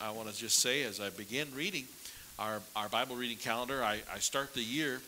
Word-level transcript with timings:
I 0.00 0.10
want 0.10 0.28
to 0.28 0.36
just 0.36 0.58
say 0.58 0.82
as 0.82 1.00
I 1.00 1.10
begin 1.10 1.48
reading 1.54 1.86
our, 2.38 2.60
our 2.74 2.88
Bible 2.88 3.16
reading 3.16 3.36
calendar, 3.36 3.84
I, 3.84 4.00
I 4.12 4.18
start 4.18 4.54
the 4.54 4.62
year 4.62 5.00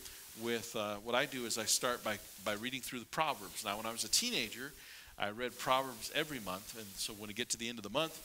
with 0.43 0.75
uh, 0.77 0.97
what 1.05 1.15
I 1.15 1.27
do 1.27 1.47
is 1.47 1.59
I 1.59 1.65
start 1.65 2.05
by, 2.05 2.19
by 2.45 2.55
reading 2.55 2.81
through 2.81 3.01
the 3.01 3.07
Proverbs. 3.07 3.65
Now, 3.65 3.77
when 3.77 3.87
I 3.87 3.93
was 3.93 4.05
a 4.05 4.11
teenager, 4.11 4.73
I 5.19 5.31
read 5.31 5.59
Proverbs 5.59 6.13
every 6.15 6.41
month. 6.41 6.77
And 6.77 6.87
so 6.97 7.13
when 7.15 7.31
I 7.31 7.33
get 7.33 7.49
to 7.51 7.57
the 7.57 7.69
end 7.69 7.79
of 7.79 7.85
the 7.85 7.91
month, 7.91 8.21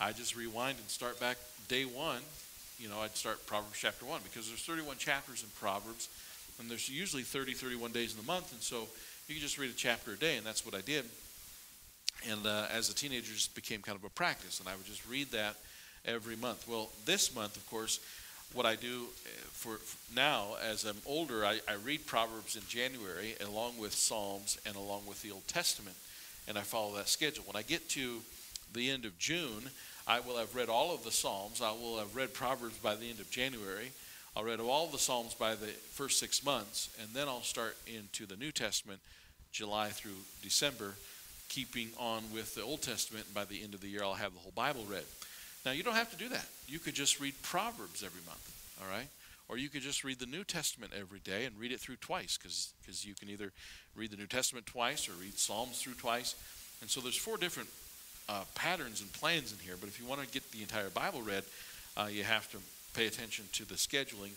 I 0.00 0.12
just 0.12 0.36
rewind 0.36 0.78
and 0.78 0.88
start 0.88 1.18
back 1.20 1.38
day 1.68 1.84
one. 1.84 2.20
You 2.78 2.88
know, 2.88 3.00
I'd 3.00 3.16
start 3.16 3.46
Proverbs 3.46 3.78
chapter 3.78 4.04
one 4.04 4.20
because 4.24 4.48
there's 4.48 4.62
31 4.62 4.96
chapters 4.96 5.42
in 5.42 5.48
Proverbs, 5.60 6.08
and 6.58 6.70
there's 6.70 6.88
usually 6.88 7.22
30, 7.22 7.54
31 7.54 7.92
days 7.92 8.12
in 8.12 8.20
the 8.20 8.26
month. 8.26 8.52
And 8.52 8.60
so 8.60 8.88
you 9.28 9.34
can 9.34 9.42
just 9.42 9.58
read 9.58 9.70
a 9.70 9.74
chapter 9.74 10.12
a 10.12 10.16
day, 10.16 10.36
and 10.36 10.46
that's 10.46 10.64
what 10.64 10.74
I 10.74 10.80
did. 10.80 11.04
And 12.28 12.46
uh, 12.46 12.66
as 12.72 12.90
a 12.90 12.94
teenager, 12.94 13.32
it 13.32 13.36
just 13.36 13.54
became 13.54 13.80
kind 13.80 13.96
of 13.96 14.04
a 14.04 14.10
practice, 14.10 14.60
and 14.60 14.68
I 14.68 14.76
would 14.76 14.84
just 14.84 15.06
read 15.08 15.30
that 15.30 15.56
every 16.04 16.36
month. 16.36 16.66
Well, 16.68 16.90
this 17.04 17.34
month, 17.34 17.56
of 17.56 17.68
course, 17.68 18.00
what 18.52 18.66
I 18.66 18.74
do 18.74 19.06
uh, 19.26 19.30
for, 19.52 19.78
now, 20.14 20.56
as 20.68 20.84
I'm 20.84 20.96
older, 21.06 21.44
I, 21.44 21.60
I 21.68 21.74
read 21.84 22.06
Proverbs 22.06 22.56
in 22.56 22.62
January 22.68 23.34
along 23.46 23.78
with 23.78 23.92
Psalms 23.92 24.58
and 24.66 24.76
along 24.76 25.02
with 25.06 25.22
the 25.22 25.30
Old 25.30 25.46
Testament, 25.46 25.96
and 26.48 26.58
I 26.58 26.62
follow 26.62 26.96
that 26.96 27.08
schedule. 27.08 27.44
When 27.46 27.56
I 27.56 27.62
get 27.62 27.88
to 27.90 28.20
the 28.72 28.90
end 28.90 29.04
of 29.04 29.18
June, 29.18 29.70
I 30.06 30.20
will 30.20 30.38
have 30.38 30.54
read 30.56 30.68
all 30.68 30.92
of 30.92 31.04
the 31.04 31.12
Psalms. 31.12 31.62
I 31.62 31.70
will 31.70 31.98
have 31.98 32.16
read 32.16 32.34
Proverbs 32.34 32.78
by 32.78 32.96
the 32.96 33.08
end 33.08 33.20
of 33.20 33.30
January. 33.30 33.92
I'll 34.36 34.44
read 34.44 34.60
all 34.60 34.86
the 34.86 34.98
Psalms 34.98 35.34
by 35.34 35.54
the 35.54 35.66
first 35.66 36.18
six 36.18 36.44
months, 36.44 36.88
and 37.00 37.08
then 37.12 37.28
I'll 37.28 37.42
start 37.42 37.76
into 37.86 38.26
the 38.26 38.36
New 38.36 38.52
Testament, 38.52 39.00
July 39.52 39.88
through 39.88 40.18
December, 40.42 40.94
keeping 41.48 41.90
on 41.98 42.22
with 42.32 42.54
the 42.54 42.62
Old 42.62 42.82
Testament. 42.82 43.26
And 43.26 43.34
by 43.34 43.44
the 43.44 43.62
end 43.62 43.74
of 43.74 43.80
the 43.80 43.88
year, 43.88 44.02
I'll 44.02 44.14
have 44.14 44.32
the 44.32 44.40
whole 44.40 44.52
Bible 44.54 44.84
read. 44.88 45.04
Now, 45.64 45.72
you 45.72 45.82
don't 45.82 45.94
have 45.94 46.10
to 46.10 46.16
do 46.16 46.28
that. 46.30 46.46
You 46.66 46.78
could 46.78 46.94
just 46.94 47.20
read 47.20 47.34
Proverbs 47.42 48.02
every 48.02 48.22
month, 48.26 48.52
all 48.80 48.90
right? 48.90 49.08
Or 49.48 49.58
you 49.58 49.68
could 49.68 49.82
just 49.82 50.04
read 50.04 50.18
the 50.18 50.26
New 50.26 50.44
Testament 50.44 50.92
every 50.98 51.18
day 51.18 51.44
and 51.44 51.58
read 51.58 51.72
it 51.72 51.80
through 51.80 51.96
twice, 51.96 52.38
because 52.38 53.04
you 53.04 53.14
can 53.14 53.28
either 53.28 53.52
read 53.96 54.10
the 54.10 54.16
New 54.16 54.26
Testament 54.26 54.66
twice 54.66 55.08
or 55.08 55.12
read 55.20 55.38
Psalms 55.38 55.82
through 55.82 55.94
twice. 55.94 56.34
And 56.80 56.88
so 56.88 57.00
there's 57.00 57.16
four 57.16 57.36
different 57.36 57.68
uh, 58.28 58.44
patterns 58.54 59.00
and 59.00 59.12
plans 59.12 59.52
in 59.52 59.58
here. 59.58 59.74
But 59.78 59.88
if 59.88 60.00
you 60.00 60.06
want 60.06 60.22
to 60.22 60.28
get 60.28 60.50
the 60.52 60.62
entire 60.62 60.88
Bible 60.88 61.20
read, 61.20 61.44
uh, 61.96 62.08
you 62.10 62.22
have 62.22 62.50
to 62.52 62.58
pay 62.94 63.06
attention 63.06 63.44
to 63.52 63.64
the 63.66 63.74
scheduling. 63.74 64.30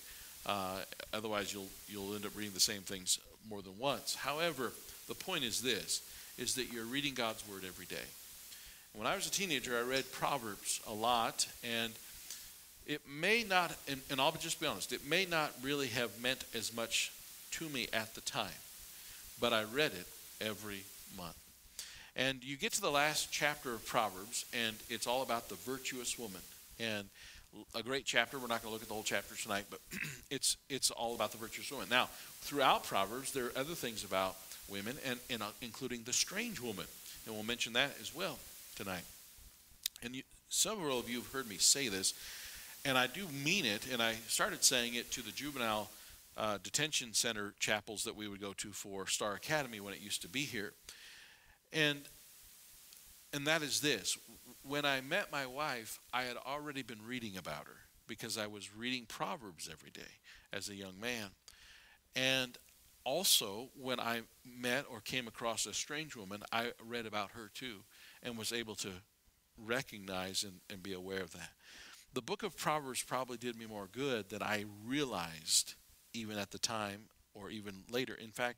Uh, 0.45 0.79
otherwise, 1.13 1.53
you'll 1.53 1.69
you'll 1.87 2.15
end 2.15 2.25
up 2.25 2.35
reading 2.35 2.53
the 2.53 2.59
same 2.59 2.81
things 2.81 3.19
more 3.49 3.61
than 3.61 3.77
once. 3.79 4.15
However, 4.15 4.73
the 5.07 5.13
point 5.13 5.43
is 5.43 5.61
this: 5.61 6.01
is 6.37 6.55
that 6.55 6.73
you're 6.73 6.85
reading 6.85 7.13
God's 7.13 7.47
Word 7.47 7.63
every 7.65 7.85
day. 7.85 8.07
When 8.95 9.07
I 9.07 9.15
was 9.15 9.25
a 9.25 9.31
teenager, 9.31 9.75
I 9.75 9.81
read 9.81 10.11
Proverbs 10.11 10.79
a 10.87 10.93
lot, 10.93 11.47
and 11.63 11.91
it 12.85 13.01
may 13.09 13.43
not, 13.43 13.75
and, 13.87 13.99
and, 14.11 14.21
I'll 14.21 14.31
just 14.33 14.61
be 14.61 14.67
honest, 14.67 14.93
it 14.93 15.03
may 15.07 15.25
not 15.25 15.51
really 15.63 15.87
have 15.87 16.21
meant 16.21 16.43
as 16.53 16.75
much 16.75 17.11
to 17.53 17.67
me 17.69 17.87
at 17.91 18.13
the 18.13 18.21
time, 18.21 18.61
but 19.41 19.51
I 19.51 19.63
read 19.63 19.93
it 19.93 20.05
every 20.45 20.83
month. 21.17 21.35
And 22.15 22.43
you 22.43 22.55
get 22.55 22.73
to 22.73 22.81
the 22.81 22.91
last 22.91 23.31
chapter 23.31 23.73
of 23.73 23.83
Proverbs, 23.83 24.45
and 24.53 24.75
it's 24.89 25.07
all 25.07 25.23
about 25.23 25.49
the 25.49 25.55
virtuous 25.55 26.19
woman. 26.19 26.41
And 26.79 27.05
a 27.73 27.81
great 27.81 28.05
chapter. 28.05 28.37
We're 28.37 28.47
not 28.47 28.61
going 28.61 28.69
to 28.69 28.73
look 28.73 28.83
at 28.83 28.89
the 28.89 28.93
whole 28.93 29.03
chapter 29.03 29.35
tonight, 29.35 29.65
but 29.71 29.79
it's 30.29 30.57
it's 30.69 30.91
all 30.91 31.15
about 31.15 31.31
the 31.31 31.37
virtuous 31.39 31.71
woman. 31.71 31.87
Now, 31.89 32.09
throughout 32.41 32.83
Proverbs, 32.83 33.31
there 33.31 33.45
are 33.45 33.57
other 33.57 33.73
things 33.73 34.03
about 34.03 34.35
women, 34.69 34.97
and, 35.03 35.19
and 35.31 35.41
uh, 35.41 35.47
including 35.63 36.03
the 36.03 36.13
strange 36.13 36.59
woman, 36.59 36.85
and 37.25 37.33
we'll 37.33 37.43
mention 37.43 37.73
that 37.73 37.91
as 37.99 38.13
well 38.13 38.37
tonight. 38.75 39.03
And 40.03 40.15
you, 40.15 40.23
several 40.49 40.99
of 40.99 41.09
you 41.09 41.17
have 41.17 41.31
heard 41.31 41.47
me 41.47 41.57
say 41.57 41.87
this, 41.87 42.13
and 42.85 42.97
I 42.97 43.07
do 43.07 43.27
mean 43.43 43.65
it. 43.65 43.87
And 43.91 44.01
I 44.01 44.13
started 44.27 44.63
saying 44.63 44.95
it 44.95 45.11
to 45.11 45.21
the 45.21 45.31
juvenile 45.31 45.89
uh, 46.35 46.57
detention 46.63 47.13
center 47.13 47.53
chapels 47.59 48.03
that 48.03 48.15
we 48.15 48.27
would 48.27 48.41
go 48.41 48.53
to 48.53 48.71
for 48.71 49.07
Star 49.07 49.33
Academy 49.33 49.79
when 49.79 49.93
it 49.93 50.01
used 50.01 50.21
to 50.23 50.29
be 50.29 50.41
here. 50.41 50.73
And 51.71 51.99
and 53.33 53.47
that 53.47 53.63
is 53.63 53.81
this. 53.81 54.17
When 54.61 54.85
I 54.85 55.01
met 55.01 55.31
my 55.31 55.47
wife, 55.47 55.99
I 56.13 56.23
had 56.23 56.37
already 56.37 56.83
been 56.83 57.03
reading 57.05 57.35
about 57.35 57.65
her 57.65 57.77
because 58.07 58.37
I 58.37 58.45
was 58.45 58.75
reading 58.75 59.05
Proverbs 59.07 59.67
every 59.71 59.89
day 59.89 60.01
as 60.51 60.69
a 60.69 60.75
young 60.75 60.99
man. 61.01 61.29
And 62.15 62.55
also, 63.03 63.69
when 63.75 63.99
I 63.99 64.21
met 64.45 64.85
or 64.89 64.99
came 64.99 65.27
across 65.27 65.65
a 65.65 65.73
strange 65.73 66.15
woman, 66.15 66.43
I 66.51 66.73
read 66.87 67.07
about 67.07 67.31
her 67.31 67.49
too 67.53 67.79
and 68.23 68.37
was 68.37 68.51
able 68.51 68.75
to 68.75 68.89
recognize 69.57 70.43
and, 70.43 70.61
and 70.69 70.81
be 70.81 70.93
aware 70.93 71.21
of 71.21 71.31
that. 71.33 71.51
The 72.13 72.21
book 72.21 72.43
of 72.43 72.57
Proverbs 72.57 73.03
probably 73.03 73.37
did 73.37 73.57
me 73.57 73.65
more 73.65 73.87
good 73.91 74.29
than 74.29 74.41
I 74.41 74.65
realized 74.85 75.75
even 76.13 76.37
at 76.37 76.51
the 76.51 76.59
time 76.59 77.03
or 77.33 77.49
even 77.49 77.83
later. 77.89 78.13
In 78.15 78.31
fact, 78.31 78.57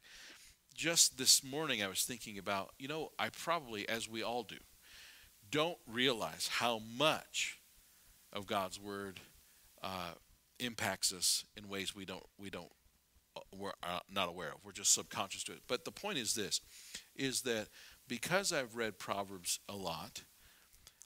just 0.74 1.18
this 1.18 1.44
morning 1.44 1.82
I 1.82 1.88
was 1.88 2.04
thinking 2.04 2.38
about, 2.38 2.72
you 2.78 2.88
know, 2.88 3.10
I 3.18 3.30
probably, 3.30 3.88
as 3.88 4.10
we 4.10 4.24
all 4.24 4.44
do, 4.44 4.58
don't 5.50 5.78
realize 5.88 6.50
how 6.52 6.82
much 6.98 7.60
of 8.34 8.46
God's 8.46 8.80
word 8.80 9.22
uh, 9.82 10.12
impacts 10.60 11.14
us 11.14 11.46
in 11.56 11.70
ways 11.70 11.96
we 11.96 12.06
don't 12.06 12.24
we 12.38 12.50
don't 12.50 12.72
uh, 13.36 13.42
we're 13.56 13.72
uh, 13.84 14.00
not 14.12 14.30
aware 14.30 14.50
of. 14.50 14.56
We're 14.64 14.72
just 14.72 14.94
subconscious 14.94 15.44
to 15.46 15.54
it. 15.54 15.62
But 15.68 15.86
the 15.86 15.92
point 15.92 16.18
is 16.18 16.34
this: 16.34 16.62
is 17.16 17.42
that 17.42 17.68
because 18.08 18.54
I've 18.54 18.76
read 18.76 19.00
Proverbs 19.00 19.60
a 19.68 19.76
lot, 19.76 20.24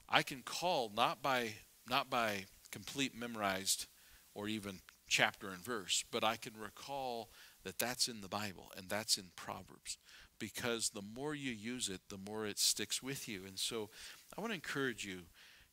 I 0.08 0.24
can 0.24 0.42
call 0.42 0.92
not 0.96 1.22
by 1.22 1.54
not 1.90 2.10
by 2.10 2.46
complete 2.72 3.16
memorized 3.16 3.88
or 4.36 4.48
even 4.48 4.80
chapter 5.08 5.50
and 5.50 5.64
verse, 5.64 6.04
but 6.12 6.24
I 6.24 6.36
can 6.36 6.54
recall 6.58 7.30
that 7.64 7.80
that's 7.80 8.08
in 8.08 8.22
the 8.22 8.28
Bible 8.28 8.72
and 8.78 8.90
that's 8.90 9.18
in 9.18 9.32
Proverbs 9.36 9.98
because 10.40 10.90
the 10.90 11.02
more 11.02 11.36
you 11.36 11.52
use 11.52 11.90
it, 11.90 12.02
the 12.10 12.18
more 12.18 12.46
it 12.46 12.60
sticks 12.60 13.04
with 13.04 13.28
you. 13.28 13.44
And 13.46 13.60
so 13.60 13.90
I 14.38 14.42
want 14.42 14.52
to 14.52 14.56
encourage 14.56 15.06
you 15.06 15.24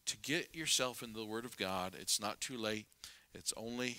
to 0.07 0.17
get 0.19 0.55
yourself 0.55 1.03
into 1.03 1.19
the 1.19 1.27
Word 1.27 1.45
of 1.45 1.57
God. 1.57 1.95
It's 1.99 2.21
not 2.21 2.41
too 2.41 2.57
late. 2.57 2.87
It's 3.35 3.53
only 3.57 3.99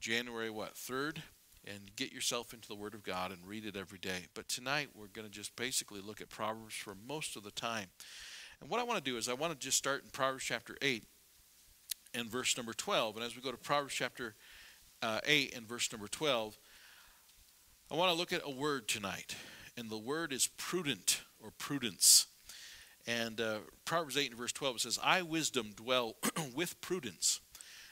January, 0.00 0.50
what, 0.50 0.74
3rd? 0.74 1.18
And 1.66 1.94
get 1.96 2.12
yourself 2.12 2.52
into 2.52 2.68
the 2.68 2.74
Word 2.74 2.94
of 2.94 3.02
God 3.02 3.30
and 3.30 3.46
read 3.46 3.64
it 3.64 3.76
every 3.76 3.98
day. 3.98 4.26
But 4.34 4.48
tonight 4.48 4.88
we're 4.94 5.06
going 5.06 5.26
to 5.26 5.32
just 5.32 5.54
basically 5.56 6.00
look 6.00 6.20
at 6.20 6.28
Proverbs 6.28 6.74
for 6.74 6.94
most 7.06 7.36
of 7.36 7.44
the 7.44 7.50
time. 7.50 7.86
And 8.60 8.68
what 8.70 8.80
I 8.80 8.84
want 8.84 9.04
to 9.04 9.10
do 9.10 9.16
is 9.16 9.28
I 9.28 9.34
want 9.34 9.52
to 9.52 9.58
just 9.58 9.78
start 9.78 10.04
in 10.04 10.10
Proverbs 10.10 10.44
chapter 10.44 10.76
8 10.82 11.04
and 12.14 12.28
verse 12.28 12.56
number 12.56 12.72
12. 12.72 13.16
And 13.16 13.24
as 13.24 13.36
we 13.36 13.42
go 13.42 13.50
to 13.50 13.56
Proverbs 13.56 13.94
chapter 13.94 14.34
uh, 15.02 15.20
8 15.24 15.56
and 15.56 15.66
verse 15.66 15.90
number 15.92 16.08
12, 16.08 16.56
I 17.90 17.94
want 17.94 18.10
to 18.10 18.16
look 18.16 18.32
at 18.32 18.42
a 18.44 18.50
word 18.50 18.88
tonight. 18.88 19.36
And 19.76 19.88
the 19.88 19.98
word 19.98 20.32
is 20.32 20.48
prudent 20.56 21.22
or 21.42 21.50
prudence. 21.58 22.26
And 23.06 23.40
uh, 23.40 23.58
Proverbs 23.84 24.16
8 24.16 24.30
and 24.30 24.38
verse 24.38 24.52
12 24.52 24.80
says, 24.80 24.98
I, 25.02 25.22
wisdom, 25.22 25.72
dwell 25.74 26.16
with 26.54 26.80
prudence 26.80 27.40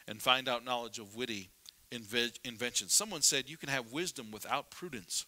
and 0.07 0.21
find 0.21 0.49
out 0.49 0.65
knowledge 0.65 0.99
of 0.99 1.17
witty 1.17 1.51
invention. 1.91 2.89
Someone 2.89 3.23
said 3.23 3.49
you 3.49 3.56
can 3.56 3.69
have 3.69 3.93
wisdom 3.93 4.31
without 4.31 4.71
prudence, 4.71 5.27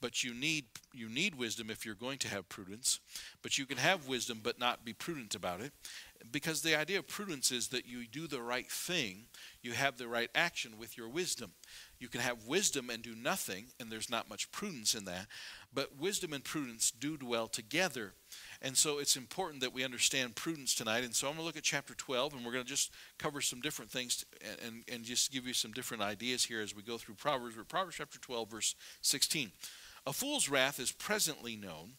but 0.00 0.24
you 0.24 0.32
need 0.34 0.64
you 0.92 1.08
need 1.08 1.34
wisdom 1.34 1.70
if 1.70 1.84
you're 1.84 1.94
going 1.94 2.18
to 2.18 2.28
have 2.28 2.48
prudence. 2.48 3.00
But 3.42 3.58
you 3.58 3.66
can 3.66 3.78
have 3.78 4.08
wisdom 4.08 4.40
but 4.42 4.58
not 4.58 4.84
be 4.84 4.92
prudent 4.92 5.34
about 5.34 5.60
it, 5.60 5.72
because 6.30 6.62
the 6.62 6.76
idea 6.76 6.98
of 6.98 7.06
prudence 7.06 7.52
is 7.52 7.68
that 7.68 7.86
you 7.86 8.06
do 8.06 8.26
the 8.26 8.42
right 8.42 8.70
thing, 8.70 9.26
you 9.62 9.72
have 9.72 9.96
the 9.96 10.08
right 10.08 10.30
action 10.34 10.78
with 10.78 10.96
your 10.96 11.08
wisdom. 11.08 11.52
You 11.98 12.08
can 12.08 12.22
have 12.22 12.46
wisdom 12.46 12.88
and 12.88 13.02
do 13.02 13.14
nothing, 13.14 13.66
and 13.78 13.90
there's 13.92 14.10
not 14.10 14.30
much 14.30 14.50
prudence 14.50 14.94
in 14.94 15.04
that. 15.04 15.26
But 15.72 15.98
wisdom 15.98 16.32
and 16.32 16.42
prudence 16.42 16.90
do 16.90 17.16
dwell 17.16 17.46
together. 17.46 18.14
And 18.62 18.76
so 18.76 18.98
it's 18.98 19.16
important 19.16 19.62
that 19.62 19.72
we 19.72 19.84
understand 19.84 20.36
prudence 20.36 20.74
tonight. 20.74 21.02
And 21.02 21.14
so 21.14 21.28
I'm 21.28 21.34
going 21.34 21.42
to 21.42 21.46
look 21.46 21.56
at 21.56 21.62
chapter 21.62 21.94
12, 21.94 22.34
and 22.34 22.44
we're 22.44 22.52
going 22.52 22.64
to 22.64 22.68
just 22.68 22.92
cover 23.18 23.40
some 23.40 23.60
different 23.60 23.90
things 23.90 24.18
to, 24.18 24.66
and, 24.66 24.84
and 24.92 25.02
just 25.02 25.32
give 25.32 25.46
you 25.46 25.54
some 25.54 25.72
different 25.72 26.02
ideas 26.02 26.44
here 26.44 26.60
as 26.60 26.76
we 26.76 26.82
go 26.82 26.98
through 26.98 27.14
Proverbs. 27.14 27.56
We're 27.56 27.64
Proverbs 27.64 27.96
chapter 27.96 28.18
12, 28.18 28.50
verse 28.50 28.74
16. 29.00 29.50
A 30.06 30.12
fool's 30.12 30.48
wrath 30.48 30.78
is 30.78 30.92
presently 30.92 31.56
known, 31.56 31.92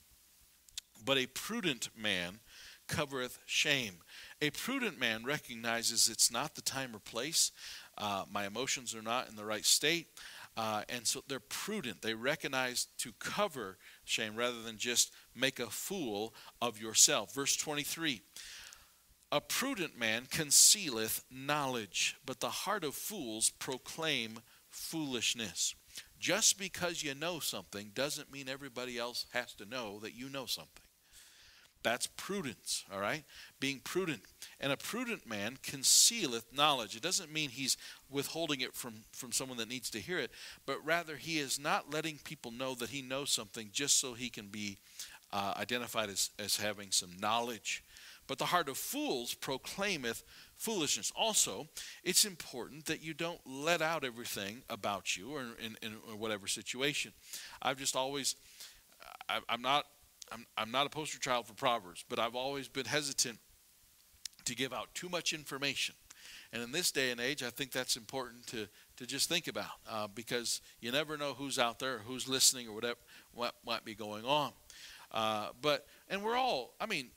but 1.04 1.18
a 1.18 1.26
prudent 1.26 1.90
man 1.98 2.40
covereth 2.88 3.40
shame. 3.46 3.96
A 4.42 4.52
prudent 4.52 5.00
man 5.00 5.24
recognizes 5.24 6.10
it's 6.10 6.32
not 6.32 6.56
the 6.56 6.62
time 6.62 6.96
or 6.96 7.00
place. 7.00 7.52
Uh, 7.98 8.26
my 8.32 8.46
emotions 8.46 8.94
are 8.94 9.02
not 9.02 9.30
in 9.30 9.36
the 9.36 9.46
right 9.46 9.66
state. 9.66 10.08
Uh, 10.58 10.84
and 10.90 11.08
so 11.08 11.24
they're 11.28 11.40
prudent. 11.40 12.02
They 12.02 12.14
recognize 12.14 12.88
to 12.98 13.14
cover 13.20 13.78
shame 14.12 14.36
rather 14.36 14.62
than 14.62 14.78
just 14.78 15.12
make 15.36 15.60
a 15.60 15.68
fool 15.68 16.34
of 16.62 16.80
yourself. 16.80 17.34
Verse 17.34 17.56
23 17.56 18.22
A 19.32 19.42
prudent 19.42 19.98
man 19.98 20.28
concealeth 20.30 21.24
knowledge, 21.32 22.18
but 22.26 22.40
the 22.40 22.50
heart 22.50 22.84
of 22.84 22.94
fools 22.94 23.50
proclaim 23.50 24.40
foolishness. 24.70 25.76
Just 26.20 26.60
because 26.60 27.04
you 27.04 27.16
know 27.16 27.40
something 27.40 27.92
doesn't 27.94 28.32
mean 28.32 28.48
everybody 28.48 28.98
else 28.98 29.26
has 29.34 29.54
to 29.56 29.66
know 29.66 30.00
that 30.00 30.14
you 30.14 30.30
know 30.30 30.46
something. 30.46 30.84
That's 31.84 32.08
prudence, 32.08 32.86
all 32.94 33.00
right? 33.00 33.24
Being 33.60 33.80
prudent. 33.84 34.22
And 34.60 34.72
a 34.72 34.78
prudent 34.78 35.28
man 35.28 35.58
concealeth 35.64 36.46
knowledge. 36.54 36.96
It 36.96 37.02
doesn't 37.02 37.34
mean 37.34 37.50
he's 37.50 37.78
withholding 38.10 38.62
it 38.62 38.76
from, 38.76 39.04
from 39.12 39.32
someone 39.32 39.58
that 39.58 39.70
needs 39.70 39.90
to 39.92 40.00
hear 40.00 40.20
it, 40.20 40.32
but 40.66 40.86
rather 40.86 41.18
he 41.18 41.40
is 41.40 41.60
not 41.60 41.92
letting 41.92 42.20
people 42.24 42.52
know 42.52 42.76
that 42.76 42.90
he 42.90 43.02
knows 43.02 43.32
something 43.32 43.70
just 43.72 44.00
so 44.00 44.14
he 44.14 44.30
can 44.30 44.48
be 44.48 44.78
uh, 45.34 45.54
identified 45.58 46.10
as, 46.10 46.30
as 46.38 46.58
having 46.58 46.92
some 46.92 47.12
knowledge. 47.20 47.84
But 48.28 48.38
the 48.38 48.46
heart 48.46 48.70
of 48.70 48.78
fools 48.78 49.34
proclaimeth 49.34 50.24
foolishness. 50.56 51.12
Also, 51.16 51.68
it's 52.04 52.24
important 52.24 52.86
that 52.86 53.04
you 53.04 53.14
don't 53.14 53.42
let 53.46 53.82
out 53.82 54.04
everything 54.04 54.62
about 54.70 55.18
you 55.18 55.36
or 55.36 55.42
in, 55.42 55.76
in, 55.82 55.94
whatever 56.18 56.48
situation. 56.48 57.14
I've 57.62 57.78
just 57.78 57.96
always, 57.96 58.36
I, 59.28 59.40
I'm 59.50 59.62
not 59.62 59.86
I'm, 60.32 60.46
I'm 60.58 60.72
not 60.72 60.86
a 60.86 60.90
poster 60.90 61.20
child 61.20 61.48
for 61.48 61.54
Proverbs, 61.54 62.06
but 62.08 62.20
I've 62.20 62.36
always 62.36 62.68
been 62.68 62.86
hesitant 62.86 63.40
to 64.46 64.56
give 64.56 64.74
out 64.74 64.94
too 64.94 65.10
much 65.10 65.34
information. 65.34 65.96
And 66.54 66.62
in 66.62 66.72
this 66.72 66.92
day 66.92 67.12
and 67.12 67.20
age, 67.20 67.44
I 67.44 67.50
think 67.50 67.72
that's 67.72 67.96
important 67.96 68.48
to, 68.48 68.68
to 68.98 69.06
just 69.06 69.30
think 69.30 69.48
about 69.48 69.72
uh, 69.90 70.08
because 70.14 70.62
you 70.80 70.92
never 70.92 71.18
know 71.18 71.34
who's 71.34 71.58
out 71.58 71.80
there, 71.80 72.00
who's 72.00 72.28
listening, 72.28 72.68
or 72.68 72.74
whatever 72.74 73.00
what 73.34 73.56
might 73.66 73.86
be 73.86 73.96
going 73.96 74.26
on. 74.26 74.52
Uh, 75.12 75.50
but 75.62 75.86
and 76.10 76.24
we're 76.24 76.38
all, 76.38 76.74
I 76.80 76.86
mean, 76.86 77.10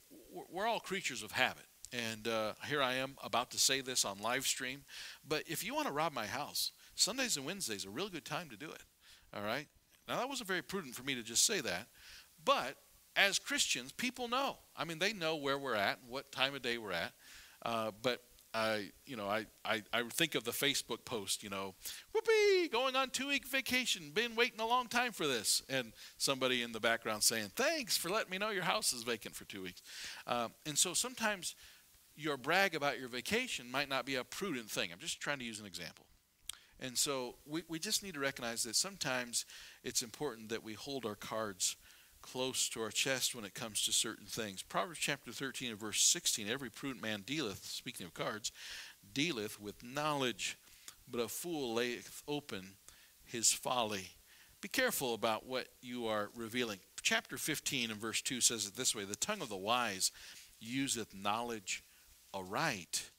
we're 0.51 0.67
all 0.67 0.81
creatures 0.81 1.23
of 1.23 1.33
habit. 1.33 1.67
And 1.93 2.27
uh, 2.27 2.55
here 2.67 2.83
I 2.83 2.95
am 2.95 3.15
about 3.23 3.51
to 3.53 3.59
say 3.59 3.81
this 3.81 4.05
on 4.05 4.19
live 4.19 4.47
stream. 4.47 4.83
But 5.27 5.45
if 5.47 5.65
you 5.65 5.75
want 5.75 5.87
to 5.87 5.93
rob 5.93 6.13
my 6.13 6.27
house, 6.27 6.73
Sundays 6.97 7.37
and 7.37 7.47
Wednesdays 7.47 7.87
are 7.87 7.91
a 7.91 7.93
real 7.93 8.09
good 8.09 8.25
time 8.25 8.49
to 8.51 8.57
do 8.57 8.71
it. 8.71 8.83
All 9.35 9.43
right. 9.43 9.67
Now 10.09 10.17
that 10.19 10.29
wasn't 10.29 10.49
very 10.49 10.63
prudent 10.63 10.95
for 10.95 11.03
me 11.03 11.15
to 11.15 11.23
just 11.23 11.47
say 11.47 11.61
that, 11.61 11.87
but 12.45 12.77
as 13.17 13.39
Christians, 13.39 13.93
people 13.93 14.29
know. 14.29 14.57
I 14.77 14.85
mean, 14.85 14.99
they 14.99 15.13
know 15.13 15.37
where 15.37 15.59
we're 15.59 15.75
at, 15.75 15.99
what 16.09 16.33
time 16.33 16.55
of 16.55 16.63
day 16.63 16.79
we're 16.79 16.93
at. 16.93 17.13
Uh, 17.65 17.91
but 18.03 18.21
I, 18.53 18.91
you 19.05 19.17
know, 19.17 19.27
I, 19.27 19.47
I, 19.65 19.83
I 19.93 20.05
think 20.11 20.37
of 20.37 20.45
the 20.45 20.53
Facebook 20.53 21.05
post, 21.05 21.43
you 21.43 21.51
know, 21.51 21.75
whoopee, 22.13 22.69
going 22.69 22.95
on 22.95 23.11
two 23.11 23.29
week 23.29 23.49
vacation, 23.49 24.11
been 24.15 24.37
waiting 24.37 24.61
a 24.61 24.67
long 24.67 24.87
time 24.87 25.11
for 25.11 25.27
this, 25.27 25.61
and 25.69 25.93
somebody 26.19 26.63
in 26.63 26.71
the 26.71 26.79
background 26.79 27.25
saying, 27.25 27.51
thanks 27.57 27.97
for 27.97 28.11
letting 28.11 28.31
me 28.31 28.39
know 28.39 28.51
your 28.51 28.63
house 28.63 28.93
is 28.93 29.03
vacant 29.03 29.35
for 29.35 29.45
two 29.45 29.63
weeks. 29.63 29.83
Um, 30.29 30.53
and 30.67 30.79
so 30.79 30.95
sometimes 30.95 31.57
your 32.17 32.37
brag 32.37 32.77
about 32.77 33.01
your 33.01 33.09
vacation 33.09 33.69
might 33.71 33.89
not 33.89 34.07
be 34.07 34.15
a 34.15 34.23
prudent 34.23 34.71
thing. 34.71 34.91
I'm 34.93 35.01
just 35.01 35.21
trying 35.21 35.41
to 35.41 35.45
use 35.45 35.59
an 35.59 35.67
example. 35.67 36.07
And 36.79 36.97
so 36.97 37.37
we, 37.47 37.63
we 37.69 37.81
just 37.81 38.05
need 38.05 38.15
to 38.15 38.21
recognize 38.21 38.63
that 38.65 38.77
sometimes 38.77 39.47
it's 39.83 40.03
important 40.03 40.49
that 40.51 40.63
we 40.63 40.75
hold 40.75 41.07
our 41.07 41.15
cards 41.17 41.77
close 42.25 42.71
to 42.71 42.81
our 42.81 42.91
chest 42.91 43.35
when 43.35 43.45
it 43.45 43.53
comes 43.53 43.85
to 43.85 43.93
certain 43.93 44.25
things. 44.25 44.63
Proverbs 44.63 44.99
chapter 44.99 45.31
13 45.31 45.71
and 45.71 45.79
verse 45.79 46.01
16 46.01 46.49
Every 46.49 46.71
prudent 46.71 47.03
man 47.03 47.23
dealeth, 47.27 47.67
speaking 47.67 48.07
of 48.07 48.15
cards, 48.15 48.51
dealeth 49.13 49.61
with 49.61 49.85
knowledge, 49.85 50.57
but 51.07 51.21
a 51.21 51.29
fool 51.29 51.75
layeth 51.75 52.23
open 52.27 52.65
his 53.25 53.53
folly. 53.53 54.13
Be 54.63 54.69
careful 54.69 55.13
about 55.13 55.45
what 55.45 55.69
you 55.83 56.07
are 56.07 56.31
revealing. 56.35 56.79
Chapter 57.03 57.37
15 57.37 57.91
and 57.91 58.01
verse 58.01 58.23
2 58.23 58.41
says 58.41 58.67
it 58.67 58.75
this 58.75 58.95
way 58.95 59.05
The 59.05 59.17
tongue 59.17 59.43
of 59.43 59.51
the 59.51 59.57
wise 59.57 60.11
useth 60.59 61.15
knowledge 61.15 61.85
aright, 62.33 63.11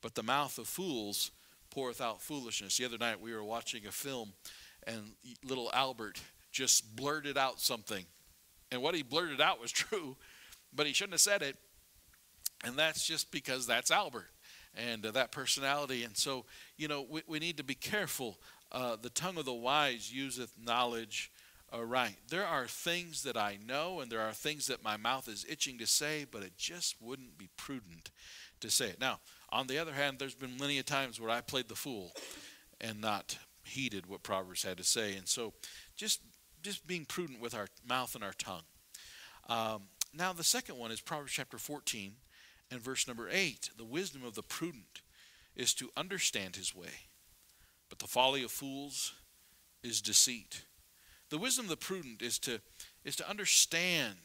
but 0.00 0.14
the 0.14 0.22
mouth 0.22 0.56
of 0.58 0.68
fools 0.68 1.32
poureth 1.74 2.00
out 2.00 2.22
foolishness. 2.22 2.76
The 2.76 2.84
other 2.84 2.98
night 2.98 3.20
we 3.20 3.34
were 3.34 3.42
watching 3.42 3.86
a 3.86 3.90
film, 3.90 4.34
and 4.86 5.14
little 5.44 5.68
Albert 5.74 6.20
just 6.52 6.94
blurted 6.94 7.36
out 7.36 7.58
something 7.58 8.04
and 8.72 8.82
what 8.82 8.94
he 8.94 9.02
blurted 9.02 9.40
out 9.40 9.60
was 9.60 9.70
true, 9.72 10.16
but 10.74 10.86
he 10.86 10.92
shouldn't 10.92 11.14
have 11.14 11.20
said 11.20 11.42
it. 11.42 11.56
And 12.64 12.76
that's 12.76 13.06
just 13.06 13.30
because 13.30 13.66
that's 13.66 13.90
Albert 13.90 14.30
and 14.74 15.04
uh, 15.04 15.10
that 15.12 15.32
personality. 15.32 16.04
And 16.04 16.16
so, 16.16 16.46
you 16.76 16.88
know, 16.88 17.06
we, 17.08 17.22
we 17.26 17.38
need 17.38 17.58
to 17.58 17.64
be 17.64 17.74
careful. 17.74 18.38
Uh, 18.70 18.96
the 19.00 19.10
tongue 19.10 19.36
of 19.36 19.44
the 19.44 19.52
wise 19.52 20.12
useth 20.12 20.52
knowledge 20.58 21.30
aright. 21.72 22.16
There 22.28 22.46
are 22.46 22.66
things 22.66 23.22
that 23.24 23.36
I 23.36 23.58
know, 23.66 24.00
and 24.00 24.10
there 24.10 24.20
are 24.20 24.32
things 24.32 24.66
that 24.66 24.84
my 24.84 24.96
mouth 24.96 25.28
is 25.28 25.44
itching 25.48 25.78
to 25.78 25.86
say, 25.86 26.24
but 26.30 26.42
it 26.42 26.56
just 26.56 26.96
wouldn't 27.00 27.36
be 27.36 27.48
prudent 27.56 28.10
to 28.60 28.70
say 28.70 28.86
it. 28.86 29.00
Now, 29.00 29.20
on 29.50 29.66
the 29.66 29.78
other 29.78 29.92
hand, 29.92 30.18
there's 30.18 30.34
been 30.34 30.56
many 30.58 30.82
times 30.82 31.20
where 31.20 31.30
I 31.30 31.40
played 31.40 31.68
the 31.68 31.74
fool 31.74 32.12
and 32.80 33.00
not 33.00 33.38
heeded 33.64 34.06
what 34.06 34.22
Proverbs 34.22 34.62
had 34.62 34.78
to 34.78 34.84
say. 34.84 35.16
And 35.16 35.26
so, 35.28 35.54
just 35.96 36.20
just 36.62 36.86
being 36.86 37.04
prudent 37.04 37.40
with 37.40 37.54
our 37.54 37.68
mouth 37.86 38.14
and 38.14 38.24
our 38.24 38.32
tongue. 38.32 38.62
Um, 39.48 39.82
now, 40.14 40.32
the 40.32 40.44
second 40.44 40.78
one 40.78 40.90
is 40.90 41.00
Proverbs 41.00 41.32
chapter 41.32 41.58
14 41.58 42.12
and 42.70 42.80
verse 42.80 43.08
number 43.08 43.28
8. 43.30 43.70
The 43.76 43.84
wisdom 43.84 44.24
of 44.24 44.34
the 44.34 44.42
prudent 44.42 45.02
is 45.56 45.74
to 45.74 45.90
understand 45.96 46.56
his 46.56 46.74
way, 46.74 47.08
but 47.88 47.98
the 47.98 48.06
folly 48.06 48.42
of 48.42 48.50
fools 48.50 49.14
is 49.82 50.00
deceit. 50.00 50.64
The 51.30 51.38
wisdom 51.38 51.66
of 51.66 51.70
the 51.70 51.76
prudent 51.76 52.22
is 52.22 52.38
to, 52.40 52.60
is 53.04 53.16
to 53.16 53.28
understand 53.28 54.16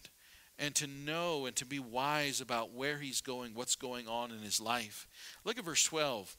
and 0.60 0.76
to 0.76 0.88
know 0.88 1.46
and 1.46 1.56
to 1.56 1.66
be 1.66 1.80
wise 1.80 2.42
about 2.42 2.74
where 2.74 3.00
he's 3.00 3.22
going, 3.22 3.54
what's 3.54 3.76
going 3.76 4.08
on 4.08 4.32
in 4.32 4.40
his 4.40 4.60
life. 4.60 5.08
Look 5.44 5.58
at 5.58 5.66
verse 5.66 5.84
12. 5.84 6.36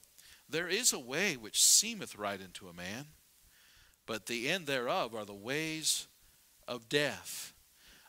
There 0.49 0.67
is 0.67 0.93
a 0.93 0.99
way 0.99 1.37
which 1.37 1.61
seemeth 1.61 2.17
right 2.17 2.39
unto 2.41 2.67
a 2.67 2.73
man, 2.73 3.05
but 4.09 4.25
the 4.25 4.49
end 4.49 4.65
thereof 4.65 5.13
are 5.13 5.23
the 5.23 5.35
ways 5.35 6.07
of 6.67 6.89
death. 6.89 7.53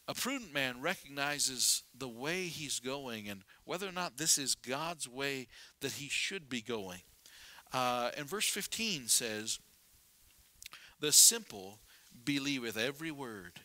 A 0.08 0.14
prudent 0.14 0.54
man 0.54 0.80
recognizes 0.80 1.82
the 1.94 2.08
way 2.08 2.44
he's 2.44 2.80
going 2.80 3.28
and 3.28 3.42
whether 3.66 3.86
or 3.86 3.92
not 3.92 4.16
this 4.16 4.38
is 4.38 4.54
God's 4.54 5.06
way 5.06 5.46
that 5.82 5.92
he 5.92 6.08
should 6.08 6.48
be 6.48 6.62
going. 6.62 7.02
Uh, 7.70 8.12
and 8.16 8.26
verse 8.26 8.48
15 8.48 9.08
says, 9.08 9.58
The 11.00 11.12
simple 11.12 11.80
believeth 12.24 12.78
every 12.78 13.10
word, 13.10 13.60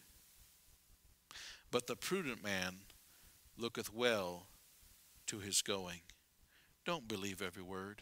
but 1.72 1.88
the 1.88 1.96
prudent 1.96 2.44
man 2.44 2.80
looketh 3.58 3.94
well 3.94 4.48
to 5.28 5.40
his 5.40 5.62
going. 5.62 6.02
Don't 6.86 7.08
believe 7.08 7.42
every 7.42 7.64
word. 7.64 8.02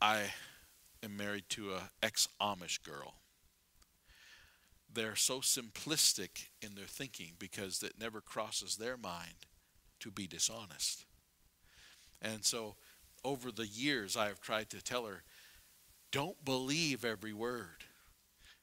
I 0.00 0.24
married 1.08 1.44
to 1.50 1.72
a 1.72 1.90
ex-Amish 2.02 2.82
girl. 2.82 3.14
They're 4.92 5.16
so 5.16 5.40
simplistic 5.40 6.48
in 6.62 6.74
their 6.74 6.86
thinking 6.86 7.32
because 7.38 7.82
it 7.82 7.94
never 7.98 8.20
crosses 8.20 8.76
their 8.76 8.96
mind 8.96 9.46
to 10.00 10.10
be 10.10 10.26
dishonest. 10.26 11.04
And 12.22 12.44
so 12.44 12.76
over 13.24 13.50
the 13.50 13.66
years 13.66 14.16
I 14.16 14.26
have 14.26 14.40
tried 14.40 14.70
to 14.70 14.82
tell 14.82 15.06
her 15.06 15.24
don't 16.12 16.44
believe 16.44 17.04
every 17.04 17.32
word. 17.32 17.82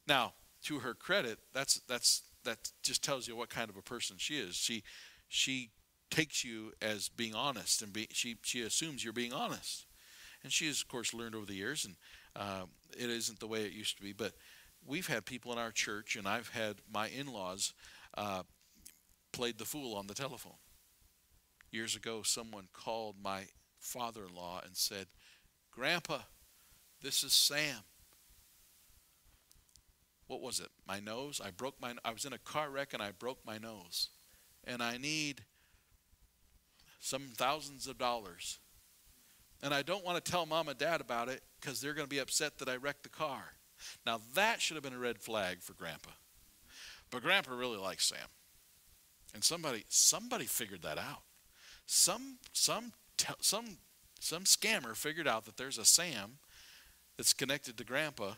Now, 0.08 0.34
to 0.64 0.80
her 0.80 0.94
credit, 0.94 1.40
that's 1.54 1.82
that's 1.88 2.22
that 2.46 2.72
just 2.82 3.04
tells 3.04 3.28
you 3.28 3.36
what 3.36 3.50
kind 3.50 3.70
of 3.70 3.76
a 3.76 3.82
person 3.82 4.16
she 4.18 4.38
is. 4.38 4.56
She 4.56 4.84
she 5.28 5.72
takes 6.10 6.46
you 6.46 6.72
as 6.82 7.10
being 7.10 7.36
honest 7.36 7.82
and 7.82 7.92
be, 7.92 8.08
she 8.12 8.38
she 8.42 8.62
assumes 8.62 9.04
you're 9.04 9.12
being 9.12 9.34
honest. 9.34 9.86
And 10.44 10.52
she 10.52 10.68
has 10.68 10.82
of 10.82 10.88
course 10.88 11.14
learned 11.14 11.36
over 11.36 11.46
the 11.46 11.56
years 11.56 11.84
and 11.84 11.96
um, 12.36 12.70
it 12.98 13.10
isn't 13.10 13.40
the 13.40 13.48
way 13.48 13.64
it 13.64 13.72
used 13.72 13.98
to 13.98 14.04
be. 14.04 14.14
But 14.14 14.34
we've 14.86 15.08
had 15.08 15.26
people 15.26 15.52
in 15.52 15.58
our 15.58 15.72
church, 15.72 16.16
and 16.16 16.28
I've 16.28 16.50
had 16.50 16.78
my 16.92 17.08
in 17.08 17.28
laws 17.28 17.74
uh, 18.18 18.44
played 19.32 19.58
the 19.58 19.66
fool 19.66 19.96
on 19.96 20.08
the 20.08 20.14
telephone. 20.14 20.60
Years 21.72 21.96
ago, 21.96 22.22
someone 22.24 22.68
called 22.74 23.16
my 23.22 23.44
father 23.80 24.26
in 24.26 24.36
law 24.36 24.62
and 24.64 24.76
said, 24.76 25.08
Grandpa, 25.72 26.20
this 27.02 27.24
is 27.24 27.34
Sam. 27.34 27.78
What 30.28 30.42
was 30.42 30.60
it? 30.60 30.70
My 30.88 31.00
nose? 31.00 31.42
I 31.44 31.52
broke 31.52 31.76
my 31.82 31.94
I 32.06 32.12
was 32.12 32.26
in 32.26 32.34
a 32.34 32.38
car 32.38 32.70
wreck 32.70 32.94
and 32.94 33.02
I 33.02 33.12
broke 33.12 33.40
my 33.46 33.58
nose. 33.58 34.10
And 34.64 34.82
I 34.82 34.98
need 34.98 35.44
some 37.00 37.34
thousands 37.36 37.88
of 37.88 37.98
dollars. 37.98 38.60
And 39.64 39.74
I 39.74 39.82
don't 39.82 40.04
want 40.04 40.24
to 40.24 40.32
tell 40.32 40.46
mom 40.46 40.70
and 40.70 40.78
dad 40.78 41.02
about 41.02 41.30
it 41.30 41.42
because 41.60 41.82
they're 41.82 41.94
going 41.94 42.08
to 42.08 42.10
be 42.10 42.20
upset 42.20 42.58
that 42.58 42.70
I 42.70 42.78
wrecked 42.78 43.04
the 43.04 43.10
car. 43.10 43.54
Now, 44.06 44.20
that 44.36 44.62
should 44.62 44.76
have 44.76 44.84
been 44.84 44.94
a 44.94 45.00
red 45.00 45.20
flag 45.20 45.62
for 45.62 45.74
Grandpa. 45.74 46.12
But 47.10 47.24
Grandpa 47.24 47.54
really 47.54 47.78
likes 47.78 48.06
Sam. 48.08 48.28
And 49.34 49.44
somebody 49.44 49.86
somebody 49.88 50.46
figured 50.46 50.82
that 50.82 50.98
out. 50.98 51.24
Some 51.86 52.38
some 52.54 52.94
some 53.40 53.78
some 54.20 54.44
scammer 54.44 54.96
figured 54.96 55.28
out 55.28 55.46
that 55.46 55.58
there's 55.58 55.78
a 55.78 55.86
Sam 55.86 56.40
that's 57.18 57.34
connected 57.34 57.78
to 57.78 57.84
Grandpa 57.84 58.34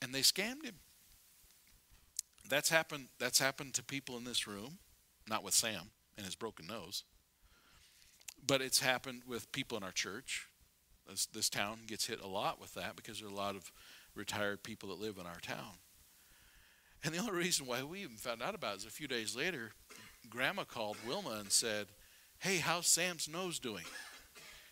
and 0.00 0.14
they 0.14 0.20
scammed 0.20 0.64
him. 0.64 0.76
That's 2.48 2.68
happened 2.68 3.08
that's 3.18 3.38
happened 3.38 3.74
to 3.74 3.82
people 3.82 4.16
in 4.16 4.24
this 4.24 4.46
room, 4.46 4.78
not 5.28 5.42
with 5.42 5.54
Sam 5.54 5.90
and 6.16 6.26
his 6.26 6.34
broken 6.34 6.66
nose. 6.66 7.04
But 8.46 8.60
it's 8.60 8.80
happened 8.80 9.22
with 9.26 9.50
people 9.52 9.78
in 9.78 9.84
our 9.84 9.92
church. 9.92 10.48
This, 11.08 11.26
this 11.26 11.48
town 11.48 11.80
gets 11.86 12.06
hit 12.06 12.20
a 12.20 12.26
lot 12.26 12.60
with 12.60 12.74
that 12.74 12.96
because 12.96 13.20
there 13.20 13.28
are 13.28 13.32
a 13.32 13.34
lot 13.34 13.56
of 13.56 13.70
retired 14.14 14.62
people 14.62 14.88
that 14.90 15.00
live 15.00 15.18
in 15.18 15.26
our 15.26 15.40
town. 15.40 15.78
And 17.02 17.14
the 17.14 17.18
only 17.18 17.32
reason 17.32 17.66
why 17.66 17.82
we 17.82 18.02
even 18.02 18.16
found 18.16 18.42
out 18.42 18.54
about 18.54 18.74
it 18.74 18.78
is 18.78 18.86
a 18.86 18.90
few 18.90 19.06
days 19.08 19.36
later, 19.36 19.72
Grandma 20.30 20.64
called 20.64 20.96
Wilma 21.06 21.36
and 21.40 21.52
said, 21.52 21.86
Hey, 22.38 22.56
how's 22.58 22.86
Sam's 22.86 23.28
nose 23.28 23.58
doing? 23.58 23.84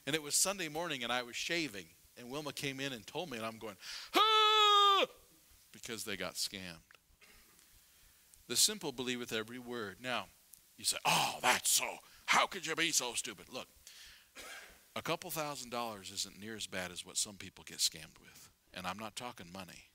And 0.07 0.17
it 0.17 0.23
was 0.23 0.35
Sunday 0.35 0.69
morning 0.69 1.05
and 1.05 1.12
I 1.12 1.23
was 1.23 1.37
shaving. 1.37 1.87
And 2.19 2.31
Wilma 2.31 2.52
came 2.52 2.81
in 2.81 2.93
and 2.93 3.07
told 3.07 3.31
me, 3.31 3.37
and 3.37 3.47
I'm 3.47 3.59
going, 3.59 3.76
ah! 4.14 5.07
because 5.73 6.05
they 6.05 6.17
got 6.17 6.35
scammed. 6.35 6.83
The 8.49 8.57
simple 8.57 8.93
believeth 8.93 9.33
every 9.33 9.59
word. 9.59 9.97
Now, 10.02 10.26
you 10.76 10.85
say, 10.85 10.99
oh, 11.07 11.37
that's 11.41 11.71
so. 11.71 11.87
How 12.26 12.47
could 12.47 12.67
you 12.67 12.75
be 12.75 12.91
so 12.93 13.14
stupid? 13.14 13.47
Look, 13.52 13.69
a 14.95 15.02
couple 15.02 15.31
thousand 15.31 15.71
dollars 15.71 16.11
isn't 16.11 16.41
near 16.41 16.57
as 16.57 16.67
bad 16.67 16.91
as 16.91 17.05
what 17.05 17.17
some 17.17 17.37
people 17.37 17.64
get 17.67 17.79
scammed 17.79 18.21
with. 18.21 18.49
And 18.75 18.87
I'm 18.87 18.99
not 18.99 19.17
talking 19.17 19.47
money. 19.52 19.88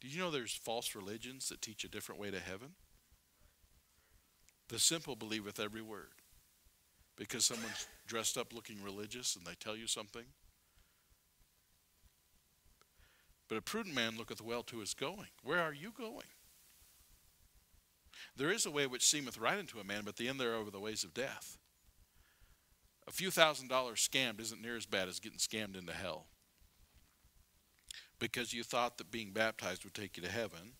Did 0.00 0.14
you 0.14 0.20
know 0.20 0.30
there's 0.30 0.54
false 0.54 0.94
religions 0.94 1.48
that 1.50 1.60
teach 1.60 1.84
a 1.84 1.88
different 1.88 2.20
way 2.20 2.30
to 2.30 2.40
heaven? 2.40 2.70
The 4.68 4.78
simple 4.78 5.16
believeth 5.16 5.60
every 5.60 5.82
word. 5.82 6.12
Because 7.16 7.44
someone's 7.44 7.86
dressed 8.06 8.38
up 8.38 8.54
looking 8.54 8.82
religious 8.82 9.36
and 9.36 9.44
they 9.44 9.54
tell 9.54 9.76
you 9.76 9.86
something. 9.86 10.24
But 13.48 13.58
a 13.58 13.62
prudent 13.62 13.94
man 13.94 14.16
looketh 14.16 14.40
well 14.40 14.62
to 14.64 14.78
his 14.78 14.94
going. 14.94 15.28
Where 15.42 15.60
are 15.60 15.74
you 15.74 15.92
going? 15.96 16.28
There 18.36 18.50
is 18.50 18.64
a 18.64 18.70
way 18.70 18.86
which 18.86 19.06
seemeth 19.06 19.38
right 19.38 19.58
unto 19.58 19.78
a 19.78 19.84
man, 19.84 20.02
but 20.04 20.16
the 20.16 20.28
end 20.28 20.40
thereof 20.40 20.68
are 20.68 20.70
the 20.70 20.80
ways 20.80 21.04
of 21.04 21.14
death. 21.14 21.58
A 23.06 23.12
few 23.12 23.30
thousand 23.30 23.68
dollars 23.68 24.08
scammed 24.08 24.40
isn't 24.40 24.62
near 24.62 24.76
as 24.76 24.86
bad 24.86 25.08
as 25.08 25.20
getting 25.20 25.38
scammed 25.38 25.76
into 25.76 25.92
hell. 25.92 26.26
Because 28.18 28.52
you 28.52 28.62
thought 28.62 28.98
that 28.98 29.10
being 29.10 29.32
baptized 29.32 29.84
would 29.84 29.94
take 29.94 30.16
you 30.16 30.22
to 30.22 30.30
heaven, 30.30 30.74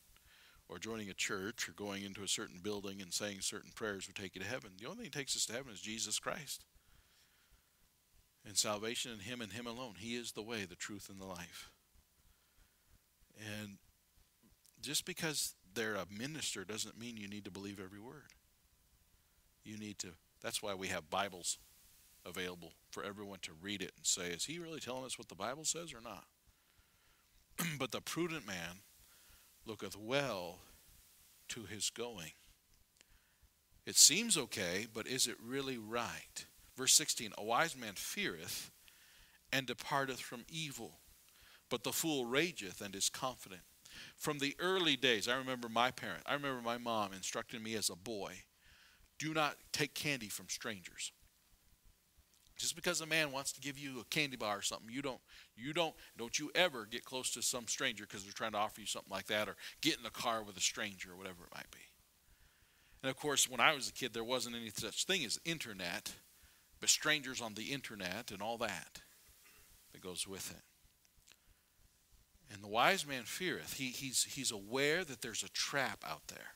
or 0.68 0.78
joining 0.78 1.10
a 1.10 1.14
church, 1.14 1.68
or 1.68 1.72
going 1.72 2.04
into 2.04 2.22
a 2.22 2.28
certain 2.28 2.60
building 2.62 3.02
and 3.02 3.12
saying 3.12 3.40
certain 3.40 3.72
prayers 3.74 4.06
would 4.06 4.16
take 4.16 4.34
you 4.34 4.40
to 4.40 4.46
heaven. 4.46 4.70
The 4.78 4.86
only 4.86 4.98
thing 4.98 5.10
that 5.10 5.18
takes 5.18 5.34
us 5.34 5.46
to 5.46 5.54
heaven 5.54 5.72
is 5.72 5.80
Jesus 5.80 6.18
Christ. 6.18 6.64
And 8.46 8.56
salvation 8.56 9.12
in 9.12 9.20
Him 9.20 9.40
and 9.40 9.52
Him 9.52 9.66
alone. 9.66 9.94
He 9.98 10.14
is 10.14 10.32
the 10.32 10.42
way, 10.42 10.64
the 10.64 10.76
truth, 10.76 11.08
and 11.10 11.20
the 11.20 11.26
life. 11.26 11.70
And 13.38 13.78
just 14.80 15.04
because 15.04 15.54
they're 15.74 15.94
a 15.94 16.06
minister 16.10 16.64
doesn't 16.64 16.98
mean 16.98 17.16
you 17.16 17.28
need 17.28 17.44
to 17.44 17.50
believe 17.50 17.80
every 17.82 18.00
word. 18.00 18.32
You 19.64 19.78
need 19.78 19.98
to, 20.00 20.08
that's 20.42 20.62
why 20.62 20.74
we 20.74 20.88
have 20.88 21.10
Bibles 21.10 21.58
available 22.26 22.72
for 22.90 23.02
everyone 23.02 23.38
to 23.42 23.52
read 23.60 23.82
it 23.82 23.92
and 23.96 24.06
say, 24.06 24.28
is 24.28 24.44
he 24.44 24.58
really 24.58 24.80
telling 24.80 25.04
us 25.04 25.18
what 25.18 25.28
the 25.28 25.34
Bible 25.34 25.64
says 25.64 25.92
or 25.92 26.00
not? 26.00 26.24
but 27.78 27.92
the 27.92 28.00
prudent 28.00 28.46
man 28.46 28.82
looketh 29.66 29.96
well 29.96 30.60
to 31.48 31.64
his 31.64 31.90
going. 31.90 32.32
It 33.86 33.96
seems 33.96 34.36
okay, 34.36 34.86
but 34.92 35.06
is 35.06 35.26
it 35.26 35.36
really 35.42 35.78
right? 35.78 36.46
Verse 36.76 36.92
16 36.94 37.32
A 37.36 37.44
wise 37.44 37.76
man 37.76 37.94
feareth 37.96 38.70
and 39.52 39.66
departeth 39.66 40.20
from 40.20 40.44
evil, 40.48 40.98
but 41.68 41.82
the 41.82 41.92
fool 41.92 42.24
rageth 42.24 42.80
and 42.80 42.94
is 42.94 43.08
confident. 43.08 43.62
From 44.20 44.38
the 44.38 44.54
early 44.58 44.96
days, 44.96 45.28
I 45.28 45.36
remember 45.36 45.70
my 45.70 45.90
parent, 45.90 46.22
I 46.26 46.34
remember 46.34 46.60
my 46.60 46.76
mom 46.76 47.14
instructing 47.14 47.62
me 47.62 47.74
as 47.74 47.88
a 47.88 47.96
boy 47.96 48.34
do 49.18 49.32
not 49.32 49.56
take 49.72 49.94
candy 49.94 50.28
from 50.28 50.46
strangers. 50.50 51.12
Just 52.58 52.76
because 52.76 53.00
a 53.00 53.06
man 53.06 53.32
wants 53.32 53.50
to 53.52 53.60
give 53.60 53.78
you 53.78 53.98
a 53.98 54.04
candy 54.04 54.36
bar 54.36 54.58
or 54.58 54.62
something, 54.62 54.90
you 54.90 55.00
don't, 55.00 55.20
you 55.56 55.72
don't, 55.72 55.94
don't 56.18 56.38
you 56.38 56.50
ever 56.54 56.84
get 56.84 57.02
close 57.02 57.30
to 57.30 57.40
some 57.40 57.66
stranger 57.66 58.04
because 58.06 58.22
they're 58.22 58.32
trying 58.34 58.52
to 58.52 58.58
offer 58.58 58.82
you 58.82 58.86
something 58.86 59.10
like 59.10 59.26
that, 59.28 59.48
or 59.48 59.56
get 59.80 59.98
in 59.98 60.04
a 60.04 60.10
car 60.10 60.42
with 60.42 60.58
a 60.58 60.60
stranger 60.60 61.12
or 61.12 61.16
whatever 61.16 61.44
it 61.44 61.54
might 61.54 61.70
be. 61.70 61.78
And 63.02 63.08
of 63.08 63.16
course, 63.16 63.48
when 63.48 63.60
I 63.60 63.74
was 63.74 63.88
a 63.88 63.92
kid, 63.92 64.12
there 64.12 64.22
wasn't 64.22 64.56
any 64.56 64.68
such 64.68 65.06
thing 65.06 65.24
as 65.24 65.40
internet, 65.46 66.12
but 66.78 66.90
strangers 66.90 67.40
on 67.40 67.54
the 67.54 67.72
internet 67.72 68.30
and 68.30 68.42
all 68.42 68.58
that 68.58 69.00
that 69.92 70.02
goes 70.02 70.26
with 70.26 70.50
it. 70.50 70.62
And 72.52 72.62
the 72.62 72.68
wise 72.68 73.06
man 73.06 73.22
feareth. 73.24 73.74
He, 73.74 73.86
he's, 73.86 74.24
he's 74.24 74.50
aware 74.50 75.04
that 75.04 75.22
there's 75.22 75.44
a 75.44 75.48
trap 75.50 76.04
out 76.08 76.26
there. 76.28 76.54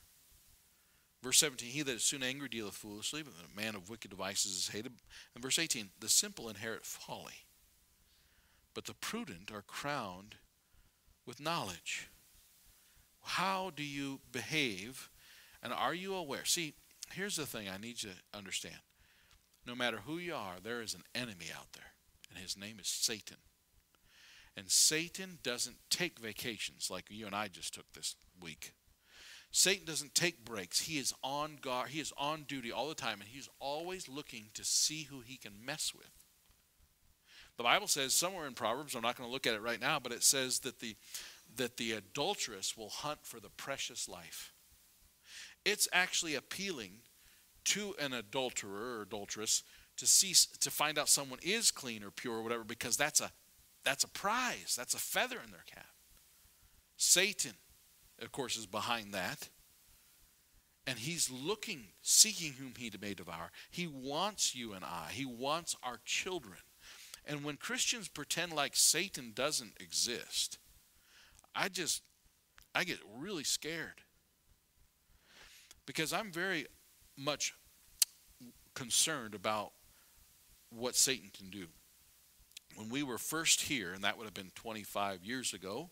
Verse 1.23 1.39
17, 1.39 1.71
he 1.71 1.83
that 1.83 1.95
is 1.97 2.05
soon 2.05 2.23
angry 2.23 2.49
dealeth 2.49 2.75
foolishly, 2.75 3.23
but 3.23 3.33
the 3.35 3.63
man 3.63 3.75
of 3.75 3.89
wicked 3.89 4.11
devices 4.11 4.53
is 4.53 4.69
hated. 4.69 4.93
And 5.35 5.43
verse 5.43 5.59
18, 5.59 5.89
the 5.99 6.09
simple 6.09 6.51
inherit 6.51 6.85
folly, 6.85 7.47
but 8.75 8.85
the 8.85 8.93
prudent 8.93 9.51
are 9.51 9.63
crowned 9.63 10.35
with 11.25 11.41
knowledge. 11.41 12.11
How 13.23 13.73
do 13.75 13.83
you 13.83 14.21
behave? 14.31 15.09
And 15.63 15.73
are 15.73 15.95
you 15.95 16.15
aware? 16.15 16.45
See, 16.45 16.75
here's 17.15 17.37
the 17.37 17.47
thing 17.47 17.69
I 17.71 17.79
need 17.79 18.03
you 18.03 18.11
to 18.11 18.39
understand. 18.39 18.77
No 19.67 19.75
matter 19.75 20.01
who 20.05 20.19
you 20.19 20.35
are, 20.35 20.57
there 20.63 20.83
is 20.83 20.93
an 20.93 21.05
enemy 21.15 21.47
out 21.57 21.73
there, 21.73 21.95
and 22.29 22.39
his 22.39 22.55
name 22.55 22.77
is 22.79 22.89
Satan. 22.89 23.39
And 24.57 24.71
Satan 24.71 25.39
doesn't 25.43 25.77
take 25.91 26.19
vacations 26.19 26.89
like 26.91 27.07
you 27.09 27.27
and 27.27 27.35
I 27.35 27.49
just 27.49 27.75
took 27.75 27.93
this 27.93 28.17
week. 28.41 28.73
Satan 29.51 29.87
doesn't 29.87 30.15
take 30.15 30.45
breaks. 30.45 30.81
He 30.81 30.99
is 30.99 31.15
on 31.23 31.59
guard. 31.61 31.91
He 31.91 32.01
is 32.01 32.13
on 32.19 32.43
duty 32.43 32.73
all 32.73 32.89
the 32.89 32.95
time, 32.97 33.21
and 33.21 33.29
he's 33.29 33.49
always 33.61 34.09
looking 34.09 34.47
to 34.55 34.65
see 34.65 35.05
who 35.05 35.21
he 35.21 35.37
can 35.37 35.65
mess 35.65 35.93
with. 35.95 36.11
The 37.57 37.63
Bible 37.63 37.87
says 37.87 38.15
somewhere 38.15 38.49
in 38.49 38.55
Proverbs, 38.55 38.97
I'm 38.97 39.03
not 39.03 39.17
going 39.17 39.29
to 39.29 39.33
look 39.33 39.47
at 39.47 39.55
it 39.55 39.63
right 39.63 39.81
now, 39.81 40.01
but 40.01 40.11
it 40.13 40.25
says 40.25 40.59
that 40.61 40.81
the 40.81 40.97
that 41.57 41.77
the 41.77 41.93
adulteress 41.93 42.77
will 42.77 42.89
hunt 42.89 43.21
for 43.23 43.39
the 43.39 43.49
precious 43.49 44.09
life. 44.09 44.53
It's 45.65 45.87
actually 45.93 46.35
appealing 46.35 47.03
to 47.67 47.95
an 48.01 48.13
adulterer 48.13 48.99
or 48.99 49.03
adulteress 49.03 49.63
to 49.99 50.07
see 50.07 50.35
to 50.59 50.71
find 50.71 50.99
out 50.99 51.09
someone 51.09 51.39
is 51.43 51.71
clean 51.71 52.03
or 52.03 52.11
pure 52.11 52.39
or 52.39 52.43
whatever 52.43 52.65
because 52.65 52.97
that's 52.97 53.21
a 53.21 53.31
that's 53.85 54.05
a 54.05 54.09
prize. 54.09 54.75
That's 54.77 54.95
a 54.95 54.99
feather 54.99 55.39
in 55.45 55.51
their 55.51 55.65
cap. 55.67 55.87
Satan 56.97 57.55
of 58.21 58.33
course, 58.33 58.57
is 58.57 58.67
behind 58.67 59.13
that. 59.13 59.49
And 60.87 60.99
he's 60.99 61.31
looking, 61.31 61.89
seeking 62.03 62.53
whom 62.53 62.75
he 62.77 62.91
may 63.01 63.15
devour. 63.15 63.51
He 63.71 63.87
wants 63.87 64.55
you 64.55 64.75
and 64.75 64.85
I, 64.85 65.09
he 65.13 65.25
wants 65.25 65.77
our 65.83 65.99
children. 66.05 66.59
And 67.25 67.43
when 67.43 67.57
Christians 67.57 68.09
pretend 68.09 68.53
like 68.53 68.77
Satan 68.77 69.33
doesn't 69.35 69.81
exist, 69.81 70.59
I 71.55 71.69
just, 71.69 72.03
I 72.75 72.85
get 72.85 72.99
really 73.17 73.45
scared. 73.45 74.03
Because 75.87 76.13
I'm 76.13 76.31
very 76.31 76.67
much 77.17 77.55
concerned 78.75 79.35
about 79.35 79.73
what 80.71 80.97
Satan 80.97 81.31
can 81.33 81.49
do. 81.49 81.67
When 82.77 82.89
we 82.89 83.03
were 83.03 83.19
first 83.19 83.63
here, 83.63 83.93
and 83.93 84.03
that 84.05 84.19
would 84.19 84.25
have 84.25 84.35
been 84.35 84.51
25 84.55 85.25
years 85.25 85.53
ago, 85.53 85.91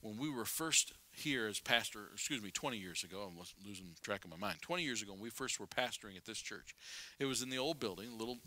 when 0.00 0.16
we 0.16 0.30
were 0.30 0.44
first 0.44 0.92
here 1.12 1.46
as 1.46 1.60
pastor, 1.60 2.08
excuse 2.12 2.42
me, 2.42 2.50
20 2.50 2.78
years 2.78 3.04
ago, 3.04 3.28
I'm 3.28 3.38
losing 3.66 3.86
track 4.02 4.24
of 4.24 4.30
my 4.30 4.36
mind. 4.36 4.58
20 4.62 4.82
years 4.82 5.02
ago, 5.02 5.12
when 5.12 5.20
we 5.20 5.30
first 5.30 5.60
were 5.60 5.66
pastoring 5.66 6.16
at 6.16 6.24
this 6.24 6.38
church, 6.38 6.74
it 7.18 7.26
was 7.26 7.42
in 7.42 7.50
the 7.50 7.58
old 7.58 7.78
building, 7.78 8.08
a 8.12 8.16
little 8.16 8.38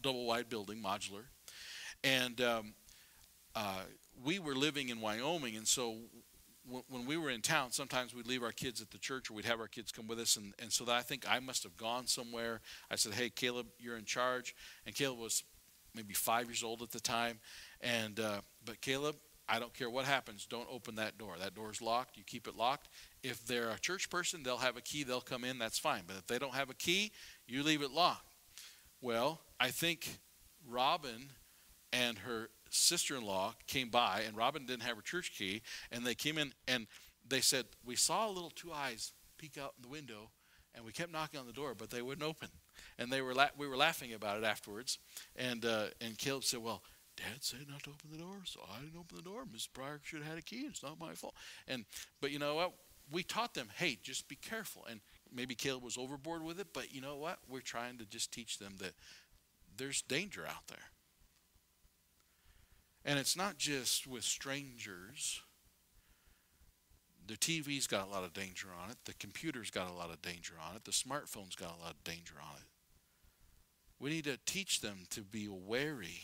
double 0.00 0.26
wide 0.26 0.48
building, 0.48 0.82
modular. 0.82 1.24
And 2.02 2.40
um, 2.40 2.74
uh, 3.54 3.82
we 4.24 4.38
were 4.38 4.54
living 4.54 4.88
in 4.88 5.00
Wyoming, 5.00 5.56
and 5.56 5.66
so 5.66 5.98
when 6.88 7.06
we 7.06 7.16
were 7.16 7.30
in 7.30 7.40
town, 7.40 7.72
sometimes 7.72 8.14
we'd 8.14 8.26
leave 8.26 8.42
our 8.42 8.52
kids 8.52 8.80
at 8.80 8.90
the 8.90 8.98
church 8.98 9.30
or 9.30 9.34
we'd 9.34 9.44
have 9.44 9.58
our 9.58 9.66
kids 9.66 9.90
come 9.90 10.06
with 10.06 10.20
us. 10.20 10.36
And, 10.36 10.54
and 10.60 10.72
so 10.72 10.84
that 10.84 10.94
I 10.94 11.02
think 11.02 11.28
I 11.28 11.40
must 11.40 11.64
have 11.64 11.76
gone 11.76 12.06
somewhere. 12.06 12.60
I 12.90 12.94
said, 12.94 13.14
Hey, 13.14 13.30
Caleb, 13.30 13.66
you're 13.78 13.96
in 13.96 14.04
charge. 14.04 14.54
And 14.86 14.94
Caleb 14.94 15.18
was 15.18 15.42
maybe 15.94 16.14
five 16.14 16.46
years 16.46 16.62
old 16.62 16.82
at 16.82 16.90
the 16.90 17.00
time. 17.00 17.38
And, 17.80 18.18
uh, 18.18 18.40
but 18.64 18.80
Caleb, 18.80 19.16
I 19.48 19.58
don't 19.58 19.74
care 19.74 19.90
what 19.90 20.04
happens, 20.04 20.46
don't 20.46 20.68
open 20.70 20.94
that 20.96 21.18
door. 21.18 21.34
That 21.38 21.54
door's 21.54 21.82
locked, 21.82 22.16
you 22.16 22.22
keep 22.24 22.46
it 22.46 22.56
locked. 22.56 22.88
If 23.22 23.44
they're 23.44 23.70
a 23.70 23.78
church 23.78 24.08
person, 24.08 24.42
they'll 24.42 24.56
have 24.58 24.76
a 24.76 24.80
key, 24.80 25.02
they'll 25.02 25.20
come 25.20 25.44
in, 25.44 25.58
that's 25.58 25.78
fine. 25.78 26.02
But 26.06 26.16
if 26.16 26.26
they 26.26 26.38
don't 26.38 26.54
have 26.54 26.70
a 26.70 26.74
key, 26.74 27.12
you 27.46 27.62
leave 27.62 27.82
it 27.82 27.90
locked. 27.90 28.34
Well, 29.00 29.40
I 29.58 29.70
think 29.70 30.18
Robin 30.66 31.30
and 31.92 32.18
her 32.18 32.48
sister 32.70 33.16
in 33.16 33.24
law 33.24 33.54
came 33.66 33.90
by, 33.90 34.22
and 34.26 34.36
Robin 34.36 34.64
didn't 34.64 34.84
have 34.84 34.96
her 34.96 35.02
church 35.02 35.32
key, 35.36 35.62
and 35.90 36.06
they 36.06 36.14
came 36.14 36.38
in 36.38 36.52
and 36.68 36.86
they 37.26 37.40
said, 37.40 37.66
We 37.84 37.96
saw 37.96 38.28
a 38.28 38.32
little 38.32 38.50
two 38.50 38.72
eyes 38.72 39.12
peek 39.38 39.58
out 39.58 39.74
the 39.80 39.88
window, 39.88 40.30
and 40.74 40.84
we 40.84 40.92
kept 40.92 41.12
knocking 41.12 41.40
on 41.40 41.46
the 41.46 41.52
door, 41.52 41.74
but 41.74 41.90
they 41.90 42.00
wouldn't 42.00 42.26
open. 42.26 42.48
And 43.02 43.12
they 43.12 43.20
were 43.20 43.34
la- 43.34 43.48
we 43.56 43.66
were 43.66 43.76
laughing 43.76 44.12
about 44.12 44.38
it 44.38 44.44
afterwards. 44.44 44.98
And, 45.34 45.64
uh, 45.64 45.86
and 46.00 46.16
Caleb 46.16 46.44
said, 46.44 46.62
Well, 46.62 46.82
Dad 47.16 47.40
said 47.40 47.66
not 47.68 47.82
to 47.82 47.90
open 47.90 48.10
the 48.10 48.18
door, 48.18 48.42
so 48.44 48.60
I 48.72 48.80
didn't 48.80 48.98
open 48.98 49.16
the 49.16 49.22
door. 49.22 49.44
Miss 49.50 49.66
Pryor 49.66 50.00
should 50.04 50.20
have 50.20 50.28
had 50.28 50.38
a 50.38 50.42
key. 50.42 50.64
It's 50.68 50.82
not 50.82 51.00
my 51.00 51.12
fault. 51.14 51.34
And 51.66 51.84
but 52.20 52.30
you 52.30 52.38
know 52.38 52.54
what? 52.54 52.72
We 53.10 53.24
taught 53.24 53.54
them, 53.54 53.68
hey, 53.76 53.98
just 54.02 54.28
be 54.28 54.36
careful. 54.36 54.86
And 54.88 55.00
maybe 55.34 55.54
Caleb 55.54 55.82
was 55.82 55.98
overboard 55.98 56.44
with 56.44 56.60
it, 56.60 56.68
but 56.72 56.94
you 56.94 57.00
know 57.00 57.16
what? 57.16 57.38
We're 57.48 57.60
trying 57.60 57.98
to 57.98 58.06
just 58.06 58.32
teach 58.32 58.58
them 58.58 58.74
that 58.78 58.92
there's 59.76 60.00
danger 60.02 60.46
out 60.46 60.68
there. 60.68 60.92
And 63.04 63.18
it's 63.18 63.36
not 63.36 63.58
just 63.58 64.06
with 64.06 64.22
strangers. 64.22 65.40
The 67.26 67.34
TV's 67.34 67.88
got 67.88 68.06
a 68.06 68.10
lot 68.10 68.24
of 68.24 68.32
danger 68.32 68.68
on 68.82 68.90
it. 68.90 68.98
The 69.04 69.14
computer's 69.14 69.70
got 69.70 69.90
a 69.90 69.92
lot 69.92 70.10
of 70.10 70.22
danger 70.22 70.54
on 70.68 70.76
it. 70.76 70.84
The 70.84 70.92
smartphone's 70.92 71.56
got 71.56 71.76
a 71.76 71.82
lot 71.82 71.94
of 71.94 72.04
danger 72.04 72.34
on 72.40 72.56
it. 72.56 72.71
We 74.02 74.10
need 74.10 74.24
to 74.24 74.36
teach 74.44 74.80
them 74.80 75.04
to 75.10 75.20
be 75.20 75.46
wary 75.48 76.18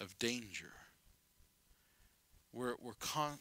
of 0.00 0.16
danger. 0.20 0.70
We're, 2.52 2.76
we're 2.80 2.92
con- 3.00 3.40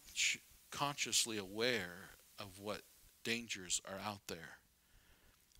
consciously 0.71 1.37
aware 1.37 2.15
of 2.39 2.59
what 2.59 2.81
dangers 3.23 3.79
are 3.87 3.99
out 4.03 4.21
there. 4.27 4.57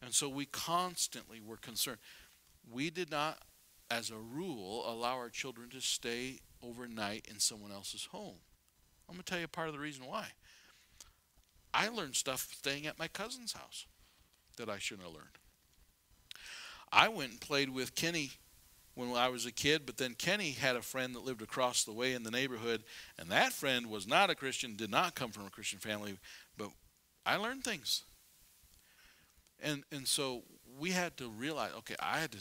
And 0.01 0.11
so 0.11 0.27
we 0.27 0.47
constantly 0.47 1.39
were 1.39 1.57
concerned. 1.57 1.99
We 2.67 2.89
did 2.89 3.11
not, 3.11 3.37
as 3.91 4.09
a 4.09 4.17
rule, 4.17 4.83
allow 4.91 5.13
our 5.13 5.29
children 5.29 5.69
to 5.69 5.79
stay 5.79 6.39
overnight 6.63 7.27
in 7.29 7.39
someone 7.39 7.71
else's 7.71 8.07
home. 8.11 8.37
I'm 9.07 9.13
going 9.13 9.23
to 9.23 9.31
tell 9.31 9.39
you 9.39 9.47
part 9.47 9.67
of 9.67 9.75
the 9.75 9.79
reason 9.79 10.07
why. 10.07 10.29
I 11.75 11.89
learned 11.89 12.15
stuff 12.15 12.47
staying 12.51 12.87
at 12.87 12.97
my 12.97 13.07
cousin's 13.07 13.53
house 13.53 13.85
that 14.57 14.67
I 14.67 14.79
shouldn't 14.79 15.05
have 15.05 15.15
learned. 15.15 15.37
I 16.91 17.09
went 17.09 17.31
and 17.31 17.41
played 17.41 17.69
with 17.69 17.95
Kenny 17.95 18.31
when 18.95 19.11
I 19.13 19.29
was 19.29 19.45
a 19.45 19.51
kid, 19.51 19.85
but 19.85 19.97
then 19.97 20.13
Kenny 20.13 20.51
had 20.51 20.75
a 20.75 20.81
friend 20.81 21.13
that 21.15 21.23
lived 21.23 21.41
across 21.41 21.83
the 21.83 21.93
way 21.93 22.13
in 22.13 22.23
the 22.23 22.31
neighborhood, 22.31 22.83
and 23.19 23.29
that 23.29 23.53
friend 23.53 23.87
was 23.87 24.07
not 24.07 24.29
a 24.29 24.35
Christian, 24.35 24.75
did 24.75 24.89
not 24.89 25.13
come 25.13 25.31
from 25.31 25.45
a 25.45 25.51
Christian 25.51 25.79
family, 25.79 26.17
but 26.57 26.69
I 27.25 27.35
learned 27.35 27.63
things. 27.63 28.03
And 29.61 29.83
and 29.91 30.07
so 30.07 30.43
we 30.79 30.91
had 30.91 31.17
to 31.17 31.29
realize, 31.29 31.71
okay, 31.77 31.95
I 31.99 32.19
had 32.19 32.31
to 32.31 32.39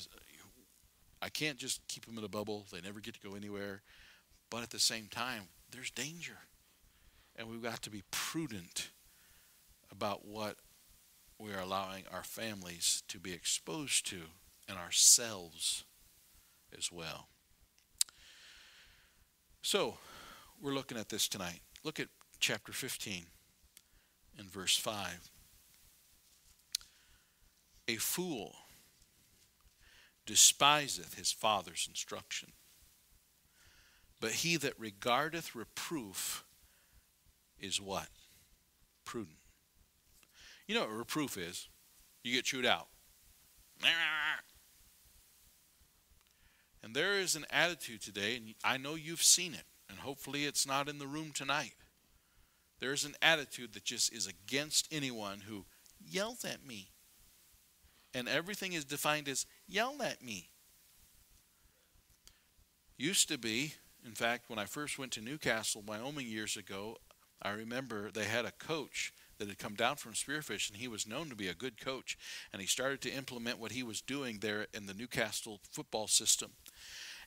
I 1.23 1.29
can't 1.29 1.59
just 1.59 1.87
keep 1.89 2.05
them 2.07 2.19
in 2.19 2.25
a 2.25 2.29
bubble. 2.29 2.67
They 2.71 2.81
never 2.81 3.01
get 3.01 3.15
to 3.15 3.29
go 3.29 3.35
anywhere. 3.35 3.83
But 4.51 4.63
at 4.63 4.71
the 4.71 4.79
same 4.79 5.09
time, 5.11 5.43
there's 5.71 5.91
danger. 5.91 6.39
And 7.35 7.49
we've 7.49 7.63
got 7.63 7.83
to 7.83 7.91
be 7.91 8.03
prudent 8.11 8.91
about 9.91 10.25
what 10.25 10.57
we 11.39 11.53
are 11.53 11.61
allowing 11.61 12.05
our 12.13 12.23
families 12.23 13.03
to 13.09 13.19
be 13.19 13.33
exposed 13.33 14.07
to 14.09 14.23
and 14.69 14.79
ourselves 14.79 15.85
as 16.77 16.91
well. 16.91 17.29
So, 19.63 19.99
we're 20.61 20.75
looking 20.75 20.99
at 20.99 21.09
this 21.09 21.29
tonight. 21.29 21.61
Look 21.85 22.01
at 22.01 22.09
chapter 22.41 22.73
15 22.73 23.27
and 24.39 24.51
verse 24.51 24.77
5. 24.77 25.31
A 27.89 27.97
fool 27.97 28.55
despiseth 30.25 31.15
his 31.15 31.31
father's 31.31 31.87
instruction, 31.89 32.53
but 34.21 34.33
he 34.33 34.57
that 34.57 34.79
regardeth 34.79 35.55
reproof 35.55 36.45
is 37.59 37.81
what? 37.81 38.09
Prudent. 39.05 39.39
You 40.67 40.75
know 40.75 40.83
what 40.83 40.93
reproof 40.93 41.37
is? 41.37 41.69
You 42.23 42.35
get 42.35 42.45
chewed 42.45 42.67
out. 42.67 42.89
And 46.83 46.95
there 46.95 47.15
is 47.15 47.35
an 47.37 47.47
attitude 47.51 48.03
today, 48.03 48.37
and 48.37 48.55
I 48.65 48.77
know 48.77 48.95
you've 48.95 49.23
seen 49.23 49.55
it, 49.55 49.65
and 49.89 49.99
hopefully 49.99 50.45
it's 50.45 50.67
not 50.67 50.89
in 50.89 50.99
the 50.99 51.07
room 51.07 51.33
tonight. 51.33 51.75
There's 52.79 53.05
an 53.05 53.15
attitude 53.23 53.73
that 53.73 53.85
just 53.85 54.13
is 54.13 54.27
against 54.27 54.89
anyone 54.93 55.41
who 55.49 55.67
yells 55.99 56.45
at 56.45 56.67
me. 56.67 56.91
And 58.15 58.29
everything 58.29 58.73
is 58.73 58.85
defined 58.85 59.29
as 59.29 59.47
yell 59.69 60.01
at 60.03 60.23
me. 60.23 60.51
Used 62.97 63.29
to 63.29 63.39
be, 63.39 63.75
in 64.05 64.13
fact, 64.13 64.49
when 64.49 64.59
I 64.59 64.65
first 64.65 64.99
went 64.99 65.13
to 65.13 65.21
Newcastle, 65.21 65.83
Wyoming 65.87 66.27
years 66.27 66.57
ago, 66.57 66.97
I 67.43 67.51
remember 67.51 68.11
they 68.11 68.25
had 68.25 68.47
a 68.47 68.53
coach 68.53 69.13
that 69.39 69.49
had 69.49 69.59
come 69.59 69.75
down 69.75 69.97
from 69.97 70.13
Spearfish, 70.13 70.69
and 70.69 70.79
he 70.79 70.89
was 70.89 71.07
known 71.07 71.29
to 71.29 71.37
be 71.37 71.49
a 71.49 71.55
good 71.55 71.81
coach. 71.81 72.17
And 72.53 72.61
he 72.61 72.69
started 72.69 73.01
to 73.03 73.13
implement 73.13 73.59
what 73.59 73.73
he 73.73 73.83
was 73.83 74.01
doing 74.01 74.39
there 74.41 74.67
in 74.75 74.87
the 74.87 74.95
Newcastle 74.95 75.61
football 75.71 76.07
system. 76.07 76.53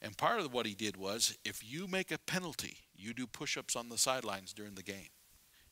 And 0.01 0.17
part 0.17 0.39
of 0.39 0.53
what 0.53 0.65
he 0.65 0.75
did 0.75 0.97
was 0.97 1.38
if 1.43 1.62
you 1.63 1.88
make 1.88 2.12
a 2.12 2.17
penalty, 2.17 2.77
you 2.95 3.13
do 3.13 3.27
push 3.27 3.57
ups 3.57 3.75
on 3.75 3.89
the 3.89 3.97
sidelines 3.97 4.53
during 4.53 4.75
the 4.75 4.83
game. 4.83 5.10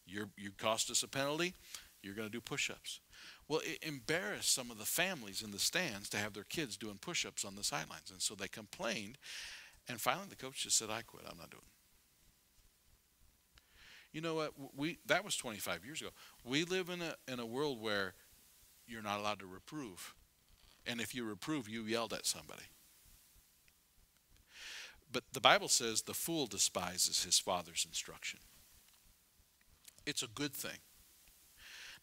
You're, 0.05 0.29
you 0.37 0.51
cost 0.51 0.89
us 0.89 1.03
a 1.03 1.07
penalty, 1.07 1.53
you're 2.01 2.15
going 2.15 2.27
to 2.27 2.31
do 2.31 2.41
push 2.41 2.69
ups. 2.69 2.99
Well, 3.47 3.61
it 3.63 3.79
embarrassed 3.81 4.53
some 4.53 4.71
of 4.71 4.77
the 4.77 4.85
families 4.85 5.41
in 5.41 5.51
the 5.51 5.59
stands 5.59 6.09
to 6.09 6.17
have 6.17 6.33
their 6.33 6.43
kids 6.43 6.77
doing 6.77 6.97
push 6.99 7.25
ups 7.25 7.45
on 7.45 7.55
the 7.55 7.63
sidelines. 7.63 8.11
And 8.11 8.21
so 8.21 8.35
they 8.35 8.47
complained. 8.47 9.17
And 9.87 9.99
finally, 9.99 10.27
the 10.29 10.35
coach 10.35 10.63
just 10.63 10.77
said, 10.77 10.89
I 10.89 11.01
quit. 11.01 11.23
I'm 11.29 11.37
not 11.37 11.49
doing 11.49 11.63
it. 11.65 11.76
You 14.17 14.23
know 14.23 14.33
what? 14.33 14.53
We 14.75 14.97
that 15.05 15.23
was 15.23 15.37
25 15.37 15.85
years 15.85 16.01
ago. 16.01 16.09
We 16.43 16.63
live 16.63 16.89
in 16.89 17.03
a 17.03 17.13
in 17.31 17.39
a 17.39 17.45
world 17.45 17.79
where 17.79 18.15
you're 18.87 19.03
not 19.03 19.19
allowed 19.19 19.37
to 19.41 19.45
reprove, 19.45 20.15
and 20.87 20.99
if 20.99 21.13
you 21.13 21.23
reprove, 21.23 21.69
you 21.69 21.83
yelled 21.83 22.13
at 22.13 22.25
somebody. 22.25 22.63
But 25.11 25.25
the 25.33 25.39
Bible 25.39 25.67
says 25.67 26.01
the 26.01 26.15
fool 26.15 26.47
despises 26.47 27.25
his 27.25 27.37
father's 27.37 27.85
instruction. 27.87 28.39
It's 30.07 30.23
a 30.23 30.27
good 30.27 30.55
thing. 30.55 30.79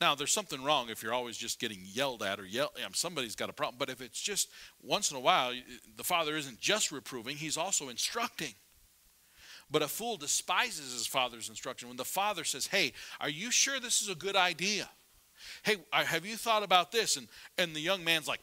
Now, 0.01 0.15
there's 0.15 0.33
something 0.33 0.63
wrong 0.63 0.91
if 0.91 1.03
you're 1.03 1.13
always 1.13 1.37
just 1.37 1.59
getting 1.59 1.81
yelled 1.83 2.23
at 2.23 2.39
or 2.39 2.47
yell. 2.47 2.71
Um, 2.87 2.95
somebody's 2.95 3.35
got 3.35 3.51
a 3.51 3.53
problem. 3.53 3.75
But 3.77 3.91
if 3.91 4.01
it's 4.01 4.21
just 4.21 4.51
once 4.81 5.11
in 5.11 5.17
a 5.17 5.21
while, 5.21 5.53
the 5.97 6.05
father 6.05 6.37
isn't 6.37 6.61
just 6.61 6.93
reproving; 6.93 7.39
he's 7.39 7.57
also 7.57 7.89
instructing. 7.89 8.55
But 9.71 9.83
a 9.83 9.89
fool 9.89 10.17
despises 10.17 10.93
his 10.93 11.07
father's 11.07 11.49
instruction. 11.49 11.89
When 11.89 11.97
the 11.97 12.05
father 12.05 12.45
says, 12.45 12.67
Hey, 12.67 12.93
are 13.21 13.29
you 13.29 13.51
sure 13.51 13.81
this 13.81 14.03
is 14.03 14.09
a 14.09 14.15
good 14.15 14.37
idea? 14.37 14.89
Hey, 15.63 15.77
have 15.93 16.25
you 16.25 16.37
thought 16.37 16.63
about 16.63 16.93
this? 16.93 17.17
And, 17.17 17.29
and 17.59 17.75
the 17.75 17.81
young 17.81 18.05
man's 18.05 18.29
like, 18.29 18.41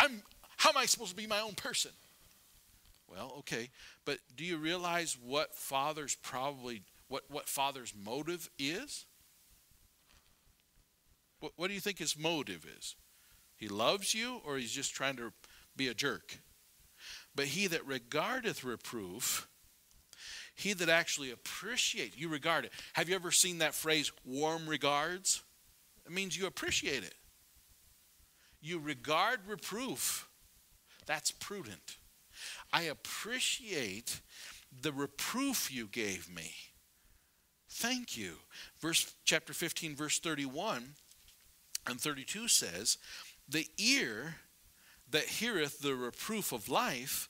I'm, 0.00 0.22
how 0.56 0.70
am 0.70 0.76
I 0.76 0.86
supposed 0.86 1.10
to 1.10 1.16
be 1.16 1.26
my 1.26 1.40
own 1.40 1.54
person? 1.54 1.92
Well, 3.08 3.34
okay. 3.40 3.70
But 4.04 4.18
do 4.36 4.44
you 4.44 4.56
realize 4.56 5.16
what 5.22 5.54
father's 5.54 6.14
probably, 6.14 6.82
what, 7.08 7.24
what 7.28 7.48
father's 7.48 7.92
motive 7.94 8.48
is? 8.58 9.06
What, 11.40 11.52
what 11.56 11.68
do 11.68 11.74
you 11.74 11.80
think 11.80 11.98
his 11.98 12.18
motive 12.18 12.66
is? 12.78 12.96
He 13.56 13.68
loves 13.68 14.14
you 14.14 14.40
or 14.44 14.56
he's 14.56 14.72
just 14.72 14.94
trying 14.94 15.16
to 15.16 15.32
be 15.76 15.88
a 15.88 15.94
jerk? 15.94 16.38
But 17.34 17.46
he 17.46 17.66
that 17.68 17.86
regardeth 17.86 18.64
reproof, 18.64 19.48
he 20.54 20.74
that 20.74 20.88
actually 20.88 21.30
appreciates, 21.30 22.16
you 22.16 22.28
regard 22.28 22.64
it. 22.66 22.72
Have 22.92 23.08
you 23.08 23.14
ever 23.14 23.30
seen 23.30 23.58
that 23.58 23.74
phrase, 23.74 24.12
warm 24.24 24.68
regards? 24.68 25.42
It 26.04 26.12
means 26.12 26.36
you 26.36 26.46
appreciate 26.46 27.04
it. 27.04 27.14
You 28.60 28.78
regard 28.78 29.40
reproof. 29.46 30.28
That's 31.06 31.30
prudent. 31.32 31.96
I 32.72 32.82
appreciate 32.82 34.20
the 34.80 34.92
reproof 34.92 35.72
you 35.72 35.86
gave 35.86 36.32
me. 36.34 36.52
Thank 37.68 38.16
you. 38.16 38.36
Verse 38.80 39.14
chapter 39.24 39.52
15 39.52 39.96
verse 39.96 40.18
31 40.18 40.94
and 41.86 42.00
32 42.00 42.48
says, 42.48 42.98
"The 43.48 43.68
ear 43.78 44.40
that 45.12 45.24
heareth 45.24 45.80
the 45.80 45.94
reproof 45.94 46.52
of 46.52 46.68
life 46.68 47.28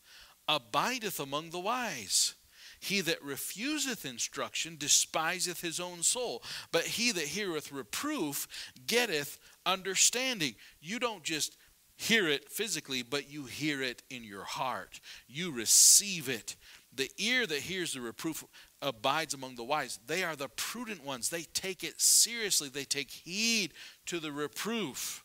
abideth 0.48 1.20
among 1.20 1.50
the 1.50 1.60
wise. 1.60 2.34
He 2.80 3.00
that 3.02 3.22
refuseth 3.22 4.04
instruction 4.04 4.76
despiseth 4.76 5.60
his 5.60 5.78
own 5.78 6.02
soul, 6.02 6.42
but 6.72 6.82
he 6.82 7.12
that 7.12 7.24
heareth 7.24 7.70
reproof 7.70 8.48
getteth 8.86 9.38
understanding. 9.64 10.56
You 10.80 10.98
don't 10.98 11.22
just 11.22 11.56
hear 11.96 12.26
it 12.28 12.50
physically, 12.50 13.02
but 13.02 13.30
you 13.30 13.44
hear 13.44 13.82
it 13.82 14.02
in 14.10 14.24
your 14.24 14.42
heart. 14.42 14.98
You 15.28 15.52
receive 15.52 16.28
it. 16.28 16.56
The 16.92 17.10
ear 17.18 17.46
that 17.46 17.60
hears 17.60 17.94
the 17.94 18.00
reproof 18.00 18.44
abides 18.82 19.32
among 19.32 19.54
the 19.54 19.64
wise. 19.64 20.00
They 20.06 20.24
are 20.24 20.34
the 20.34 20.48
prudent 20.48 21.04
ones. 21.04 21.28
They 21.28 21.42
take 21.42 21.84
it 21.84 22.00
seriously, 22.00 22.68
they 22.68 22.84
take 22.84 23.10
heed 23.10 23.72
to 24.06 24.18
the 24.18 24.32
reproof. 24.32 25.24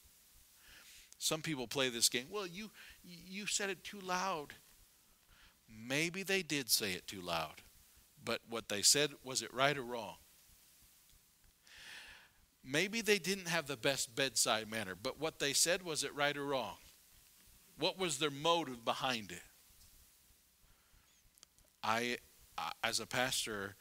Some 1.18 1.42
people 1.42 1.68
play 1.68 1.90
this 1.90 2.10
game. 2.10 2.28
Well, 2.30 2.48
you 2.48 2.70
you 3.04 3.48
said 3.48 3.70
it 3.70 3.84
too 3.84 4.00
loud. 4.00 4.54
Maybe 5.70 6.24
they 6.24 6.44
did 6.44 6.70
say 6.70 6.94
it 6.94 7.08
too 7.08 7.22
loud. 7.22 7.62
But 8.24 8.42
what 8.50 8.70
they 8.70 8.82
said 8.82 9.12
was 9.24 9.42
it 9.42 9.54
right 9.54 9.78
or 9.78 9.84
wrong? 9.84 10.16
Maybe 12.64 13.02
they 13.02 13.18
didn't 13.18 13.48
have 13.48 13.68
the 13.68 13.78
best 13.78 14.16
bedside 14.16 14.70
manner, 14.70 14.96
but 15.02 15.20
what 15.20 15.40
they 15.40 15.54
said 15.54 15.84
was 15.84 16.04
it 16.04 16.14
right 16.14 16.36
or 16.36 16.46
wrong? 16.46 16.76
What 17.80 17.98
was 17.98 18.18
their 18.18 18.32
motive 18.32 18.84
behind 18.84 19.32
it? 19.32 19.44
I 21.84 22.18
as 22.84 23.00
a 23.00 23.06
pastor 23.06 23.76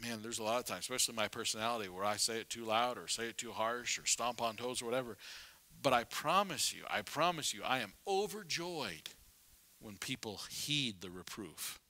man, 0.00 0.20
there's 0.22 0.38
a 0.38 0.44
lot 0.44 0.58
of 0.58 0.64
times, 0.64 0.80
especially 0.80 1.14
my 1.14 1.28
personality, 1.28 1.88
where 1.88 2.04
I 2.04 2.16
say 2.16 2.38
it 2.38 2.48
too 2.48 2.64
loud 2.64 2.98
or 2.98 3.08
say 3.08 3.24
it 3.24 3.38
too 3.38 3.52
harsh 3.52 3.98
or 3.98 4.06
stomp 4.06 4.40
on 4.40 4.56
toes 4.56 4.80
or 4.82 4.86
whatever. 4.86 5.16
But 5.82 5.92
I 5.92 6.04
promise 6.04 6.74
you, 6.74 6.82
I 6.88 7.02
promise 7.02 7.54
you, 7.54 7.62
I 7.64 7.80
am 7.80 7.92
overjoyed 8.06 9.10
when 9.80 9.96
people 9.96 10.40
heed 10.50 11.00
the 11.00 11.10
reproof. 11.10 11.80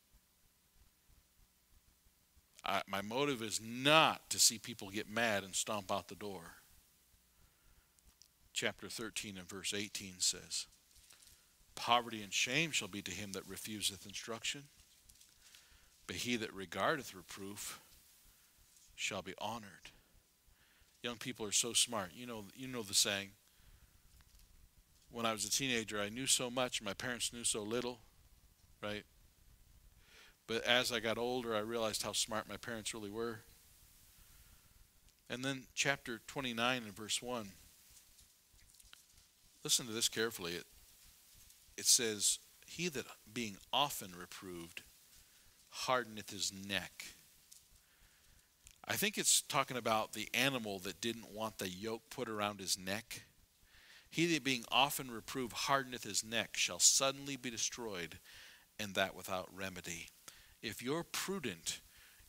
I, 2.65 2.83
my 2.87 3.01
motive 3.01 3.43
is 3.43 3.61
not 3.63 4.29
to 4.31 4.39
see 4.39 4.59
people 4.59 4.91
get 4.91 5.09
mad 5.09 5.43
and 5.45 5.55
stomp 5.55 5.91
out 5.91 6.09
the 6.09 6.15
door. 6.15 6.57
Chapter 8.53 8.89
13 8.89 9.39
and 9.39 9.49
verse 9.49 9.73
18 9.75 10.15
says, 10.19 10.67
Poverty 11.75 12.23
and 12.23 12.33
shame 12.33 12.73
shall 12.73 12.89
be 12.89 13.01
to 13.03 13.13
him 13.13 13.33
that 13.33 13.47
refuseth 13.47 14.05
instruction, 14.05 14.65
but 16.07 16.17
he 16.17 16.37
that 16.37 16.53
regardeth 16.53 17.15
reproof 17.15 17.81
shall 18.99 19.23
be 19.23 19.35
honored. 19.39 19.93
Young 21.05 21.17
people 21.17 21.47
are 21.47 21.53
so 21.53 21.73
smart. 21.73 22.11
You 22.13 22.27
know, 22.27 22.45
you 22.57 22.67
know 22.67 22.83
the 22.83 22.95
saying. 22.95 23.31
When 25.11 25.25
I 25.25 25.33
was 25.33 25.45
a 25.45 25.51
teenager, 25.51 26.01
I 26.01 26.09
knew 26.09 26.27
so 26.27 26.51
much, 26.51 26.83
my 26.83 26.93
parents 26.93 27.33
knew 27.33 27.45
so 27.45 27.63
little, 27.63 28.01
right? 28.83 29.05
But 30.49 30.65
as 30.65 30.91
I 30.91 30.99
got 30.99 31.17
older, 31.17 31.55
I 31.55 31.61
realized 31.61 32.03
how 32.03 32.13
smart 32.13 32.49
my 32.49 32.57
parents 32.57 32.93
really 32.93 33.09
were. 33.09 33.41
And 35.31 35.45
then 35.45 35.65
chapter 35.75 36.21
29 36.27 36.83
and 36.83 36.97
verse 36.97 37.23
1. 37.23 37.51
Listen 39.63 39.87
to 39.87 39.93
this 39.93 40.09
carefully. 40.09 40.55
It, 40.55 40.65
it 41.77 41.87
says, 41.87 42.41
He 42.67 42.89
that 42.89 43.07
being 43.33 43.59
often 43.73 44.13
reproved 44.19 44.83
hardeneth 45.71 46.31
his 46.31 46.53
neck. 46.53 47.05
I 48.91 48.95
think 48.95 49.19
it's 49.19 49.43
talking 49.43 49.77
about 49.77 50.15
the 50.15 50.29
animal 50.33 50.79
that 50.81 51.03
didn't 51.03 51.31
want 51.31 51.59
the 51.59 51.69
yoke 51.69 52.03
put 52.09 52.27
around 52.27 52.59
his 52.59 52.79
neck. 52.79 53.25
He 54.09 54.33
that 54.33 54.43
being 54.43 54.65
often 54.73 55.11
reproved 55.11 55.53
hardeneth 55.53 56.05
his 56.05 56.25
neck 56.25 56.57
shall 56.57 56.79
suddenly 56.79 57.37
be 57.37 57.51
destroyed, 57.51 58.19
and 58.81 58.95
that 58.95 59.15
without 59.15 59.51
remedy. 59.55 60.09
If 60.63 60.83
you're 60.83 61.05
prudent, 61.05 61.81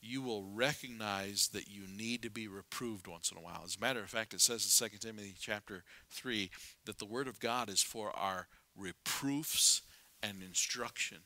you 0.01 0.21
will 0.21 0.43
recognize 0.43 1.47
that 1.53 1.69
you 1.69 1.83
need 1.87 2.21
to 2.23 2.29
be 2.29 2.49
reproved 2.49 3.07
once 3.07 3.31
in 3.31 3.37
a 3.37 3.41
while. 3.41 3.61
As 3.63 3.77
a 3.77 3.81
matter 3.81 4.01
of 4.01 4.09
fact, 4.09 4.33
it 4.33 4.41
says 4.41 4.81
in 4.81 4.89
2 4.89 4.97
Timothy 4.97 5.35
chapter 5.39 5.85
3 6.09 6.49
that 6.83 6.99
the 6.99 7.05
word 7.05 7.29
of 7.29 7.39
God 7.39 7.69
is 7.69 7.81
for 7.81 8.11
our 8.17 8.47
reproofs 8.75 9.81
and 10.21 10.43
instruction. 10.43 11.19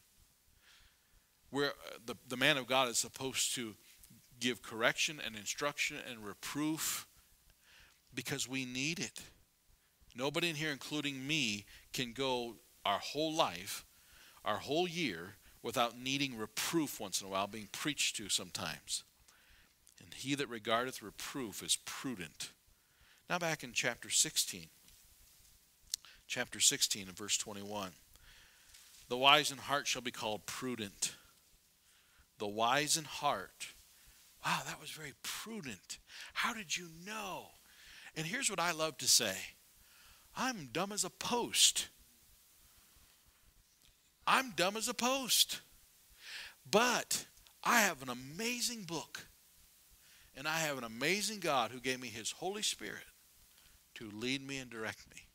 Where 1.49 1.69
uh, 1.69 1.97
the, 2.05 2.15
the 2.27 2.37
man 2.37 2.57
of 2.57 2.67
God 2.67 2.89
is 2.89 2.99
supposed 2.99 3.55
to 3.55 3.75
give 4.43 4.61
correction 4.61 5.21
and 5.25 5.37
instruction 5.37 5.97
and 6.09 6.25
reproof 6.25 7.07
because 8.13 8.47
we 8.47 8.65
need 8.65 8.99
it. 8.99 9.21
Nobody 10.15 10.49
in 10.49 10.55
here, 10.57 10.71
including 10.71 11.25
me, 11.25 11.65
can 11.93 12.11
go 12.11 12.55
our 12.85 12.99
whole 12.99 13.33
life, 13.33 13.85
our 14.43 14.57
whole 14.57 14.87
year, 14.87 15.35
without 15.63 15.97
needing 15.97 16.37
reproof 16.37 16.99
once 16.99 17.21
in 17.21 17.27
a 17.27 17.29
while, 17.29 17.47
being 17.47 17.69
preached 17.71 18.17
to 18.17 18.27
sometimes. 18.27 19.03
And 20.03 20.13
he 20.13 20.35
that 20.35 20.49
regardeth 20.49 21.01
reproof 21.01 21.63
is 21.63 21.77
prudent. 21.85 22.51
Now, 23.29 23.39
back 23.39 23.63
in 23.63 23.71
chapter 23.71 24.09
16, 24.09 24.65
chapter 26.27 26.59
16 26.59 27.07
and 27.07 27.17
verse 27.17 27.37
21. 27.37 27.91
The 29.07 29.17
wise 29.17 29.51
in 29.51 29.57
heart 29.57 29.87
shall 29.87 30.01
be 30.01 30.11
called 30.11 30.45
prudent. 30.45 31.15
The 32.39 32.47
wise 32.47 32.97
in 32.97 33.05
heart 33.05 33.72
Wow, 34.45 34.59
that 34.65 34.81
was 34.81 34.89
very 34.89 35.13
prudent. 35.23 35.99
How 36.33 36.53
did 36.53 36.75
you 36.75 36.87
know? 37.05 37.45
And 38.15 38.25
here's 38.25 38.49
what 38.49 38.59
I 38.59 38.71
love 38.71 38.97
to 38.97 39.07
say 39.07 39.35
I'm 40.35 40.69
dumb 40.71 40.91
as 40.91 41.03
a 41.03 41.09
post. 41.09 41.89
I'm 44.25 44.51
dumb 44.55 44.77
as 44.77 44.87
a 44.87 44.93
post. 44.93 45.61
But 46.69 47.25
I 47.63 47.81
have 47.81 48.01
an 48.01 48.09
amazing 48.09 48.83
book. 48.83 49.27
And 50.35 50.47
I 50.47 50.57
have 50.59 50.77
an 50.77 50.83
amazing 50.83 51.39
God 51.39 51.71
who 51.71 51.79
gave 51.79 52.01
me 52.01 52.07
his 52.07 52.31
Holy 52.31 52.63
Spirit 52.63 53.03
to 53.95 54.09
lead 54.11 54.45
me 54.45 54.57
and 54.57 54.69
direct 54.69 55.07
me. 55.09 55.27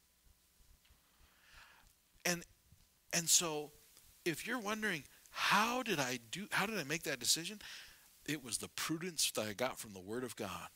And 2.25 2.43
and 3.13 3.29
so 3.29 3.71
if 4.25 4.47
you're 4.47 4.59
wondering 4.59 5.05
how 5.31 5.83
did 5.83 6.01
I 6.01 6.19
do 6.33 6.47
how 6.51 6.67
did 6.67 6.79
I 6.79 6.85
make 6.85 7.05
that 7.05 7.21
decision? 7.21 7.61
It 8.29 8.45
was 8.45 8.59
the 8.59 8.69
prudence 8.69 9.31
that 9.33 9.47
I 9.47 9.55
got 9.55 9.79
from 9.79 9.95
the 9.95 10.01
Word 10.01 10.23
of 10.23 10.37
God. 10.37 10.69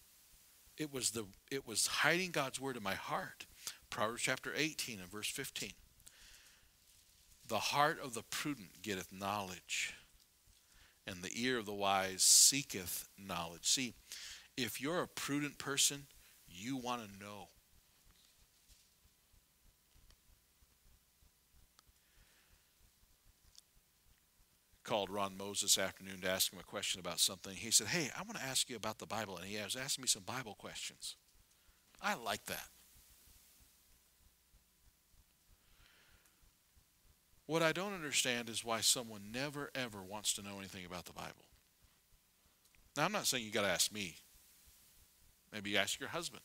It 0.78 0.92
was 0.92 1.10
the 1.10 1.26
it 1.50 1.66
was 1.66 1.86
hiding 1.86 2.30
God's 2.30 2.58
word 2.58 2.78
in 2.78 2.82
my 2.82 2.94
heart. 2.94 3.46
Proverbs 3.90 4.22
chapter 4.22 4.52
18 4.56 5.00
and 5.00 5.10
verse 5.10 5.28
15. 5.28 5.70
The 7.46 7.58
heart 7.58 7.98
of 8.02 8.14
the 8.14 8.22
prudent 8.22 8.80
getteth 8.80 9.12
knowledge, 9.12 9.92
and 11.06 11.22
the 11.22 11.30
ear 11.34 11.58
of 11.58 11.66
the 11.66 11.74
wise 11.74 12.22
seeketh 12.22 13.08
knowledge. 13.18 13.66
See, 13.66 13.92
if 14.56 14.80
you're 14.80 15.02
a 15.02 15.08
prudent 15.08 15.58
person, 15.58 16.06
you 16.48 16.78
want 16.78 17.02
to 17.02 17.24
know. 17.24 17.48
Called 24.84 25.10
Ron 25.10 25.36
Moses 25.36 25.78
afternoon 25.78 26.20
to 26.22 26.30
ask 26.30 26.52
him 26.52 26.58
a 26.58 26.64
question 26.64 27.00
about 27.00 27.20
something. 27.20 27.54
He 27.54 27.70
said, 27.70 27.88
Hey, 27.88 28.10
I 28.18 28.22
want 28.22 28.36
to 28.36 28.44
ask 28.44 28.68
you 28.68 28.76
about 28.76 28.98
the 28.98 29.06
Bible. 29.06 29.36
And 29.36 29.46
he 29.46 29.62
was 29.62 29.76
asking 29.76 30.02
me 30.02 30.08
some 30.08 30.22
Bible 30.22 30.54
questions. 30.54 31.16
I 32.00 32.14
like 32.14 32.46
that. 32.46 32.68
What 37.46 37.62
I 37.62 37.72
don't 37.72 37.92
understand 37.92 38.48
is 38.48 38.64
why 38.64 38.80
someone 38.80 39.30
never, 39.32 39.70
ever 39.74 40.02
wants 40.02 40.32
to 40.34 40.42
know 40.42 40.58
anything 40.58 40.84
about 40.86 41.04
the 41.04 41.12
Bible. 41.12 41.44
Now, 42.96 43.04
I'm 43.04 43.12
not 43.12 43.26
saying 43.26 43.44
you 43.44 43.50
got 43.50 43.62
to 43.62 43.68
ask 43.68 43.92
me. 43.92 44.16
Maybe 45.52 45.70
you 45.70 45.76
ask 45.76 46.00
your 46.00 46.08
husband. 46.08 46.42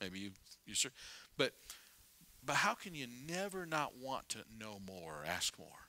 Maybe 0.00 0.18
you, 0.18 0.30
you 0.66 0.74
sir. 0.74 0.90
But, 1.36 1.52
but 2.44 2.56
how 2.56 2.74
can 2.74 2.94
you 2.94 3.06
never 3.28 3.66
not 3.66 3.96
want 3.96 4.28
to 4.30 4.38
know 4.58 4.80
more 4.86 5.24
ask 5.26 5.58
more? 5.58 5.85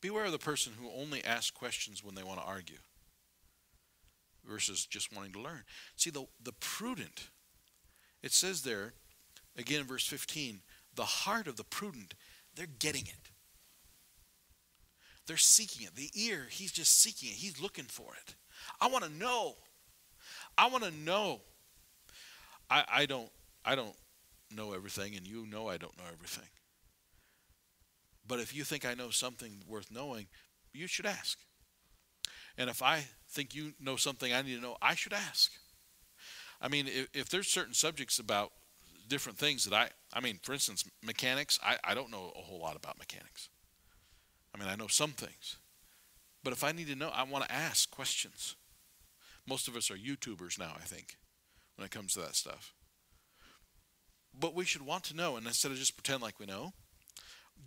Beware 0.00 0.26
of 0.26 0.32
the 0.32 0.38
person 0.38 0.72
who 0.80 0.90
only 0.90 1.24
asks 1.24 1.50
questions 1.50 2.04
when 2.04 2.14
they 2.14 2.22
want 2.22 2.40
to 2.40 2.46
argue 2.46 2.78
versus 4.44 4.86
just 4.86 5.14
wanting 5.14 5.32
to 5.32 5.40
learn. 5.40 5.64
See, 5.96 6.10
the, 6.10 6.26
the 6.42 6.52
prudent, 6.52 7.30
it 8.22 8.32
says 8.32 8.62
there, 8.62 8.94
again 9.56 9.84
verse 9.84 10.06
15, 10.06 10.60
the 10.94 11.02
heart 11.02 11.46
of 11.46 11.56
the 11.56 11.64
prudent, 11.64 12.14
they're 12.54 12.66
getting 12.66 13.02
it. 13.02 13.30
They're 15.26 15.36
seeking 15.36 15.86
it. 15.86 15.94
The 15.94 16.10
ear, 16.14 16.46
he's 16.50 16.72
just 16.72 17.00
seeking 17.00 17.28
it. 17.28 17.34
He's 17.34 17.60
looking 17.60 17.84
for 17.84 18.14
it. 18.14 18.34
I 18.80 18.88
want 18.88 19.04
to 19.04 19.10
know. 19.10 19.56
I 20.56 20.68
want 20.68 20.84
to 20.84 20.90
know. 20.90 21.40
I, 22.70 22.84
I 22.90 23.06
don't 23.06 23.30
I 23.64 23.74
don't 23.74 23.94
know 24.50 24.72
everything, 24.72 25.14
and 25.14 25.26
you 25.26 25.46
know 25.46 25.68
I 25.68 25.76
don't 25.76 25.96
know 25.98 26.04
everything. 26.10 26.48
But 28.28 28.40
if 28.40 28.54
you 28.54 28.62
think 28.62 28.84
I 28.84 28.94
know 28.94 29.08
something 29.10 29.62
worth 29.66 29.90
knowing, 29.90 30.26
you 30.72 30.86
should 30.86 31.06
ask. 31.06 31.38
And 32.58 32.68
if 32.68 32.82
I 32.82 33.04
think 33.30 33.54
you 33.54 33.72
know 33.80 33.96
something 33.96 34.32
I 34.32 34.42
need 34.42 34.56
to 34.56 34.60
know, 34.60 34.76
I 34.82 34.94
should 34.94 35.14
ask. 35.14 35.50
I 36.60 36.68
mean, 36.68 36.86
if, 36.86 37.08
if 37.14 37.28
there's 37.30 37.48
certain 37.48 37.74
subjects 37.74 38.18
about 38.18 38.52
different 39.08 39.38
things 39.38 39.64
that 39.64 39.74
I, 39.74 39.88
I 40.12 40.20
mean, 40.20 40.38
for 40.42 40.52
instance, 40.52 40.84
mechanics, 41.02 41.58
I, 41.62 41.78
I 41.82 41.94
don't 41.94 42.10
know 42.10 42.32
a 42.36 42.42
whole 42.42 42.60
lot 42.60 42.76
about 42.76 42.98
mechanics. 42.98 43.48
I 44.54 44.58
mean, 44.58 44.68
I 44.68 44.76
know 44.76 44.88
some 44.88 45.12
things. 45.12 45.56
But 46.44 46.52
if 46.52 46.62
I 46.62 46.72
need 46.72 46.88
to 46.88 46.96
know, 46.96 47.10
I 47.14 47.22
want 47.22 47.44
to 47.44 47.52
ask 47.52 47.90
questions. 47.90 48.56
Most 49.48 49.68
of 49.68 49.76
us 49.76 49.90
are 49.90 49.96
YouTubers 49.96 50.58
now, 50.58 50.72
I 50.76 50.84
think, 50.84 51.16
when 51.76 51.86
it 51.86 51.90
comes 51.90 52.12
to 52.14 52.20
that 52.20 52.36
stuff. 52.36 52.74
But 54.38 54.54
we 54.54 54.64
should 54.64 54.82
want 54.82 55.04
to 55.04 55.16
know, 55.16 55.36
and 55.36 55.46
instead 55.46 55.72
of 55.72 55.78
just 55.78 55.96
pretend 55.96 56.22
like 56.22 56.38
we 56.38 56.46
know, 56.46 56.74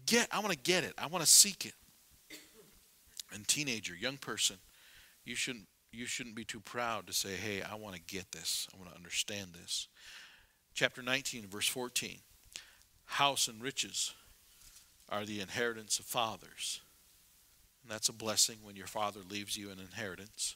get 0.05 0.27
I 0.31 0.39
want 0.39 0.51
to 0.51 0.57
get 0.57 0.83
it. 0.83 0.93
I 0.97 1.07
want 1.07 1.23
to 1.23 1.29
seek 1.29 1.65
it. 1.65 1.73
And 3.33 3.47
teenager, 3.47 3.95
young 3.95 4.17
person, 4.17 4.57
you 5.23 5.35
shouldn't 5.35 5.67
you 5.91 6.05
shouldn't 6.05 6.35
be 6.35 6.45
too 6.45 6.59
proud 6.59 7.07
to 7.07 7.13
say, 7.13 7.35
"Hey, 7.35 7.61
I 7.61 7.75
want 7.75 7.95
to 7.95 8.01
get 8.01 8.31
this. 8.31 8.67
I 8.73 8.77
want 8.77 8.89
to 8.89 8.95
understand 8.95 9.53
this." 9.53 9.87
Chapter 10.73 11.01
19 11.01 11.47
verse 11.47 11.67
14. 11.67 12.21
House 13.05 13.47
and 13.47 13.61
riches 13.61 14.13
are 15.09 15.25
the 15.25 15.41
inheritance 15.41 15.99
of 15.99 16.05
fathers. 16.05 16.81
And 17.83 17.91
that's 17.91 18.09
a 18.09 18.13
blessing 18.13 18.59
when 18.63 18.75
your 18.75 18.87
father 18.87 19.21
leaves 19.21 19.57
you 19.57 19.69
an 19.69 19.79
inheritance. 19.79 20.55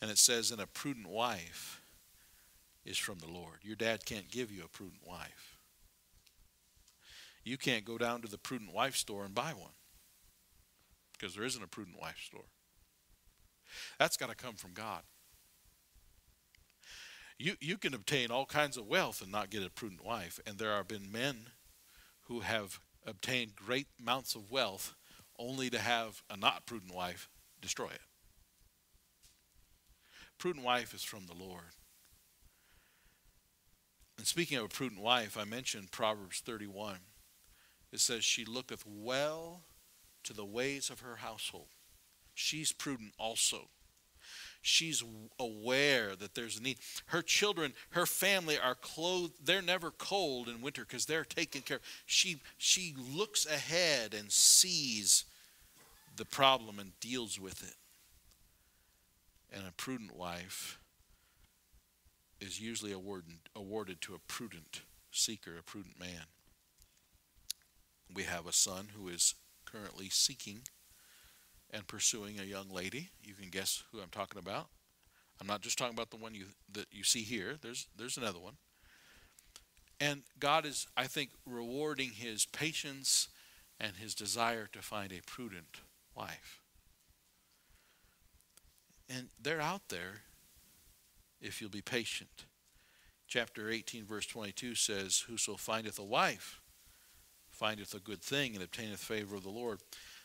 And 0.00 0.10
it 0.10 0.18
says, 0.18 0.50
"And 0.50 0.60
a 0.60 0.66
prudent 0.66 1.08
wife 1.08 1.80
is 2.84 2.98
from 2.98 3.18
the 3.18 3.26
Lord." 3.26 3.64
Your 3.64 3.76
dad 3.76 4.04
can't 4.04 4.30
give 4.30 4.50
you 4.50 4.64
a 4.64 4.68
prudent 4.68 5.02
wife 5.04 5.59
you 7.44 7.56
can't 7.56 7.84
go 7.84 7.98
down 7.98 8.22
to 8.22 8.28
the 8.28 8.38
prudent 8.38 8.72
wife 8.72 8.96
store 8.96 9.24
and 9.24 9.34
buy 9.34 9.52
one 9.52 9.72
because 11.12 11.34
there 11.34 11.44
isn't 11.44 11.62
a 11.62 11.68
prudent 11.68 12.00
wife 12.00 12.20
store. 12.24 12.44
That's 13.98 14.16
got 14.16 14.30
to 14.30 14.34
come 14.36 14.54
from 14.54 14.72
God. 14.72 15.02
You, 17.38 17.54
you 17.60 17.78
can 17.78 17.94
obtain 17.94 18.30
all 18.30 18.44
kinds 18.44 18.76
of 18.76 18.86
wealth 18.86 19.22
and 19.22 19.32
not 19.32 19.50
get 19.50 19.64
a 19.64 19.70
prudent 19.70 20.04
wife. 20.04 20.38
And 20.46 20.58
there 20.58 20.76
have 20.76 20.88
been 20.88 21.10
men 21.10 21.46
who 22.22 22.40
have 22.40 22.80
obtained 23.06 23.56
great 23.56 23.86
amounts 23.98 24.34
of 24.34 24.50
wealth 24.50 24.94
only 25.38 25.70
to 25.70 25.78
have 25.78 26.22
a 26.28 26.36
not 26.36 26.66
prudent 26.66 26.94
wife 26.94 27.30
destroy 27.60 27.86
it. 27.86 28.00
Prudent 30.38 30.64
wife 30.64 30.94
is 30.94 31.02
from 31.02 31.26
the 31.26 31.34
Lord. 31.34 31.74
And 34.18 34.26
speaking 34.26 34.58
of 34.58 34.64
a 34.64 34.68
prudent 34.68 35.00
wife, 35.00 35.38
I 35.38 35.44
mentioned 35.44 35.92
Proverbs 35.92 36.40
31. 36.40 36.98
It 37.92 38.00
says, 38.00 38.24
She 38.24 38.44
looketh 38.44 38.84
well 38.86 39.62
to 40.24 40.32
the 40.32 40.44
ways 40.44 40.90
of 40.90 41.00
her 41.00 41.16
household. 41.16 41.68
She's 42.34 42.72
prudent 42.72 43.12
also. 43.18 43.68
She's 44.62 45.02
aware 45.38 46.14
that 46.16 46.34
there's 46.34 46.58
a 46.58 46.62
need. 46.62 46.78
Her 47.06 47.22
children, 47.22 47.72
her 47.90 48.04
family 48.04 48.58
are 48.58 48.74
clothed. 48.74 49.34
They're 49.44 49.62
never 49.62 49.90
cold 49.90 50.48
in 50.48 50.60
winter 50.60 50.84
because 50.86 51.06
they're 51.06 51.24
taken 51.24 51.62
care 51.62 51.78
of. 51.78 51.82
She, 52.04 52.40
she 52.58 52.94
looks 53.14 53.46
ahead 53.46 54.12
and 54.12 54.30
sees 54.30 55.24
the 56.16 56.26
problem 56.26 56.78
and 56.78 56.98
deals 57.00 57.40
with 57.40 57.62
it. 57.62 57.74
And 59.52 59.66
a 59.66 59.72
prudent 59.72 60.14
wife 60.14 60.78
is 62.40 62.60
usually 62.60 62.92
awarded, 62.92 63.38
awarded 63.56 64.00
to 64.02 64.14
a 64.14 64.18
prudent 64.18 64.82
seeker, 65.10 65.56
a 65.58 65.62
prudent 65.62 65.98
man. 65.98 66.26
We 68.14 68.24
have 68.24 68.46
a 68.46 68.52
son 68.52 68.88
who 68.96 69.08
is 69.08 69.34
currently 69.64 70.08
seeking 70.10 70.62
and 71.70 71.86
pursuing 71.86 72.40
a 72.40 72.44
young 72.44 72.68
lady. 72.68 73.10
You 73.22 73.34
can 73.34 73.50
guess 73.50 73.84
who 73.92 74.00
I'm 74.00 74.10
talking 74.10 74.38
about. 74.38 74.68
I'm 75.40 75.46
not 75.46 75.62
just 75.62 75.78
talking 75.78 75.94
about 75.94 76.10
the 76.10 76.16
one 76.16 76.34
you 76.34 76.46
that 76.72 76.86
you 76.90 77.04
see 77.04 77.22
here. 77.22 77.56
There's 77.60 77.86
there's 77.96 78.16
another 78.16 78.40
one. 78.40 78.56
And 80.00 80.22
God 80.38 80.64
is, 80.64 80.86
I 80.96 81.06
think, 81.06 81.30
rewarding 81.44 82.10
his 82.12 82.46
patience 82.46 83.28
and 83.78 83.96
his 83.96 84.14
desire 84.14 84.66
to 84.72 84.80
find 84.80 85.12
a 85.12 85.20
prudent 85.26 85.82
wife. 86.14 86.62
And 89.08 89.28
they're 89.40 89.60
out 89.60 89.88
there 89.88 90.22
if 91.40 91.60
you'll 91.60 91.70
be 91.70 91.82
patient. 91.82 92.46
Chapter 93.28 93.68
18, 93.68 94.06
verse 94.06 94.26
22 94.26 94.74
says, 94.74 95.24
Whoso 95.28 95.56
findeth 95.56 95.98
a 95.98 96.04
wife 96.04 96.59
findeth 97.60 97.92
a 97.92 98.00
good 98.00 98.22
thing 98.22 98.54
and 98.54 98.64
obtaineth 98.64 99.00
favor 99.00 99.36
of 99.36 99.42
the 99.42 99.50
Lord. 99.50 99.80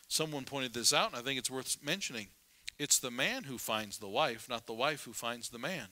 Someone 0.08 0.44
pointed 0.44 0.72
this 0.72 0.94
out, 0.94 1.10
and 1.10 1.18
I 1.18 1.22
think 1.22 1.38
it's 1.38 1.50
worth 1.50 1.76
mentioning. 1.84 2.28
It's 2.78 2.98
the 2.98 3.10
man 3.10 3.44
who 3.44 3.58
finds 3.58 3.98
the 3.98 4.08
wife, 4.08 4.48
not 4.48 4.66
the 4.66 4.72
wife 4.72 5.04
who 5.04 5.12
finds 5.12 5.50
the 5.50 5.58
man. 5.58 5.88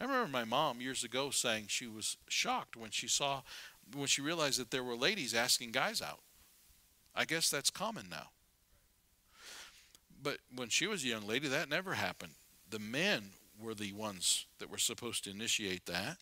I 0.00 0.04
remember 0.04 0.28
my 0.28 0.42
mom 0.42 0.80
years 0.80 1.04
ago 1.04 1.30
saying 1.30 1.66
she 1.68 1.86
was 1.86 2.16
shocked 2.28 2.76
when 2.76 2.90
she 2.90 3.06
saw, 3.06 3.42
when 3.94 4.08
she 4.08 4.20
realized 4.20 4.58
that 4.58 4.72
there 4.72 4.82
were 4.82 4.96
ladies 4.96 5.32
asking 5.32 5.70
guys 5.70 6.02
out. 6.02 6.22
I 7.14 7.24
guess 7.24 7.48
that's 7.50 7.70
common 7.70 8.06
now. 8.10 8.30
But 10.20 10.38
when 10.52 10.70
she 10.70 10.88
was 10.88 11.04
a 11.04 11.08
young 11.08 11.26
lady, 11.26 11.46
that 11.46 11.68
never 11.68 11.94
happened. 11.94 12.32
The 12.68 12.80
men 12.80 13.30
were 13.62 13.74
the 13.74 13.92
ones 13.92 14.46
that 14.58 14.70
were 14.70 14.78
supposed 14.78 15.22
to 15.24 15.30
initiate 15.30 15.86
that. 15.86 16.16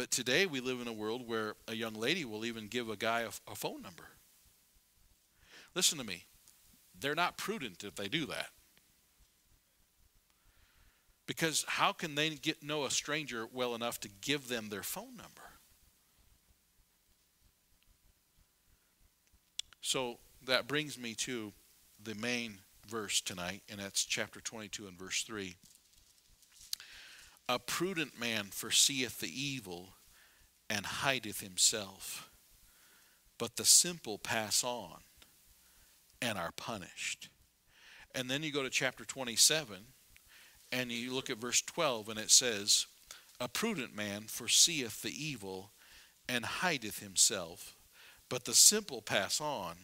But 0.00 0.10
today 0.10 0.46
we 0.46 0.60
live 0.60 0.80
in 0.80 0.88
a 0.88 0.94
world 0.94 1.28
where 1.28 1.56
a 1.68 1.74
young 1.74 1.92
lady 1.92 2.24
will 2.24 2.46
even 2.46 2.68
give 2.68 2.88
a 2.88 2.96
guy 2.96 3.20
a, 3.20 3.28
a 3.46 3.54
phone 3.54 3.82
number. 3.82 4.04
Listen 5.74 5.98
to 5.98 6.04
me. 6.04 6.24
They're 6.98 7.14
not 7.14 7.36
prudent 7.36 7.84
if 7.84 7.96
they 7.96 8.08
do 8.08 8.24
that. 8.24 8.46
Because 11.26 11.66
how 11.68 11.92
can 11.92 12.14
they 12.14 12.30
get 12.30 12.62
know 12.62 12.84
a 12.84 12.90
stranger 12.90 13.46
well 13.52 13.74
enough 13.74 14.00
to 14.00 14.08
give 14.08 14.48
them 14.48 14.70
their 14.70 14.82
phone 14.82 15.18
number? 15.18 15.50
So 19.82 20.20
that 20.46 20.66
brings 20.66 20.96
me 20.96 21.12
to 21.16 21.52
the 22.02 22.14
main 22.14 22.60
verse 22.88 23.20
tonight, 23.20 23.64
and 23.68 23.78
that's 23.78 24.06
chapter 24.06 24.40
22 24.40 24.86
and 24.86 24.98
verse 24.98 25.24
3. 25.24 25.56
A 27.50 27.58
prudent 27.58 28.16
man 28.16 28.50
foreseeth 28.52 29.18
the 29.18 29.26
evil 29.42 29.94
and 30.68 30.86
hideth 30.86 31.40
himself, 31.40 32.30
but 33.38 33.56
the 33.56 33.64
simple 33.64 34.18
pass 34.18 34.62
on 34.62 34.98
and 36.22 36.38
are 36.38 36.52
punished. 36.52 37.28
And 38.14 38.30
then 38.30 38.44
you 38.44 38.52
go 38.52 38.62
to 38.62 38.70
chapter 38.70 39.04
27 39.04 39.78
and 40.70 40.92
you 40.92 41.12
look 41.12 41.28
at 41.28 41.38
verse 41.38 41.60
12 41.60 42.10
and 42.10 42.20
it 42.20 42.30
says, 42.30 42.86
A 43.40 43.48
prudent 43.48 43.96
man 43.96 44.26
foreseeth 44.28 45.02
the 45.02 45.10
evil 45.10 45.72
and 46.28 46.44
hideth 46.44 47.00
himself, 47.00 47.74
but 48.28 48.44
the 48.44 48.54
simple 48.54 49.02
pass 49.02 49.40
on 49.40 49.74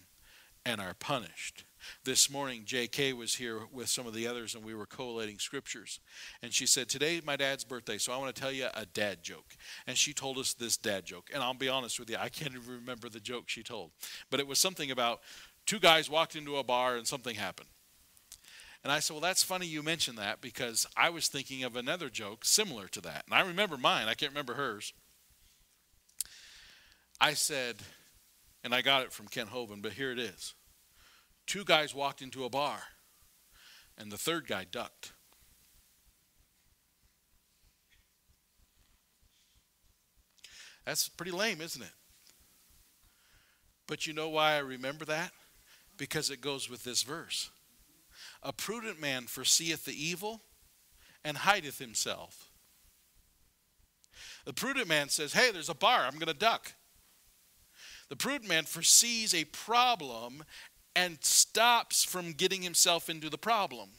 and 0.64 0.81
are 0.81 0.94
punished. 0.94 1.64
This 2.05 2.31
morning, 2.31 2.62
J.K. 2.64 3.12
was 3.12 3.35
here 3.35 3.61
with 3.72 3.88
some 3.88 4.07
of 4.07 4.14
the 4.14 4.27
others, 4.27 4.55
and 4.55 4.64
we 4.64 4.75
were 4.75 4.87
collating 4.87 5.38
scriptures. 5.38 6.01
And 6.42 6.53
she 6.53 6.66
said, 6.66 6.88
Today 6.88 7.16
is 7.16 7.25
my 7.25 7.37
dad's 7.37 7.64
birthday, 7.64 7.99
so 7.99 8.12
I 8.12 8.18
want 8.18 8.35
to 8.35 8.40
tell 8.40 8.53
you 8.53 8.66
a 8.75 8.87
dad 8.87 9.22
joke. 9.22 9.57
And 9.87 9.96
she 9.96 10.12
told 10.12 10.38
us 10.38 10.55
this 10.55 10.77
dad 10.77 11.05
joke. 11.05 11.31
And 11.33 11.42
I'll 11.42 11.55
be 11.55 11.68
honest 11.68 11.99
with 11.99 12.11
you, 12.11 12.16
I 12.18 12.29
can't 12.29 12.55
even 12.55 12.75
remember 12.75 13.09
the 13.09 13.20
joke 13.20 13.49
she 13.49 13.62
told. 13.62 13.90
But 14.31 14.40
it 14.40 14.46
was 14.46 14.59
something 14.59 14.90
about 14.90 15.20
two 15.66 15.79
guys 15.79 16.09
walked 16.09 16.37
into 16.37 16.57
a 16.57 16.64
bar 16.64 16.96
and 16.96 17.07
something 17.07 17.37
happened. 17.37 17.68
And 18.83 18.92
I 18.92 19.01
said, 19.01 19.14
Well, 19.14 19.20
that's 19.20 19.42
funny 19.42 19.66
you 19.66 19.83
mentioned 19.83 20.18
that 20.18 20.40
because 20.40 20.87
I 20.96 21.11
was 21.11 21.29
thinking 21.29 21.64
of 21.64 21.77
another 21.77 22.09
joke 22.09 22.44
similar 22.44 22.87
to 22.88 23.01
that. 23.01 23.25
And 23.27 23.35
I 23.35 23.46
remember 23.46 23.77
mine, 23.77 24.09
I 24.09 24.14
can't 24.14 24.31
remember 24.31 24.55
hers. 24.55 24.92
I 27.20 27.33
said, 27.35 27.77
and 28.62 28.75
I 28.75 28.83
got 28.83 29.03
it 29.03 29.12
from 29.12 29.27
Kent 29.29 29.51
Hovind, 29.51 29.83
but 29.83 29.92
here 29.92 30.12
it 30.12 30.18
is. 30.18 30.55
Two 31.46 31.64
guys 31.64 31.94
walked 31.94 32.22
into 32.22 32.44
a 32.44 32.50
bar, 32.50 32.80
and 33.96 34.11
the 34.11 34.18
third 34.18 34.46
guy 34.46 34.64
ducked. 34.64 35.12
That's 40.85 41.09
pretty 41.09 41.32
lame, 41.32 41.61
isn't 41.61 41.82
it? 41.82 41.92
But 43.87 44.06
you 44.06 44.12
know 44.12 44.28
why 44.28 44.54
I 44.54 44.59
remember 44.59 45.04
that? 45.04 45.32
because 45.96 46.30
it 46.30 46.40
goes 46.40 46.68
with 46.68 46.85
this 46.85 47.02
verse. 47.02 47.50
A 48.42 48.52
prudent 48.52 49.00
man 49.00 49.24
foreseeth 49.24 49.85
the 49.85 49.92
evil 49.92 50.42
and 51.24 51.38
hideth 51.38 51.78
himself. 51.78 52.50
The 54.44 54.52
prudent 54.52 54.88
man 54.88 55.09
says, 55.09 55.32
Hey, 55.32 55.50
there's 55.50 55.68
a 55.68 55.74
bar, 55.74 56.04
I'm 56.04 56.14
going 56.14 56.26
to 56.26 56.35
duck. 56.35 56.74
The 58.09 58.16
prudent 58.16 58.48
man 58.48 58.64
foresees 58.64 59.35
a 59.35 59.44
problem 59.46 60.44
and 60.96 61.18
stops 61.22 62.02
from 62.02 62.32
getting 62.32 62.62
himself 62.62 63.11
into 63.11 63.28
the 63.28 63.38
problem. 63.38 63.90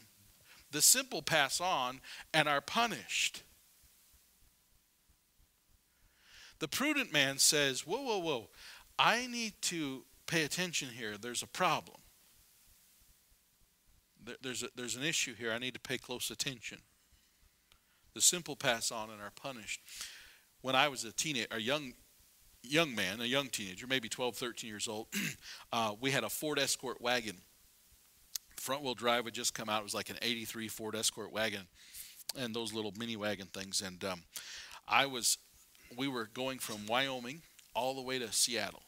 The 0.72 0.82
simple 0.82 1.22
pass 1.22 1.60
on 1.60 2.00
and 2.34 2.48
are 2.48 2.60
punished. 2.60 3.44
The 6.58 6.68
prudent 6.68 7.12
man 7.12 7.38
says, 7.38 7.86
Whoa, 7.86 8.02
whoa, 8.02 8.18
whoa, 8.18 8.48
I 8.98 9.28
need 9.28 9.54
to 9.62 10.02
pay 10.26 10.42
attention 10.42 10.88
here. 10.88 11.16
There's 11.16 11.42
a 11.42 11.46
problem. 11.46 11.98
There's, 14.42 14.64
a, 14.64 14.68
there's 14.74 14.96
an 14.96 15.04
issue 15.04 15.34
here. 15.34 15.52
I 15.52 15.58
need 15.58 15.74
to 15.74 15.80
pay 15.80 15.96
close 15.96 16.30
attention. 16.30 16.78
The 18.14 18.20
simple 18.20 18.56
pass 18.56 18.90
on 18.90 19.08
and 19.08 19.22
are 19.22 19.30
punished. 19.30 19.80
When 20.60 20.74
I 20.74 20.88
was 20.88 21.04
a 21.04 21.12
teenager, 21.12 21.46
a 21.52 21.60
young 21.60 21.94
young 22.70 22.94
man, 22.94 23.20
a 23.20 23.24
young 23.24 23.48
teenager, 23.48 23.86
maybe 23.86 24.08
12, 24.08 24.36
13 24.36 24.68
years 24.68 24.88
old, 24.88 25.08
uh, 25.72 25.94
we 26.00 26.10
had 26.10 26.24
a 26.24 26.28
Ford 26.28 26.58
Escort 26.58 27.00
wagon. 27.00 27.36
Front 28.56 28.82
wheel 28.82 28.94
drive 28.94 29.24
had 29.24 29.34
just 29.34 29.54
come 29.54 29.68
out. 29.68 29.80
It 29.80 29.84
was 29.84 29.94
like 29.94 30.10
an 30.10 30.18
83 30.20 30.68
Ford 30.68 30.96
Escort 30.96 31.32
wagon 31.32 31.62
and 32.36 32.54
those 32.54 32.72
little 32.72 32.92
mini 32.98 33.16
wagon 33.16 33.46
things. 33.46 33.80
And 33.80 34.02
um, 34.04 34.22
I 34.86 35.06
was, 35.06 35.38
we 35.96 36.08
were 36.08 36.28
going 36.34 36.58
from 36.58 36.86
Wyoming 36.86 37.42
all 37.74 37.94
the 37.94 38.02
way 38.02 38.18
to 38.18 38.32
Seattle 38.32 38.82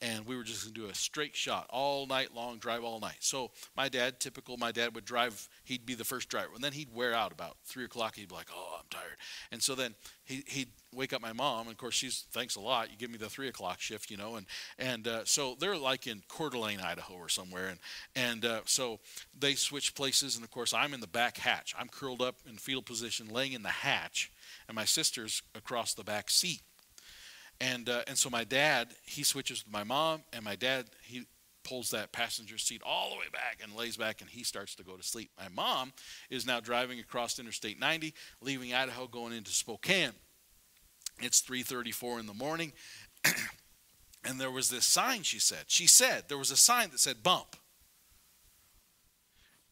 and 0.00 0.26
we 0.26 0.36
were 0.36 0.42
just 0.42 0.64
going 0.64 0.74
to 0.74 0.80
do 0.80 0.86
a 0.88 0.94
straight 0.94 1.34
shot 1.34 1.66
all 1.70 2.06
night 2.06 2.34
long, 2.34 2.58
drive 2.58 2.84
all 2.84 3.00
night. 3.00 3.16
So 3.20 3.50
my 3.76 3.88
dad, 3.88 4.20
typical, 4.20 4.56
my 4.56 4.72
dad 4.72 4.94
would 4.94 5.04
drive. 5.04 5.48
He'd 5.64 5.86
be 5.86 5.94
the 5.94 6.04
first 6.04 6.28
driver, 6.28 6.50
and 6.54 6.62
then 6.62 6.72
he'd 6.72 6.94
wear 6.94 7.14
out 7.14 7.32
about 7.32 7.56
three 7.64 7.84
o'clock. 7.84 8.16
He'd 8.16 8.28
be 8.28 8.34
like, 8.34 8.48
"Oh, 8.54 8.76
I'm 8.78 8.86
tired," 8.90 9.16
and 9.50 9.62
so 9.62 9.74
then 9.74 9.94
he, 10.24 10.44
he'd 10.46 10.68
wake 10.94 11.12
up 11.12 11.22
my 11.22 11.32
mom. 11.32 11.62
And 11.62 11.70
of 11.70 11.78
course, 11.78 11.94
she's 11.94 12.26
thanks 12.32 12.56
a 12.56 12.60
lot. 12.60 12.90
You 12.90 12.96
give 12.96 13.10
me 13.10 13.18
the 13.18 13.30
three 13.30 13.48
o'clock 13.48 13.80
shift, 13.80 14.10
you 14.10 14.16
know, 14.16 14.36
and 14.36 14.46
and 14.78 15.08
uh, 15.08 15.24
so 15.24 15.56
they're 15.58 15.76
like 15.76 16.06
in 16.06 16.22
Coeur 16.28 16.50
d'Alene, 16.50 16.80
Idaho, 16.80 17.14
or 17.14 17.28
somewhere, 17.28 17.68
and 17.68 17.78
and 18.14 18.44
uh, 18.44 18.60
so 18.64 19.00
they 19.38 19.54
switch 19.54 19.94
places. 19.94 20.36
And 20.36 20.44
of 20.44 20.50
course, 20.50 20.74
I'm 20.74 20.94
in 20.94 21.00
the 21.00 21.06
back 21.06 21.38
hatch. 21.38 21.74
I'm 21.78 21.88
curled 21.88 22.22
up 22.22 22.36
in 22.48 22.56
fetal 22.56 22.82
position, 22.82 23.28
laying 23.28 23.52
in 23.52 23.62
the 23.62 23.68
hatch, 23.68 24.30
and 24.68 24.74
my 24.74 24.84
sister's 24.84 25.42
across 25.54 25.94
the 25.94 26.04
back 26.04 26.30
seat. 26.30 26.62
And, 27.60 27.88
uh, 27.88 28.02
and 28.06 28.18
so 28.18 28.28
my 28.28 28.44
dad, 28.44 28.88
he 29.04 29.22
switches 29.22 29.64
with 29.64 29.72
my 29.72 29.84
mom, 29.84 30.22
and 30.32 30.44
my 30.44 30.56
dad, 30.56 30.86
he 31.02 31.26
pulls 31.64 31.90
that 31.90 32.12
passenger 32.12 32.58
seat 32.58 32.80
all 32.84 33.10
the 33.10 33.16
way 33.16 33.26
back 33.32 33.60
and 33.62 33.74
lays 33.74 33.96
back, 33.96 34.20
and 34.20 34.30
he 34.30 34.44
starts 34.44 34.74
to 34.76 34.84
go 34.84 34.96
to 34.96 35.02
sleep. 35.02 35.30
My 35.38 35.48
mom 35.48 35.92
is 36.30 36.46
now 36.46 36.60
driving 36.60 37.00
across 37.00 37.38
Interstate 37.38 37.80
90, 37.80 38.14
leaving 38.40 38.72
Idaho, 38.72 39.06
going 39.06 39.32
into 39.32 39.50
Spokane. 39.50 40.12
It's 41.20 41.40
3:34 41.40 42.20
in 42.20 42.26
the 42.26 42.34
morning, 42.34 42.72
and 44.24 44.38
there 44.38 44.50
was 44.50 44.68
this 44.68 44.86
sign, 44.86 45.22
she 45.22 45.38
said. 45.38 45.64
She 45.66 45.86
said 45.86 46.24
there 46.28 46.38
was 46.38 46.50
a 46.50 46.56
sign 46.56 46.90
that 46.90 47.00
said 47.00 47.22
bump. 47.22 47.56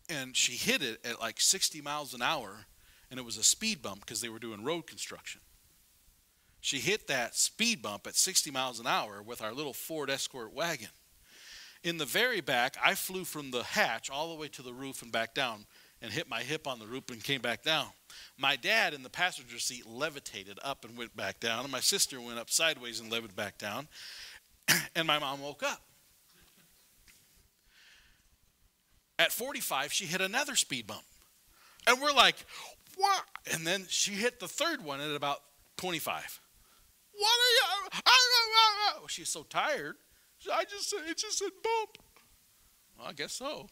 And 0.08 0.36
she 0.36 0.52
hit 0.52 0.82
it 0.82 1.04
at 1.04 1.20
like 1.20 1.40
60 1.40 1.80
miles 1.80 2.12
an 2.12 2.22
hour, 2.22 2.66
and 3.10 3.20
it 3.20 3.24
was 3.24 3.36
a 3.36 3.44
speed 3.44 3.82
bump 3.82 4.00
because 4.00 4.20
they 4.20 4.28
were 4.28 4.38
doing 4.38 4.64
road 4.64 4.86
construction. 4.86 5.40
She 6.64 6.78
hit 6.78 7.08
that 7.08 7.36
speed 7.36 7.82
bump 7.82 8.06
at 8.06 8.16
60 8.16 8.50
miles 8.50 8.80
an 8.80 8.86
hour 8.86 9.22
with 9.22 9.42
our 9.42 9.52
little 9.52 9.74
Ford 9.74 10.08
Escort 10.08 10.54
wagon. 10.54 10.88
In 11.82 11.98
the 11.98 12.06
very 12.06 12.40
back, 12.40 12.78
I 12.82 12.94
flew 12.94 13.24
from 13.24 13.50
the 13.50 13.62
hatch 13.62 14.08
all 14.08 14.30
the 14.30 14.40
way 14.40 14.48
to 14.48 14.62
the 14.62 14.72
roof 14.72 15.02
and 15.02 15.12
back 15.12 15.34
down 15.34 15.66
and 16.00 16.10
hit 16.10 16.26
my 16.26 16.40
hip 16.40 16.66
on 16.66 16.78
the 16.78 16.86
roof 16.86 17.10
and 17.10 17.22
came 17.22 17.42
back 17.42 17.64
down. 17.64 17.88
My 18.38 18.56
dad 18.56 18.94
in 18.94 19.02
the 19.02 19.10
passenger 19.10 19.58
seat 19.58 19.86
levitated 19.86 20.58
up 20.64 20.86
and 20.86 20.96
went 20.96 21.14
back 21.14 21.38
down, 21.38 21.64
and 21.64 21.70
my 21.70 21.80
sister 21.80 22.18
went 22.18 22.38
up 22.38 22.48
sideways 22.48 22.98
and 22.98 23.12
levitated 23.12 23.36
back 23.36 23.58
down, 23.58 23.86
and 24.96 25.06
my 25.06 25.18
mom 25.18 25.42
woke 25.42 25.62
up. 25.62 25.82
At 29.18 29.32
45, 29.32 29.92
she 29.92 30.06
hit 30.06 30.22
another 30.22 30.56
speed 30.56 30.86
bump. 30.86 31.04
And 31.86 32.00
we're 32.00 32.14
like, 32.14 32.36
what? 32.96 33.22
And 33.52 33.66
then 33.66 33.84
she 33.90 34.12
hit 34.12 34.40
the 34.40 34.48
third 34.48 34.82
one 34.82 35.02
at 35.02 35.14
about 35.14 35.40
25. 35.76 36.40
What 37.16 37.30
are 37.30 37.52
you? 37.52 38.00
Well, 38.98 39.08
she's 39.08 39.28
so 39.28 39.42
tired. 39.42 39.96
I 40.52 40.64
just 40.64 40.90
said, 40.90 41.00
it 41.08 41.18
just 41.18 41.38
said 41.38 41.50
bump. 41.62 41.98
Well, 42.98 43.08
I 43.08 43.12
guess 43.12 43.32
so. 43.32 43.68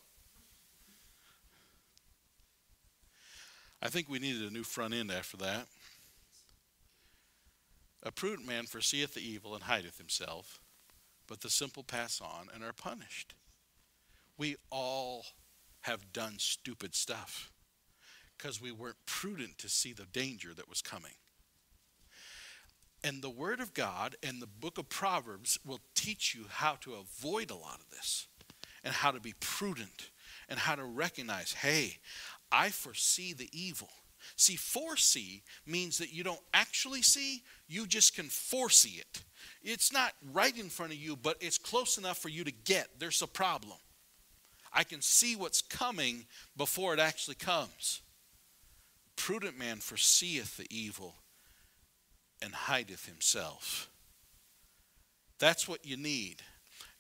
I 3.81 3.89
think 3.89 4.09
we 4.09 4.19
needed 4.19 4.43
a 4.43 4.53
new 4.53 4.63
front 4.63 4.95
end 4.95 5.11
after 5.11 5.37
that. 5.39 5.67
A 8.03 8.13
prudent 8.13 8.47
man 8.47 8.67
foreseeth 8.67 9.15
the 9.15 9.21
evil 9.21 9.55
and 9.55 9.65
hideth 9.65 9.99
himself, 9.99 10.61
but 11.27 11.41
the 11.41 11.51
simple 11.51 11.83
pass 11.83 12.21
on 12.21 12.49
and 12.53 12.63
are 12.63 12.73
punished. 12.73 13.35
We 14.37 14.57
all 14.71 15.25
have 15.83 16.13
done 16.13 16.35
stupid 16.39 16.95
stuff 16.95 17.51
because 18.37 18.61
we 18.61 18.73
weren't 18.73 19.07
prudent 19.07 19.59
to 19.59 19.69
see 19.69 19.93
the 19.93 20.07
danger 20.07 20.53
that 20.55 20.69
was 20.69 20.83
coming. 20.83 21.13
And 23.05 23.21
the 23.21 23.31
Word 23.31 23.61
of 23.61 23.75
God 23.75 24.17
and 24.23 24.41
the 24.41 24.47
book 24.47 24.79
of 24.79 24.89
Proverbs 24.89 25.59
will 25.65 25.81
teach 25.95 26.35
you 26.35 26.45
how 26.49 26.77
to 26.83 26.95
avoid 26.95 27.51
a 27.51 27.57
lot 27.57 27.81
of 27.81 27.91
this 27.91 28.29
and 28.85 28.95
how 28.95 29.11
to 29.11 29.21
be 29.21 29.35
prudent 29.41 30.11
and 30.49 30.59
how 30.59 30.75
to 30.75 30.85
recognize 30.85 31.53
hey, 31.53 31.99
I 32.51 32.69
foresee 32.69 33.33
the 33.33 33.49
evil. 33.53 33.89
See, 34.37 34.55
foresee 34.55 35.43
means 35.67 35.99
that 35.99 36.13
you 36.13 36.23
don't 36.23 36.41
actually 36.55 37.03
see, 37.03 37.43
you 37.67 37.89
just 37.89 38.15
can 38.15 38.27
foresee 38.27 39.01
it. 39.01 39.25
It's 39.63 39.93
not 39.93 40.13
right 40.33 40.57
in 40.57 40.69
front 40.69 40.93
of 40.93 40.99
you, 40.99 41.17
but 41.17 41.37
it's 41.41 41.59
close 41.59 41.99
enough 41.99 42.19
for 42.19 42.29
you 42.29 42.45
to 42.45 42.53
get 42.53 43.01
there's 43.01 43.23
a 43.23 43.27
problem. 43.27 43.79
I 44.73 44.85
can 44.85 45.03
see 45.03 45.35
what's 45.35 45.61
coming 45.61 46.27
before 46.57 46.95
it 46.95 47.01
actually 47.01 47.35
comes. 47.35 48.01
Prudent 49.17 49.59
man 49.59 49.79
foreseeth 49.79 50.57
the 50.57 50.67
evil 50.71 51.17
and 52.43 52.55
hideth 52.55 53.07
himself. 53.07 53.89
That's 55.39 55.69
what 55.69 55.87
you 55.87 55.97
need. 55.97 56.43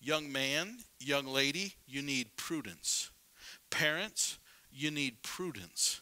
Young 0.00 0.33
man, 0.33 0.78
young 0.98 1.26
lady, 1.26 1.74
you 1.87 2.02
need 2.02 2.37
prudence. 2.37 3.11
Parents, 3.70 4.38
you 4.72 4.90
need 4.90 5.22
prudence. 5.22 6.00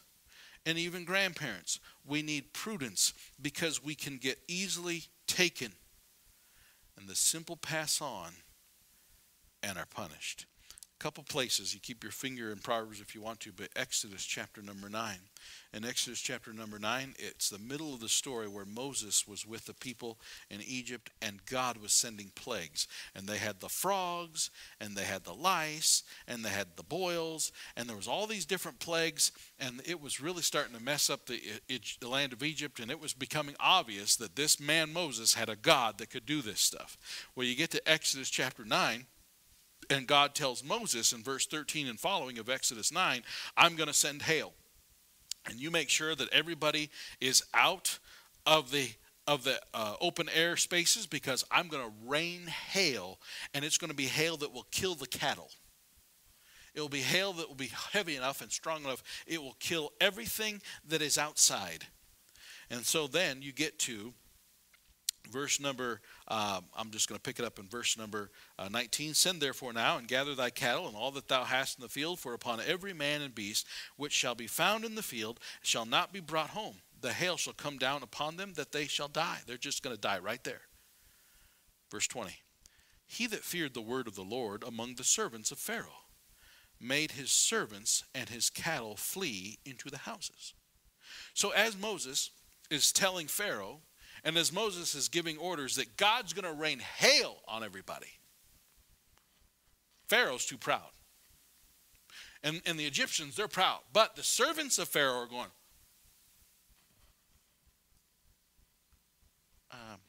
And 0.65 0.77
even 0.77 1.05
grandparents, 1.05 1.79
we 2.05 2.21
need 2.21 2.53
prudence 2.53 3.13
because 3.41 3.83
we 3.83 3.95
can 3.95 4.17
get 4.17 4.39
easily 4.47 5.03
taken. 5.27 5.73
And 6.97 7.07
the 7.07 7.15
simple 7.15 7.57
pass 7.57 8.01
on 8.01 8.31
and 9.63 9.77
are 9.77 9.87
punished 9.87 10.45
couple 11.01 11.23
places. 11.23 11.73
You 11.73 11.79
keep 11.79 12.03
your 12.03 12.11
finger 12.11 12.51
in 12.51 12.59
Proverbs 12.59 13.01
if 13.01 13.15
you 13.15 13.21
want 13.21 13.39
to, 13.39 13.51
but 13.51 13.69
Exodus 13.75 14.23
chapter 14.23 14.61
number 14.61 14.87
9. 14.87 15.15
In 15.73 15.83
Exodus 15.83 16.21
chapter 16.21 16.53
number 16.53 16.77
9, 16.77 17.15
it's 17.17 17.49
the 17.49 17.57
middle 17.57 17.95
of 17.95 18.01
the 18.01 18.07
story 18.07 18.47
where 18.47 18.65
Moses 18.65 19.27
was 19.27 19.43
with 19.43 19.65
the 19.65 19.73
people 19.73 20.19
in 20.51 20.61
Egypt 20.61 21.09
and 21.19 21.43
God 21.47 21.77
was 21.77 21.91
sending 21.91 22.31
plagues. 22.35 22.87
And 23.15 23.25
they 23.25 23.39
had 23.39 23.61
the 23.61 23.67
frogs, 23.67 24.51
and 24.79 24.95
they 24.95 25.05
had 25.05 25.23
the 25.23 25.33
lice, 25.33 26.03
and 26.27 26.45
they 26.45 26.49
had 26.49 26.75
the 26.75 26.83
boils, 26.83 27.51
and 27.75 27.89
there 27.89 27.97
was 27.97 28.07
all 28.07 28.27
these 28.27 28.45
different 28.45 28.77
plagues, 28.77 29.31
and 29.59 29.81
it 29.85 29.99
was 29.99 30.21
really 30.21 30.43
starting 30.43 30.75
to 30.75 30.83
mess 30.83 31.09
up 31.09 31.25
the, 31.25 31.41
the 31.99 32.07
land 32.07 32.31
of 32.31 32.43
Egypt, 32.43 32.79
and 32.79 32.91
it 32.91 33.01
was 33.01 33.13
becoming 33.15 33.55
obvious 33.59 34.15
that 34.17 34.35
this 34.35 34.59
man 34.59 34.93
Moses 34.93 35.33
had 35.33 35.49
a 35.49 35.55
God 35.55 35.97
that 35.97 36.11
could 36.11 36.27
do 36.27 36.43
this 36.43 36.59
stuff. 36.59 36.95
Well, 37.35 37.47
you 37.47 37.55
get 37.55 37.71
to 37.71 37.89
Exodus 37.89 38.29
chapter 38.29 38.63
9, 38.63 39.07
and 39.91 40.07
God 40.07 40.33
tells 40.33 40.63
Moses 40.63 41.13
in 41.13 41.23
verse 41.23 41.45
13 41.45 41.87
and 41.87 41.99
following 41.99 42.39
of 42.39 42.49
Exodus 42.49 42.91
9, 42.91 43.21
I'm 43.57 43.75
going 43.75 43.87
to 43.87 43.93
send 43.93 44.23
hail. 44.23 44.53
And 45.49 45.59
you 45.59 45.71
make 45.71 45.89
sure 45.89 46.15
that 46.15 46.31
everybody 46.31 46.89
is 47.19 47.43
out 47.53 47.99
of 48.45 48.71
the 48.71 48.91
of 49.27 49.43
the 49.43 49.59
uh, 49.73 49.95
open 50.01 50.27
air 50.33 50.57
spaces 50.57 51.05
because 51.05 51.45
I'm 51.51 51.67
going 51.67 51.83
to 51.83 51.93
rain 52.05 52.47
hail, 52.47 53.19
and 53.53 53.63
it's 53.63 53.77
going 53.77 53.91
to 53.91 53.95
be 53.95 54.07
hail 54.07 54.35
that 54.37 54.51
will 54.51 54.65
kill 54.71 54.95
the 54.95 55.07
cattle. 55.07 55.49
It 56.73 56.81
will 56.81 56.89
be 56.89 57.01
hail 57.01 57.31
that 57.33 57.47
will 57.47 57.55
be 57.55 57.71
heavy 57.91 58.15
enough 58.15 58.41
and 58.41 58.51
strong 58.51 58.83
enough, 58.83 59.03
it 59.27 59.41
will 59.41 59.55
kill 59.59 59.91
everything 60.01 60.61
that 60.87 61.01
is 61.01 61.17
outside. 61.17 61.85
And 62.69 62.85
so 62.85 63.07
then 63.07 63.41
you 63.41 63.51
get 63.51 63.77
to 63.79 64.13
verse 65.29 65.59
number, 65.59 66.01
uh, 66.27 66.61
I'm 66.75 66.91
just 66.91 67.07
going 67.07 67.17
to 67.17 67.21
pick 67.21 67.39
it 67.39 67.45
up 67.45 67.59
in 67.59 67.67
verse 67.67 67.97
number 67.97 68.31
uh, 68.57 68.69
19. 68.69 69.13
Send 69.13 69.41
therefore 69.41 69.73
now 69.73 69.97
and 69.97 70.07
gather 70.07 70.35
thy 70.35 70.49
cattle 70.49 70.87
and 70.87 70.95
all 70.95 71.11
that 71.11 71.27
thou 71.27 71.43
hast 71.43 71.77
in 71.77 71.83
the 71.83 71.89
field, 71.89 72.19
for 72.19 72.33
upon 72.33 72.59
every 72.65 72.93
man 72.93 73.21
and 73.21 73.35
beast 73.35 73.67
which 73.97 74.13
shall 74.13 74.35
be 74.35 74.47
found 74.47 74.83
in 74.83 74.95
the 74.95 75.03
field 75.03 75.39
shall 75.61 75.85
not 75.85 76.13
be 76.13 76.19
brought 76.19 76.51
home. 76.51 76.75
The 76.99 77.13
hail 77.13 77.37
shall 77.37 77.53
come 77.53 77.77
down 77.77 78.03
upon 78.03 78.37
them 78.37 78.53
that 78.55 78.71
they 78.71 78.85
shall 78.85 79.07
die. 79.07 79.39
They're 79.45 79.57
just 79.57 79.83
going 79.83 79.95
to 79.95 80.01
die 80.01 80.19
right 80.19 80.43
there. 80.43 80.61
Verse 81.91 82.07
20. 82.07 82.31
He 83.07 83.27
that 83.27 83.43
feared 83.43 83.73
the 83.73 83.81
word 83.81 84.07
of 84.07 84.15
the 84.15 84.21
Lord 84.21 84.63
among 84.63 84.95
the 84.95 85.03
servants 85.03 85.51
of 85.51 85.57
Pharaoh 85.57 86.05
made 86.79 87.11
his 87.11 87.31
servants 87.31 88.03
and 88.15 88.29
his 88.29 88.49
cattle 88.49 88.95
flee 88.95 89.59
into 89.65 89.89
the 89.89 89.99
houses. 89.99 90.53
So 91.33 91.51
as 91.51 91.77
Moses 91.77 92.31
is 92.69 92.91
telling 92.91 93.27
Pharaoh 93.27 93.81
and 94.23 94.37
as 94.37 94.51
Moses 94.53 94.93
is 94.93 95.09
giving 95.09 95.37
orders 95.37 95.75
that 95.75 95.97
God's 95.97 96.33
going 96.33 96.45
to 96.45 96.59
rain 96.59 96.79
hail 96.79 97.37
on 97.47 97.63
everybody, 97.63 98.19
Pharaoh's 100.07 100.45
too 100.45 100.57
proud. 100.57 100.91
And, 102.43 102.61
and 102.65 102.77
the 102.77 102.85
Egyptians, 102.85 103.35
they're 103.35 103.47
proud. 103.47 103.79
But 103.93 104.15
the 104.15 104.23
servants 104.23 104.79
of 104.79 104.87
Pharaoh 104.87 105.21
are 105.21 105.27
going, 105.27 105.51
um, 109.71 109.99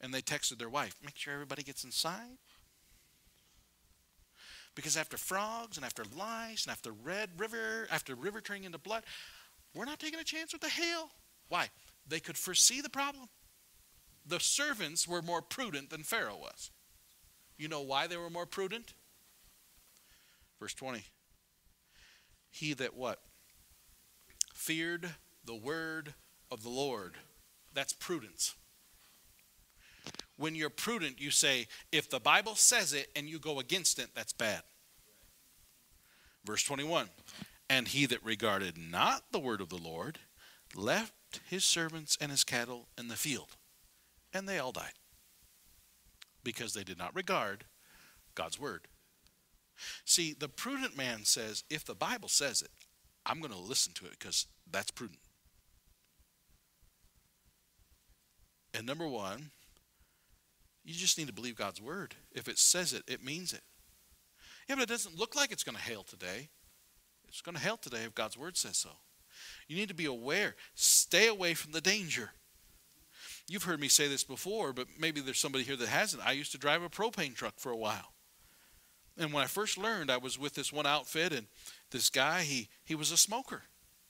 and 0.00 0.12
they 0.12 0.22
texted 0.22 0.58
their 0.58 0.68
wife, 0.68 0.96
make 1.04 1.16
sure 1.16 1.32
everybody 1.32 1.62
gets 1.62 1.84
inside. 1.84 2.38
Because 4.74 4.96
after 4.96 5.16
frogs 5.16 5.76
and 5.76 5.86
after 5.86 6.02
lice 6.16 6.64
and 6.64 6.72
after 6.72 6.90
red 6.90 7.30
river, 7.38 7.86
after 7.90 8.14
river 8.14 8.40
turning 8.40 8.64
into 8.64 8.78
blood, 8.78 9.04
we're 9.74 9.84
not 9.84 10.00
taking 10.00 10.18
a 10.18 10.24
chance 10.24 10.52
with 10.52 10.62
the 10.62 10.68
hail. 10.68 11.10
Why? 11.48 11.68
They 12.06 12.20
could 12.20 12.36
foresee 12.36 12.80
the 12.80 12.90
problem. 12.90 13.28
The 14.26 14.40
servants 14.40 15.06
were 15.06 15.22
more 15.22 15.42
prudent 15.42 15.90
than 15.90 16.02
Pharaoh 16.02 16.38
was. 16.38 16.70
You 17.56 17.68
know 17.68 17.82
why 17.82 18.06
they 18.06 18.16
were 18.16 18.30
more 18.30 18.46
prudent? 18.46 18.94
Verse 20.60 20.74
20. 20.74 21.04
He 22.50 22.72
that 22.74 22.96
what? 22.96 23.20
Feared 24.54 25.10
the 25.44 25.54
word 25.54 26.14
of 26.50 26.62
the 26.62 26.70
Lord. 26.70 27.14
That's 27.72 27.92
prudence. 27.92 28.54
When 30.36 30.54
you're 30.54 30.70
prudent, 30.70 31.20
you 31.20 31.30
say, 31.30 31.66
if 31.92 32.10
the 32.10 32.20
Bible 32.20 32.54
says 32.54 32.92
it 32.92 33.08
and 33.14 33.28
you 33.28 33.38
go 33.38 33.60
against 33.60 33.98
it, 33.98 34.08
that's 34.14 34.32
bad. 34.32 34.62
Verse 36.44 36.62
21 36.64 37.08
And 37.70 37.88
he 37.88 38.06
that 38.06 38.24
regarded 38.24 38.76
not 38.76 39.24
the 39.32 39.38
word 39.38 39.60
of 39.60 39.68
the 39.68 39.76
Lord 39.76 40.18
left 40.74 41.12
his 41.48 41.64
servants 41.64 42.16
and 42.20 42.30
his 42.30 42.44
cattle 42.44 42.88
in 42.98 43.08
the 43.08 43.16
field, 43.16 43.56
and 44.32 44.48
they 44.48 44.58
all 44.58 44.72
died 44.72 44.94
because 46.42 46.74
they 46.74 46.84
did 46.84 46.98
not 46.98 47.14
regard 47.14 47.64
God's 48.34 48.60
word. 48.60 48.88
See, 50.04 50.34
the 50.38 50.48
prudent 50.48 50.96
man 50.96 51.24
says, 51.24 51.64
if 51.68 51.84
the 51.84 51.94
Bible 51.94 52.28
says 52.28 52.62
it, 52.62 52.70
I'm 53.26 53.40
going 53.40 53.52
to 53.52 53.58
listen 53.58 53.92
to 53.94 54.06
it 54.06 54.18
because 54.18 54.46
that's 54.70 54.90
prudent. 54.90 55.20
And 58.72 58.86
number 58.86 59.06
one, 59.06 59.50
you 60.84 60.94
just 60.94 61.16
need 61.16 61.28
to 61.28 61.32
believe 61.32 61.56
God's 61.56 61.80
word. 61.80 62.14
If 62.32 62.48
it 62.48 62.58
says 62.58 62.92
it, 62.92 63.02
it 63.08 63.24
means 63.24 63.52
it. 63.52 63.62
Yeah, 64.68 64.74
but 64.76 64.84
it 64.84 64.88
doesn't 64.88 65.18
look 65.18 65.34
like 65.34 65.52
it's 65.52 65.64
going 65.64 65.76
to 65.76 65.82
hail 65.82 66.02
today. 66.02 66.48
It's 67.28 67.40
going 67.40 67.56
to 67.56 67.62
hail 67.62 67.76
today 67.76 68.04
if 68.04 68.14
God's 68.14 68.36
word 68.36 68.56
says 68.56 68.76
so. 68.76 68.90
You 69.68 69.76
need 69.76 69.88
to 69.88 69.94
be 69.94 70.06
aware. 70.06 70.54
Stay 70.74 71.28
away 71.28 71.54
from 71.54 71.72
the 71.72 71.80
danger. 71.80 72.30
You've 73.48 73.64
heard 73.64 73.80
me 73.80 73.88
say 73.88 74.08
this 74.08 74.24
before, 74.24 74.72
but 74.72 74.86
maybe 74.98 75.20
there's 75.20 75.38
somebody 75.38 75.64
here 75.64 75.76
that 75.76 75.88
hasn't. 75.88 76.26
I 76.26 76.32
used 76.32 76.52
to 76.52 76.58
drive 76.58 76.82
a 76.82 76.88
propane 76.88 77.34
truck 77.34 77.54
for 77.58 77.70
a 77.70 77.76
while. 77.76 78.14
And 79.18 79.32
when 79.32 79.44
I 79.44 79.46
first 79.46 79.78
learned, 79.78 80.10
I 80.10 80.16
was 80.16 80.38
with 80.38 80.54
this 80.54 80.72
one 80.72 80.86
outfit, 80.86 81.32
and 81.32 81.46
this 81.90 82.10
guy, 82.10 82.42
he, 82.42 82.68
he 82.84 82.94
was 82.94 83.12
a 83.12 83.16
smoker. 83.16 83.62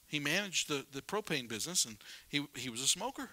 He 0.07 0.20
managed 0.20 0.68
the, 0.68 0.86
the 0.90 1.02
propane 1.02 1.48
business, 1.48 1.84
and 1.84 1.96
he, 2.28 2.46
he 2.55 2.70
was 2.70 2.80
a 2.80 2.86
smoker. 2.86 3.30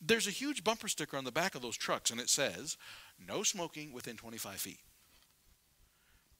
There's 0.00 0.26
a 0.26 0.32
huge 0.32 0.64
bumper 0.64 0.88
sticker 0.88 1.16
on 1.16 1.24
the 1.24 1.32
back 1.32 1.54
of 1.54 1.62
those 1.62 1.76
trucks, 1.76 2.10
and 2.10 2.20
it 2.20 2.28
says, 2.28 2.76
no 3.26 3.42
smoking 3.42 3.92
within 3.92 4.16
25 4.16 4.54
feet. 4.56 4.80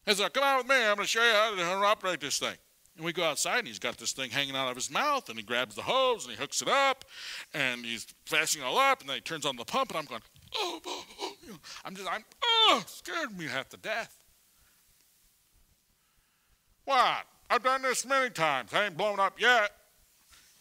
He 0.06 0.14
said, 0.14 0.32
come 0.32 0.42
on 0.42 0.58
with 0.58 0.68
me. 0.68 0.76
I'm 0.76 0.96
going 0.96 0.98
to 0.98 1.06
show 1.06 1.24
you 1.24 1.32
how 1.32 1.54
to 1.54 1.86
operate 1.86 2.20
this 2.20 2.38
thing. 2.38 2.56
And 3.00 3.06
we 3.06 3.14
go 3.14 3.24
outside, 3.24 3.60
and 3.60 3.66
he's 3.66 3.78
got 3.78 3.96
this 3.96 4.12
thing 4.12 4.28
hanging 4.28 4.54
out 4.54 4.68
of 4.68 4.76
his 4.76 4.90
mouth, 4.90 5.30
and 5.30 5.38
he 5.38 5.42
grabs 5.42 5.74
the 5.74 5.80
hose, 5.80 6.26
and 6.26 6.34
he 6.34 6.38
hooks 6.38 6.60
it 6.60 6.68
up, 6.68 7.06
and 7.54 7.82
he's 7.82 8.06
fastening 8.26 8.62
it 8.62 8.66
all 8.66 8.76
up, 8.76 9.00
and 9.00 9.08
then 9.08 9.14
he 9.16 9.22
turns 9.22 9.46
on 9.46 9.56
the 9.56 9.64
pump, 9.64 9.88
and 9.88 10.00
I'm 10.00 10.04
going, 10.04 10.20
oh, 10.56 10.80
oh, 10.86 11.04
oh. 11.22 11.32
You 11.42 11.52
know, 11.52 11.58
I'm 11.82 11.96
just, 11.96 12.06
I'm, 12.12 12.22
oh, 12.44 12.84
scared 12.86 13.38
me 13.38 13.46
half 13.46 13.70
to 13.70 13.78
death. 13.78 14.14
What? 16.84 17.24
I've 17.48 17.62
done 17.62 17.80
this 17.80 18.04
many 18.04 18.28
times. 18.28 18.74
I 18.74 18.84
ain't 18.84 18.98
blown 18.98 19.18
up 19.18 19.40
yet. 19.40 19.70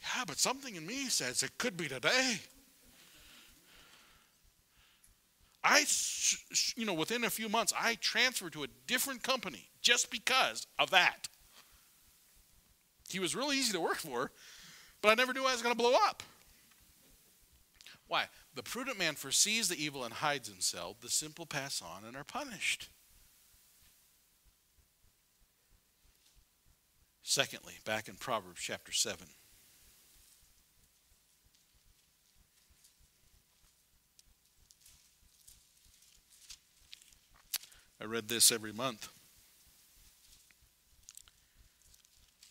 Yeah, 0.01 0.23
but 0.25 0.39
something 0.39 0.77
in 0.77 0.87
me 0.87 1.09
says 1.09 1.43
it 1.43 1.57
could 1.57 1.75
be 1.75 1.89
today. 1.89 2.39
I, 5.61 5.83
you 6.77 6.85
know, 6.85 6.93
within 6.93 7.25
a 7.25 7.29
few 7.29 7.49
months, 7.49 7.73
I 7.77 7.95
transferred 7.95 8.53
to 8.53 8.63
a 8.63 8.67
different 8.87 9.23
company 9.23 9.67
just 9.81 10.09
because 10.09 10.67
of 10.79 10.89
that. 10.91 11.27
He 13.10 13.20
was 13.20 13.36
really 13.36 13.57
easy 13.57 13.74
to 13.74 13.80
work 13.80 13.97
for, 13.97 14.32
but 15.01 15.10
I 15.10 15.16
never 15.16 15.34
knew 15.34 15.45
I 15.45 15.51
was 15.51 15.62
going 15.62 15.76
to 15.76 15.82
blow 15.82 15.95
up. 16.07 16.24
Why? 18.07 18.26
The 18.55 18.64
prudent 18.64 18.97
man 18.97 19.16
foresees 19.16 19.70
the 19.70 19.82
evil 19.82 20.03
and 20.03 20.14
hides 20.14 20.49
himself. 20.49 20.99
The 21.01 21.10
simple 21.10 21.45
pass 21.45 21.82
on 21.82 22.03
and 22.05 22.16
are 22.16 22.24
punished. 22.24 22.89
Secondly, 27.22 27.76
back 27.86 28.07
in 28.07 28.16
Proverbs 28.16 28.60
chapter 28.60 28.91
7. 28.91 29.28
I 38.01 38.05
read 38.05 38.30
this 38.30 38.51
every 38.51 38.72
month. 38.72 39.10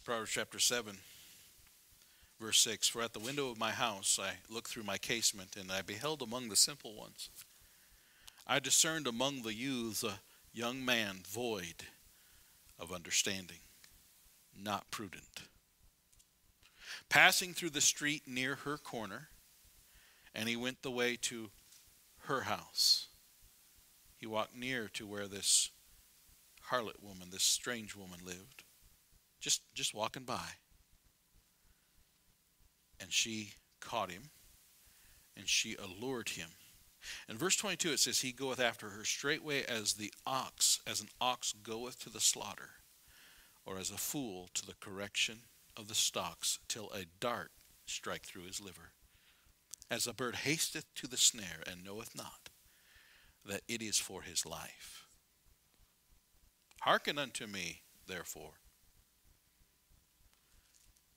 Proverbs 0.09 0.31
chapter 0.31 0.59
7, 0.59 0.97
verse 2.41 2.61
6 2.61 2.89
For 2.89 3.03
at 3.03 3.13
the 3.13 3.19
window 3.19 3.51
of 3.51 3.59
my 3.59 3.73
house 3.73 4.19
I 4.19 4.37
looked 4.51 4.71
through 4.71 4.85
my 4.85 4.97
casement, 4.97 5.55
and 5.55 5.71
I 5.71 5.83
beheld 5.83 6.23
among 6.23 6.49
the 6.49 6.57
simple 6.57 6.95
ones. 6.95 7.29
I 8.47 8.59
discerned 8.59 9.07
among 9.07 9.43
the 9.43 9.53
youths 9.53 10.03
a 10.03 10.21
young 10.55 10.83
man 10.83 11.21
void 11.29 11.85
of 12.79 12.91
understanding, 12.91 13.59
not 14.59 14.91
prudent. 14.91 15.43
Passing 17.11 17.53
through 17.53 17.69
the 17.69 17.83
street 17.83 18.23
near 18.27 18.55
her 18.55 18.79
corner, 18.79 19.29
and 20.35 20.49
he 20.49 20.57
went 20.57 20.81
the 20.81 20.91
way 20.91 21.17
to 21.21 21.51
her 22.21 22.41
house 22.41 23.09
he 24.17 24.27
walked 24.27 24.57
near 24.57 24.89
to 24.95 25.07
where 25.07 25.29
this 25.29 25.71
harlot 26.71 27.03
woman, 27.03 27.29
this 27.31 27.43
strange 27.43 27.95
woman 27.95 28.21
lived. 28.25 28.65
Just 29.41 29.63
just 29.75 29.95
walking 29.95 30.25
by. 30.25 30.47
And 33.01 33.13
she 33.13 33.55
caught 33.81 34.11
him 34.11 34.31
and 35.37 35.49
she 35.49 35.77
allured 35.77 36.31
him. 36.31 36.49
In 37.29 37.39
verse 37.39 37.57
22 37.57 37.93
it 37.93 38.01
says 38.01 38.21
he 38.21 38.33
goeth 38.33 38.61
after 38.61 38.91
her 38.91 39.05
straightway 39.05 39.65
as 39.65 39.95
the 39.95 40.13
ox 40.27 40.81
as 40.87 41.01
an 41.01 41.09
ox 41.21 41.55
goeth 41.63 41.99
to 42.01 42.11
the 42.11 42.21
slaughter 42.21 42.71
or 43.65 43.79
as 43.79 43.91
a 43.91 43.97
fool 43.97 44.49
to 44.55 44.67
the 44.67 44.75
correction 44.81 45.41
of 45.77 45.87
the 45.87 45.95
stocks 45.95 46.59
till 46.67 46.91
a 46.91 47.05
dart 47.21 47.53
strike 47.87 48.23
through 48.23 48.43
his 48.43 48.61
liver 48.61 48.93
as 49.91 50.07
a 50.07 50.13
bird 50.13 50.37
hasteth 50.37 50.93
to 50.95 51.07
the 51.07 51.17
snare 51.17 51.63
and 51.67 51.85
knoweth 51.85 52.15
not 52.15 52.51
that 53.45 53.63
it 53.69 53.81
is 53.81 53.99
for 53.99 54.23
his 54.23 54.45
life. 54.45 55.07
Hearken 56.83 57.19
unto 57.19 57.47
me, 57.47 57.83
therefore. 58.07 58.55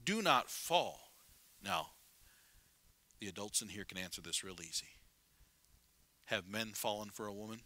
Do 0.03 0.21
not 0.21 0.49
fall. 0.49 0.99
Now, 1.63 1.87
the 3.19 3.27
adults 3.27 3.61
in 3.61 3.69
here 3.69 3.83
can 3.83 3.97
answer 3.97 4.21
this 4.21 4.43
real 4.43 4.61
easy. 4.61 4.87
Have 6.25 6.49
men 6.49 6.71
fallen 6.73 7.09
for 7.09 7.27
a 7.27 7.33
woman? 7.33 7.61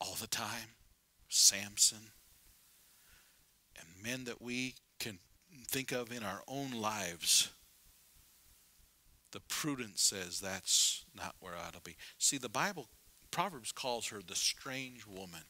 All 0.00 0.16
the 0.20 0.26
time? 0.26 0.76
Samson? 1.28 2.10
And 3.78 4.02
men 4.02 4.24
that 4.24 4.42
we 4.42 4.74
can 4.98 5.18
think 5.66 5.92
of 5.92 6.12
in 6.12 6.22
our 6.22 6.42
own 6.46 6.72
lives 6.72 7.50
the 9.32 9.40
prudence 9.40 10.02
says 10.02 10.40
that's 10.40 11.04
not 11.14 11.36
where 11.40 11.54
I 11.54 11.66
ought 11.66 11.74
to 11.74 11.80
be. 11.80 11.96
See, 12.18 12.38
the 12.38 12.48
Bible, 12.48 12.88
Proverbs 13.30 13.72
calls 13.72 14.08
her 14.08 14.20
the 14.22 14.34
strange 14.34 15.06
woman. 15.06 15.42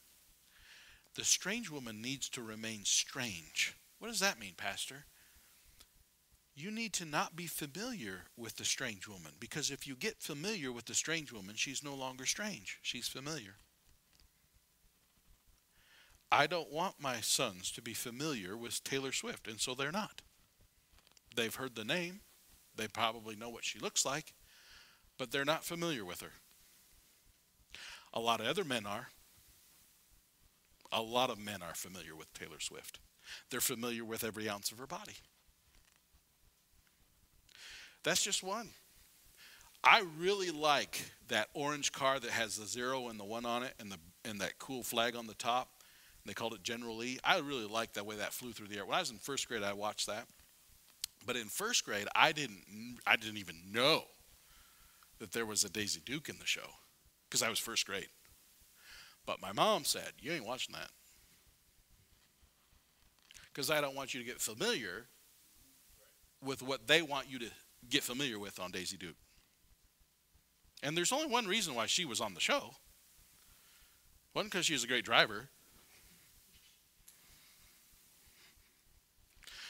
The 1.15 1.23
strange 1.23 1.69
woman 1.69 2.01
needs 2.01 2.29
to 2.29 2.41
remain 2.41 2.81
strange. 2.83 3.75
What 3.99 4.07
does 4.07 4.21
that 4.21 4.39
mean, 4.39 4.53
Pastor? 4.57 5.05
You 6.55 6.71
need 6.71 6.93
to 6.93 7.05
not 7.05 7.35
be 7.35 7.47
familiar 7.47 8.23
with 8.35 8.57
the 8.57 8.65
strange 8.65 9.07
woman 9.07 9.33
because 9.39 9.71
if 9.71 9.87
you 9.87 9.95
get 9.95 10.21
familiar 10.21 10.71
with 10.71 10.85
the 10.85 10.93
strange 10.93 11.31
woman, 11.31 11.55
she's 11.55 11.83
no 11.83 11.95
longer 11.95 12.25
strange. 12.25 12.79
She's 12.81 13.07
familiar. 13.07 13.55
I 16.31 16.47
don't 16.47 16.71
want 16.71 16.95
my 16.99 17.21
sons 17.21 17.71
to 17.71 17.81
be 17.81 17.93
familiar 17.93 18.55
with 18.55 18.83
Taylor 18.83 19.11
Swift, 19.11 19.47
and 19.47 19.59
so 19.59 19.73
they're 19.73 19.91
not. 19.91 20.21
They've 21.35 21.55
heard 21.55 21.75
the 21.75 21.85
name, 21.85 22.21
they 22.75 22.87
probably 22.87 23.35
know 23.35 23.49
what 23.49 23.65
she 23.65 23.79
looks 23.79 24.05
like, 24.05 24.33
but 25.17 25.31
they're 25.31 25.45
not 25.45 25.65
familiar 25.65 26.05
with 26.05 26.21
her. 26.21 26.33
A 28.13 28.19
lot 28.19 28.41
of 28.41 28.47
other 28.47 28.63
men 28.63 28.85
are. 28.85 29.07
A 30.91 31.01
lot 31.01 31.29
of 31.29 31.39
men 31.39 31.61
are 31.61 31.75
familiar 31.75 32.15
with 32.15 32.33
Taylor 32.33 32.59
Swift. 32.59 32.99
They're 33.49 33.61
familiar 33.61 34.05
with 34.05 34.23
every 34.23 34.49
ounce 34.49 34.71
of 34.71 34.77
her 34.77 34.87
body. 34.87 35.15
That's 38.03 38.23
just 38.23 38.43
one. 38.43 38.69
I 39.83 40.03
really 40.17 40.51
like 40.51 41.11
that 41.29 41.49
orange 41.53 41.91
car 41.91 42.19
that 42.19 42.31
has 42.31 42.57
the 42.57 42.65
zero 42.65 43.07
and 43.07 43.19
the 43.19 43.23
one 43.23 43.45
on 43.45 43.63
it 43.63 43.73
and 43.79 43.91
the 43.91 43.97
and 44.25 44.41
that 44.41 44.59
cool 44.59 44.83
flag 44.83 45.15
on 45.15 45.27
the 45.27 45.33
top. 45.33 45.69
They 46.25 46.33
called 46.33 46.53
it 46.53 46.63
General 46.63 46.97
Lee. 46.97 47.17
I 47.23 47.39
really 47.39 47.65
like 47.65 47.93
the 47.93 48.03
way 48.03 48.17
that 48.17 48.33
flew 48.33 48.51
through 48.51 48.67
the 48.67 48.77
air. 48.77 48.85
When 48.85 48.95
I 48.95 48.99
was 48.99 49.09
in 49.09 49.17
first 49.17 49.47
grade, 49.47 49.63
I 49.63 49.73
watched 49.73 50.07
that. 50.07 50.27
But 51.25 51.37
in 51.37 51.45
first 51.45 51.85
grade, 51.85 52.07
I 52.15 52.31
didn't 52.31 52.99
I 53.07 53.15
didn't 53.15 53.37
even 53.37 53.55
know 53.71 54.03
that 55.19 55.31
there 55.31 55.45
was 55.45 55.63
a 55.63 55.69
Daisy 55.69 56.01
Duke 56.05 56.29
in 56.29 56.37
the 56.39 56.45
show 56.45 56.69
because 57.29 57.41
I 57.41 57.49
was 57.49 57.59
first 57.59 57.85
grade. 57.85 58.09
But 59.25 59.41
my 59.41 59.51
mom 59.51 59.85
said, 59.85 60.13
"You 60.19 60.31
ain't 60.31 60.45
watching 60.45 60.75
that." 60.75 60.91
Because 63.53 63.69
I 63.69 63.81
don't 63.81 63.95
want 63.95 64.13
you 64.13 64.19
to 64.19 64.25
get 64.25 64.39
familiar 64.39 65.07
with 66.43 66.61
what 66.61 66.87
they 66.87 67.01
want 67.01 67.29
you 67.29 67.39
to 67.39 67.49
get 67.89 68.03
familiar 68.03 68.39
with 68.39 68.59
on 68.59 68.71
Daisy 68.71 68.97
Duke. 68.97 69.15
And 70.81 70.95
there's 70.95 71.11
only 71.11 71.27
one 71.27 71.45
reason 71.45 71.75
why 71.75 71.87
she 71.87 72.05
was 72.05 72.21
on 72.21 72.33
the 72.33 72.39
show. 72.39 72.71
One 74.33 74.45
because 74.45 74.65
she 74.65 74.73
was 74.73 74.83
a 74.83 74.87
great 74.87 75.03
driver. 75.03 75.49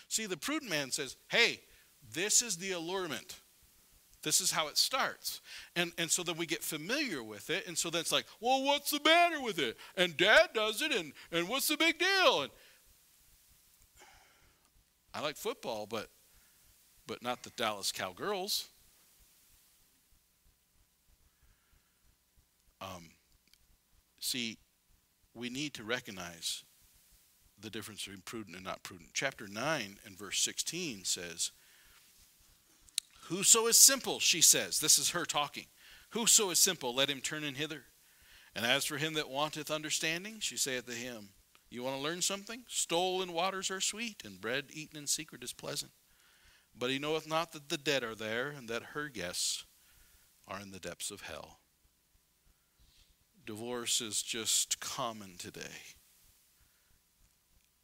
See, 0.07 0.25
the 0.25 0.37
prudent 0.37 0.69
man 0.69 0.91
says, 0.91 1.15
hey, 1.29 1.61
this 2.13 2.41
is 2.41 2.57
the 2.57 2.71
allurement. 2.71 3.39
This 4.21 4.41
is 4.41 4.51
how 4.51 4.67
it 4.67 4.77
starts. 4.77 5.39
And, 5.75 5.93
and 5.97 6.11
so 6.11 6.23
then 6.23 6.35
we 6.35 6.45
get 6.45 6.63
familiar 6.63 7.23
with 7.23 7.49
it. 7.49 7.67
And 7.67 7.77
so 7.77 7.89
then 7.89 8.01
it's 8.01 8.11
like, 8.11 8.25
well, 8.41 8.63
what's 8.63 8.91
the 8.91 8.99
matter 9.03 9.41
with 9.41 9.59
it? 9.59 9.77
And 9.95 10.17
dad 10.17 10.49
does 10.53 10.81
it, 10.81 10.91
and, 10.91 11.13
and 11.31 11.47
what's 11.47 11.67
the 11.67 11.77
big 11.77 11.99
deal? 11.99 12.41
And 12.41 12.51
I 15.13 15.21
like 15.21 15.37
football, 15.37 15.85
but 15.85 16.09
but 17.07 17.23
not 17.23 17.41
the 17.41 17.49
Dallas 17.51 17.91
Cowgirls. 17.91 18.67
Um, 22.79 23.09
see, 24.19 24.59
we 25.33 25.49
need 25.49 25.73
to 25.73 25.83
recognize 25.83 26.63
the 27.59 27.69
difference 27.69 28.03
between 28.03 28.21
prudent 28.21 28.55
and 28.55 28.65
not 28.65 28.83
prudent. 28.83 29.09
Chapter 29.13 29.47
9 29.47 29.97
and 30.05 30.17
verse 30.17 30.41
16 30.41 31.03
says, 31.03 31.51
Whoso 33.25 33.67
is 33.67 33.77
simple, 33.77 34.19
she 34.19 34.41
says, 34.41 34.79
this 34.79 34.97
is 34.97 35.11
her 35.11 35.25
talking. 35.25 35.65
Whoso 36.11 36.49
is 36.49 36.59
simple, 36.59 36.95
let 36.95 37.09
him 37.09 37.21
turn 37.21 37.43
in 37.43 37.55
hither. 37.55 37.83
And 38.55 38.65
as 38.65 38.85
for 38.85 38.97
him 38.97 39.13
that 39.15 39.29
wanteth 39.29 39.69
understanding, 39.69 40.37
she 40.39 40.57
saith 40.57 40.85
to 40.87 40.93
him, 40.93 41.29
You 41.69 41.83
want 41.83 41.97
to 41.97 42.01
learn 42.01 42.21
something? 42.21 42.63
Stolen 42.67 43.31
waters 43.31 43.69
are 43.69 43.81
sweet, 43.81 44.23
and 44.25 44.41
bread 44.41 44.65
eaten 44.71 44.97
in 44.97 45.07
secret 45.07 45.43
is 45.43 45.53
pleasant. 45.53 45.91
But 46.77 46.89
he 46.89 46.97
knoweth 46.97 47.27
not 47.27 47.51
that 47.51 47.69
the 47.69 47.77
dead 47.77 48.03
are 48.03 48.15
there, 48.15 48.49
and 48.49 48.67
that 48.69 48.93
her 48.93 49.07
guests 49.09 49.65
are 50.47 50.59
in 50.59 50.71
the 50.71 50.79
depths 50.79 51.11
of 51.11 51.21
hell. 51.21 51.59
Divorce 53.45 54.01
is 54.01 54.21
just 54.21 54.79
common 54.79 55.35
today. 55.37 55.95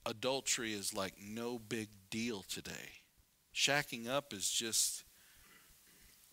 Adultery 0.05 0.73
is 0.73 0.93
like 0.93 1.13
no 1.19 1.59
big 1.59 1.89
deal 2.09 2.43
today. 2.47 3.01
Shacking 3.53 4.07
up 4.07 4.33
is 4.33 4.49
just, 4.49 5.03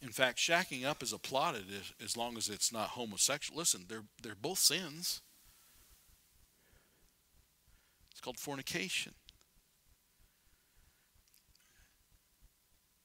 in 0.03 0.11
fact, 0.11 0.39
shacking 0.39 0.85
up 0.85 1.03
is 1.03 1.13
applauded 1.13 1.65
as 2.03 2.17
long 2.17 2.37
as 2.37 2.49
it's 2.49 2.73
not 2.73 2.91
homosexual. 2.91 3.59
Listen, 3.59 3.87
they're, 3.89 4.05
they're 4.23 4.35
both 4.35 4.59
sins. 4.59 5.23
Called 8.23 8.39
fornication. 8.39 9.15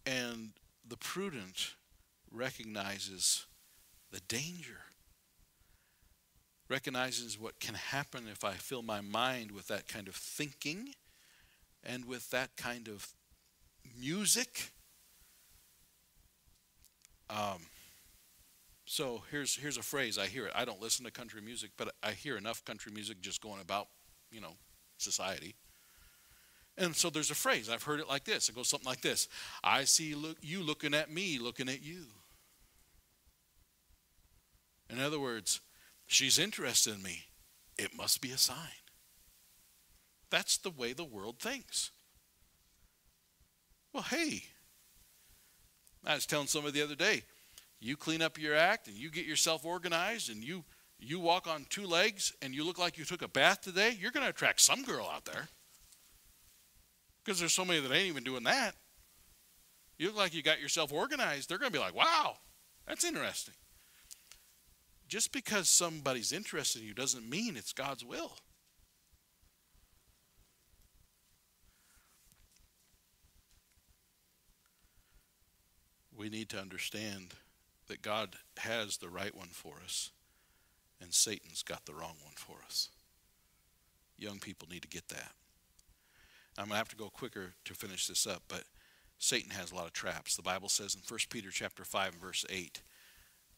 And 0.06 0.52
the 0.88 0.96
prudent 0.96 1.76
recognizes 2.32 3.46
the 4.12 4.22
danger, 4.22 4.80
recognizes 6.70 7.38
what 7.40 7.60
can 7.60 7.76
happen 7.76 8.28
if 8.32 8.44
I 8.44 8.54
fill 8.54 8.84
my 8.84 9.02
mind 9.02 9.52
with 9.52 9.68
that 9.68 9.88
kind 9.88 10.08
of 10.08 10.16
thinking 10.16 10.94
and 11.84 12.06
with 12.06 12.30
that 12.30 12.56
kind 12.56 12.88
of 12.88 13.08
music. 14.00 14.72
Um, 17.30 17.66
so 18.86 19.24
here's 19.30 19.56
here's 19.58 19.78
a 19.78 19.84
phrase 19.84 20.18
I 20.18 20.28
hear 20.28 20.46
it. 20.46 20.54
I 20.56 20.64
don't 20.64 20.82
listen 20.82 21.04
to 21.06 21.12
country 21.12 21.42
music, 21.42 21.72
but 21.78 21.94
I 22.02 22.12
hear 22.12 22.38
enough 22.38 22.64
country 22.64 22.92
music 22.94 23.20
just 23.20 23.42
going 23.42 23.62
about, 23.62 23.88
you 24.32 24.40
know, 24.40 24.54
society. 24.98 25.56
And 26.78 26.96
so 26.96 27.10
there's 27.10 27.32
a 27.32 27.36
phrase, 27.36 27.70
I've 27.70 27.84
heard 27.84 28.00
it 28.00 28.08
like 28.08 28.24
this. 28.24 28.50
It 28.50 28.56
goes 28.56 28.70
something 28.70 28.88
like 28.88 29.02
this 29.02 29.28
I 29.64 29.84
see 29.86 30.16
look, 30.16 30.38
you 30.42 30.62
looking 30.62 30.94
at 30.94 31.12
me, 31.12 31.40
looking 31.40 31.70
at 31.70 31.84
you. 31.84 32.06
In 34.90 35.00
other 35.02 35.20
words, 35.20 35.60
she's 36.06 36.40
interested 36.40 36.96
in 36.96 37.04
me. 37.04 37.24
It 37.78 37.96
must 37.96 38.22
be 38.22 38.32
a 38.32 38.38
sign. 38.38 38.58
That's 40.30 40.58
the 40.58 40.70
way 40.70 40.94
the 40.94 41.04
world 41.04 41.40
thinks. 41.40 41.92
Well, 43.94 44.04
hey, 44.04 44.44
I 46.06 46.16
was 46.16 46.26
telling 46.26 46.48
somebody 46.48 46.80
the 46.80 46.86
other 46.86 46.96
day, 46.96 47.24
you 47.80 47.96
clean 47.96 48.22
up 48.22 48.40
your 48.40 48.56
act 48.56 48.88
and 48.88 48.98
you 48.98 49.10
get 49.10 49.26
yourself 49.26 49.66
organized 49.66 50.30
and 50.30 50.44
you 50.44 50.64
you 51.00 51.20
walk 51.20 51.48
on 51.48 51.66
two 51.70 51.86
legs 51.86 52.34
and 52.42 52.54
you 52.54 52.64
look 52.64 52.80
like 52.80 52.98
you 52.98 53.06
took 53.06 53.22
a 53.22 53.28
bath 53.28 53.62
today, 53.62 53.96
you're 54.00 54.12
going 54.12 54.24
to 54.24 54.30
attract 54.30 54.62
some 54.62 54.84
girl 54.84 55.10
out 55.14 55.26
there. 55.26 55.48
Because 57.24 57.40
there's 57.40 57.54
so 57.54 57.66
many 57.66 57.80
that 57.80 57.92
ain't 57.92 58.08
even 58.08 58.24
doing 58.24 58.44
that. 58.44 58.74
You 59.98 60.08
look 60.08 60.18
like 60.18 60.34
you 60.34 60.44
got 60.44 60.62
yourself 60.62 60.94
organized. 60.94 61.50
They're 61.50 61.58
going 61.58 61.72
to 61.72 61.78
be 61.78 61.84
like, 61.84 61.96
wow, 61.96 62.38
that's 62.88 63.04
interesting. 63.04 63.56
Just 65.08 65.32
because 65.32 65.70
somebody's 65.70 66.32
interested 66.32 66.82
in 66.82 66.88
you 66.88 66.94
doesn't 66.94 67.30
mean 67.30 67.56
it's 67.56 67.74
God's 67.74 68.04
will. 68.04 68.38
We 76.16 76.30
need 76.30 76.50
to 76.50 76.60
understand 76.60 77.36
that 77.88 78.02
God 78.02 78.36
has 78.58 78.98
the 78.98 79.10
right 79.10 79.36
one 79.36 79.50
for 79.50 79.76
us, 79.84 80.12
and 81.02 81.14
Satan's 81.14 81.64
got 81.64 81.86
the 81.86 81.94
wrong 81.94 82.16
one 82.24 82.36
for 82.36 82.58
us. 82.66 82.90
Young 84.18 84.40
people 84.40 84.68
need 84.70 84.82
to 84.82 84.88
get 84.88 85.08
that. 85.10 85.32
I'm 86.58 86.66
going 86.66 86.72
to 86.72 86.78
have 86.78 86.90
to 86.90 86.96
go 86.96 87.10
quicker 87.10 87.54
to 87.66 87.74
finish 87.76 88.08
this 88.08 88.26
up, 88.26 88.44
but 88.48 88.64
Satan 89.20 89.52
has 89.52 89.72
a 89.72 89.76
lot 89.76 89.86
of 89.86 89.94
traps. 89.94 90.36
The 90.36 90.42
Bible 90.42 90.70
says 90.70 90.96
in 90.96 91.02
1 91.08 91.20
Peter 91.30 91.50
chapter 91.52 91.84
5 91.84 92.14
and 92.14 92.22
verse 92.22 92.46
8 92.50 92.82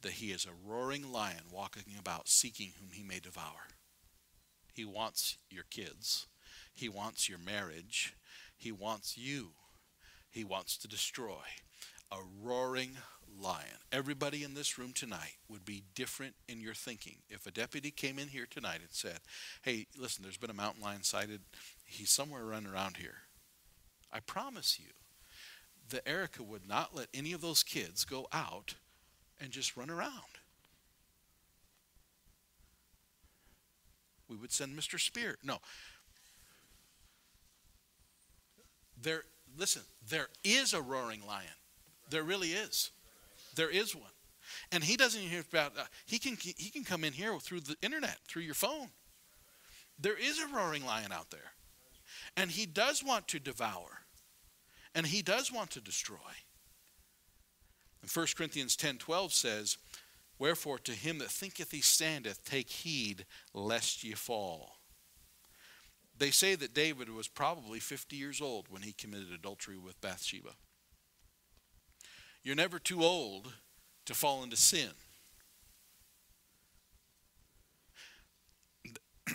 that 0.02 0.14
he 0.14 0.28
is 0.32 0.46
a 0.46 0.70
roaring 0.70 1.12
lion 1.12 1.44
walking 1.52 1.84
about 1.98 2.28
seeking 2.28 2.72
whom 2.80 2.90
he 2.92 3.04
may 3.04 3.20
devour. 3.20 3.68
He 4.74 4.86
wants 4.86 5.38
your 5.50 5.66
kids. 5.70 6.28
He 6.74 6.88
wants 6.88 7.28
your 7.28 7.40
marriage. 7.40 8.16
He 8.56 8.72
wants 8.72 9.18
you. 9.18 9.50
He 10.30 10.44
wants 10.44 10.78
to 10.78 10.88
destroy. 10.88 11.44
A 12.12 12.18
roaring 12.42 12.98
lion. 13.40 13.66
Everybody 13.92 14.44
in 14.44 14.54
this 14.54 14.78
room 14.78 14.94
tonight 14.94 15.38
would 15.50 15.66
be 15.66 15.84
different 15.96 16.36
in 16.48 16.62
your 16.62 16.74
thinking. 16.74 17.18
If 17.30 17.46
a 17.46 17.52
deputy 17.52 17.92
came 17.92 18.20
in 18.20 18.28
here 18.30 18.48
tonight 18.50 18.80
and 18.82 18.92
said, 18.92 19.20
Hey, 19.62 19.88
listen, 19.98 20.24
there's 20.24 20.38
been 20.38 20.50
a 20.50 20.54
mountain 20.54 20.82
lion 20.82 21.04
sighted 21.04 21.42
he's 21.86 22.12
somewhere 22.12 22.46
running 22.46 22.72
around 22.72 22.98
here. 22.98 23.16
I 24.12 24.20
promise 24.20 24.80
you 24.80 24.92
that 25.90 26.08
Erica 26.08 26.44
would 26.44 26.68
not 26.68 26.96
let 26.96 27.08
any 27.14 27.34
of 27.34 27.42
those 27.42 27.64
kids 27.64 28.06
go 28.06 28.28
out 28.32 28.76
and 29.42 29.52
just 29.52 29.76
run 29.76 29.90
around. 29.90 30.12
We 34.28 34.36
would 34.36 34.52
send 34.52 34.78
Mr. 34.78 35.00
Spear. 35.00 35.38
No. 35.44 35.58
There 39.02 39.24
listen, 39.58 39.82
there 40.08 40.28
is 40.44 40.74
a 40.74 40.82
roaring 40.82 41.26
lion. 41.26 41.48
There 42.10 42.24
really 42.24 42.50
is. 42.50 42.92
There 43.60 43.70
is 43.70 43.94
one. 43.94 44.06
And 44.72 44.82
he 44.82 44.96
doesn't 44.96 45.20
hear 45.20 45.42
about 45.42 45.78
uh, 45.78 45.84
he 46.06 46.18
can 46.18 46.38
he 46.42 46.70
can 46.70 46.86
come 46.86 47.04
in 47.04 47.12
here 47.12 47.38
through 47.40 47.60
the 47.60 47.76
internet, 47.82 48.18
through 48.26 48.44
your 48.44 48.54
phone. 48.54 48.88
There 50.00 50.18
is 50.18 50.40
a 50.40 50.48
roaring 50.48 50.86
lion 50.86 51.12
out 51.12 51.30
there. 51.30 51.52
And 52.38 52.50
he 52.50 52.66
does 52.66 53.04
want 53.04 53.28
to 53.28 53.40
devour. 53.40 54.06
And 54.96 55.06
he 55.06 55.22
does 55.22 55.52
want 55.52 55.72
to 55.72 55.82
destroy. 55.82 56.16
And 58.02 58.10
1 58.10 58.28
Corinthians 58.38 58.78
10:12 58.78 59.34
says, 59.34 59.78
"Wherefore 60.38 60.80
to 60.80 60.96
him 60.96 61.18
that 61.18 61.30
thinketh 61.30 61.72
he 61.72 61.82
standeth, 61.82 62.46
take 62.46 62.70
heed 62.70 63.26
lest 63.54 64.06
ye 64.06 64.14
fall." 64.14 64.80
They 66.16 66.32
say 66.32 66.56
that 66.56 66.74
David 66.74 67.10
was 67.10 67.28
probably 67.28 67.82
50 67.82 68.16
years 68.16 68.40
old 68.40 68.70
when 68.70 68.84
he 68.84 68.94
committed 68.94 69.34
adultery 69.34 69.78
with 69.78 70.00
Bathsheba. 70.00 70.56
You're 72.44 72.56
never 72.56 72.80
too 72.80 73.04
old 73.04 73.54
to 74.06 74.14
fall 74.14 74.44
into 74.44 74.56
sin. 74.56 74.92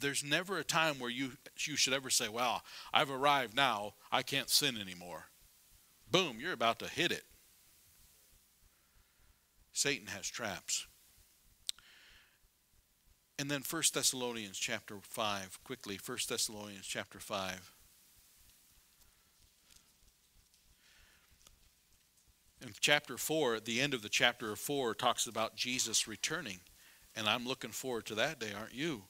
there's 0.00 0.24
never 0.24 0.58
a 0.58 0.64
time 0.64 0.98
where 0.98 1.10
you 1.10 1.32
you 1.58 1.76
should 1.76 1.92
ever 1.92 2.10
say, 2.10 2.28
"Well, 2.28 2.62
I've 2.92 3.10
arrived 3.10 3.54
now. 3.54 3.94
I 4.10 4.22
can't 4.22 4.50
sin 4.50 4.76
anymore." 4.78 5.26
Boom, 6.10 6.38
you're 6.40 6.52
about 6.52 6.80
to 6.80 6.88
hit 6.88 7.12
it. 7.12 7.24
Satan 9.72 10.08
has 10.08 10.26
traps. 10.28 10.86
And 13.38 13.50
then 13.50 13.62
1 13.62 13.82
Thessalonians 13.94 14.58
chapter 14.58 14.96
5, 15.00 15.64
quickly, 15.64 15.98
1 16.04 16.18
Thessalonians 16.28 16.86
chapter 16.86 17.18
5. 17.18 17.72
In 22.62 22.72
chapter 22.80 23.16
4, 23.16 23.56
at 23.56 23.64
the 23.64 23.80
end 23.80 23.94
of 23.94 24.02
the 24.02 24.08
chapter 24.08 24.54
4, 24.54 24.94
talks 24.94 25.26
about 25.26 25.56
Jesus 25.56 26.06
returning. 26.06 26.60
And 27.16 27.26
I'm 27.26 27.46
looking 27.46 27.70
forward 27.70 28.06
to 28.06 28.14
that 28.16 28.38
day, 28.38 28.52
aren't 28.56 28.74
you? 28.74 29.04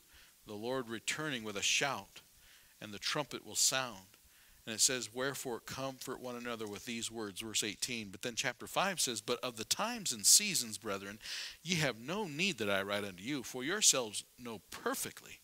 the 0.50 0.56
Lord 0.56 0.88
returning 0.88 1.44
with 1.44 1.56
a 1.56 1.62
shout, 1.62 2.22
and 2.80 2.92
the 2.92 2.98
trumpet 2.98 3.46
will 3.46 3.54
sound. 3.54 4.16
And 4.66 4.74
it 4.74 4.80
says, 4.80 5.14
Wherefore 5.14 5.60
comfort 5.60 6.20
one 6.20 6.36
another 6.36 6.66
with 6.66 6.84
these 6.84 7.10
words, 7.10 7.40
verse 7.40 7.62
18. 7.62 8.08
But 8.10 8.22
then 8.22 8.34
chapter 8.34 8.66
5 8.66 9.00
says, 9.00 9.20
But 9.20 9.38
of 9.44 9.56
the 9.56 9.64
times 9.64 10.12
and 10.12 10.26
seasons, 10.26 10.76
brethren, 10.76 11.18
ye 11.62 11.76
have 11.76 12.00
no 12.00 12.24
need 12.24 12.58
that 12.58 12.68
I 12.68 12.82
write 12.82 13.04
unto 13.04 13.22
you, 13.22 13.42
for 13.42 13.62
yourselves 13.64 14.24
know 14.38 14.60
perfectly 14.70 15.40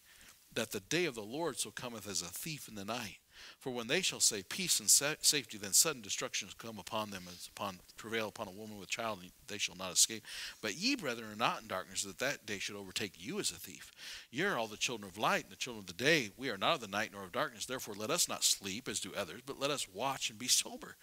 that 0.52 0.72
the 0.72 0.80
day 0.80 1.04
of 1.04 1.14
the 1.14 1.22
Lord 1.22 1.58
so 1.58 1.70
cometh 1.70 2.08
as 2.08 2.20
a 2.20 2.26
thief 2.26 2.68
in 2.68 2.74
the 2.74 2.84
night. 2.84 3.18
For 3.58 3.70
when 3.70 3.86
they 3.86 4.02
shall 4.02 4.20
say 4.20 4.42
peace 4.42 4.80
and 4.80 4.90
sa- 4.90 5.14
safety, 5.20 5.58
then 5.58 5.72
sudden 5.72 6.02
destruction 6.02 6.48
shall 6.48 6.70
come 6.70 6.78
upon 6.78 7.10
them 7.10 7.24
as 7.28 7.48
upon 7.48 7.78
prevail 7.96 8.28
upon 8.28 8.48
a 8.48 8.52
woman 8.52 8.78
with 8.78 8.88
child, 8.88 9.20
and 9.22 9.30
they 9.48 9.58
shall 9.58 9.76
not 9.76 9.92
escape. 9.92 10.24
But 10.60 10.76
ye, 10.76 10.96
brethren, 10.96 11.32
are 11.32 11.36
not 11.36 11.62
in 11.62 11.68
darkness, 11.68 12.02
that 12.02 12.18
that 12.18 12.46
day 12.46 12.58
should 12.58 12.76
overtake 12.76 13.14
you 13.16 13.40
as 13.40 13.50
a 13.50 13.54
thief. 13.54 13.92
Ye 14.30 14.44
are 14.44 14.58
all 14.58 14.66
the 14.66 14.76
children 14.76 15.10
of 15.10 15.18
light 15.18 15.44
and 15.44 15.52
the 15.52 15.56
children 15.56 15.80
of 15.80 15.86
the 15.86 16.04
day. 16.04 16.30
We 16.36 16.50
are 16.50 16.58
not 16.58 16.74
of 16.74 16.80
the 16.80 16.88
night 16.88 17.10
nor 17.12 17.24
of 17.24 17.32
darkness. 17.32 17.66
Therefore, 17.66 17.94
let 17.96 18.10
us 18.10 18.28
not 18.28 18.44
sleep 18.44 18.88
as 18.88 19.00
do 19.00 19.12
others, 19.16 19.40
but 19.44 19.60
let 19.60 19.70
us 19.70 19.86
watch 19.92 20.30
and 20.30 20.38
be 20.38 20.48
sober. 20.48 20.96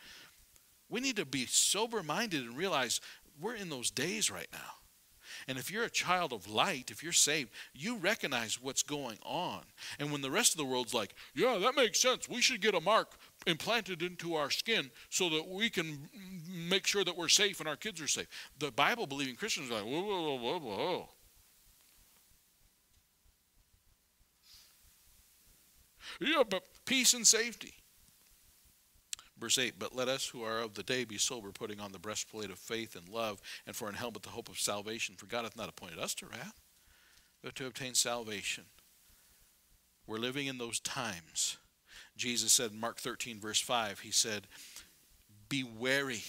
We 0.89 1.01
need 1.01 1.15
to 1.15 1.25
be 1.25 1.45
sober 1.47 2.03
minded 2.03 2.43
and 2.43 2.57
realize 2.57 3.01
we're 3.39 3.55
in 3.55 3.69
those 3.69 3.89
days 3.89 4.29
right 4.29 4.49
now. 4.51 4.82
And 5.47 5.57
if 5.57 5.71
you're 5.71 5.83
a 5.83 5.89
child 5.89 6.33
of 6.33 6.49
light, 6.49 6.91
if 6.91 7.03
you're 7.03 7.11
saved, 7.11 7.51
you 7.73 7.97
recognize 7.97 8.61
what's 8.61 8.83
going 8.83 9.17
on. 9.23 9.61
And 9.99 10.11
when 10.11 10.21
the 10.21 10.31
rest 10.31 10.53
of 10.53 10.57
the 10.57 10.65
world's 10.65 10.93
like, 10.93 11.13
yeah, 11.35 11.57
that 11.61 11.75
makes 11.75 12.01
sense. 12.01 12.29
We 12.29 12.41
should 12.41 12.61
get 12.61 12.75
a 12.75 12.81
mark 12.81 13.11
implanted 13.45 14.01
into 14.01 14.35
our 14.35 14.49
skin 14.49 14.89
so 15.09 15.29
that 15.29 15.47
we 15.47 15.69
can 15.69 16.09
make 16.49 16.87
sure 16.87 17.03
that 17.03 17.17
we're 17.17 17.27
safe 17.27 17.59
and 17.59 17.67
our 17.67 17.75
kids 17.75 18.01
are 18.01 18.07
safe. 18.07 18.27
The 18.59 18.71
Bible 18.71 19.07
believing 19.07 19.35
Christians 19.35 19.69
are 19.71 19.75
like, 19.75 19.85
whoa, 19.85 20.01
whoa, 20.01 20.35
whoa, 20.35 20.37
whoa, 20.37 20.59
whoa. 20.59 21.09
Yeah, 26.19 26.43
but 26.47 26.63
peace 26.85 27.13
and 27.13 27.25
safety. 27.25 27.73
Verse 29.37 29.57
8, 29.57 29.79
but 29.79 29.95
let 29.95 30.07
us 30.07 30.27
who 30.27 30.43
are 30.43 30.59
of 30.59 30.75
the 30.75 30.83
day 30.83 31.03
be 31.05 31.17
sober, 31.17 31.51
putting 31.51 31.79
on 31.79 31.91
the 31.91 31.99
breastplate 31.99 32.51
of 32.51 32.59
faith 32.59 32.95
and 32.95 33.09
love, 33.09 33.41
and 33.65 33.75
for 33.75 33.89
an 33.89 33.95
helmet 33.95 34.23
the 34.23 34.29
hope 34.29 34.47
of 34.47 34.59
salvation. 34.59 35.15
For 35.15 35.25
God 35.25 35.43
hath 35.43 35.57
not 35.57 35.69
appointed 35.69 35.99
us 35.99 36.13
to 36.15 36.27
wrath, 36.27 36.61
but 37.43 37.55
to 37.55 37.65
obtain 37.65 37.95
salvation. 37.95 38.65
We're 40.05 40.17
living 40.17 40.47
in 40.47 40.59
those 40.59 40.79
times. 40.79 41.57
Jesus 42.15 42.53
said 42.53 42.71
in 42.71 42.79
Mark 42.79 42.99
13, 42.99 43.39
verse 43.39 43.59
5, 43.59 44.01
He 44.01 44.11
said, 44.11 44.47
Be 45.49 45.63
wary 45.63 46.21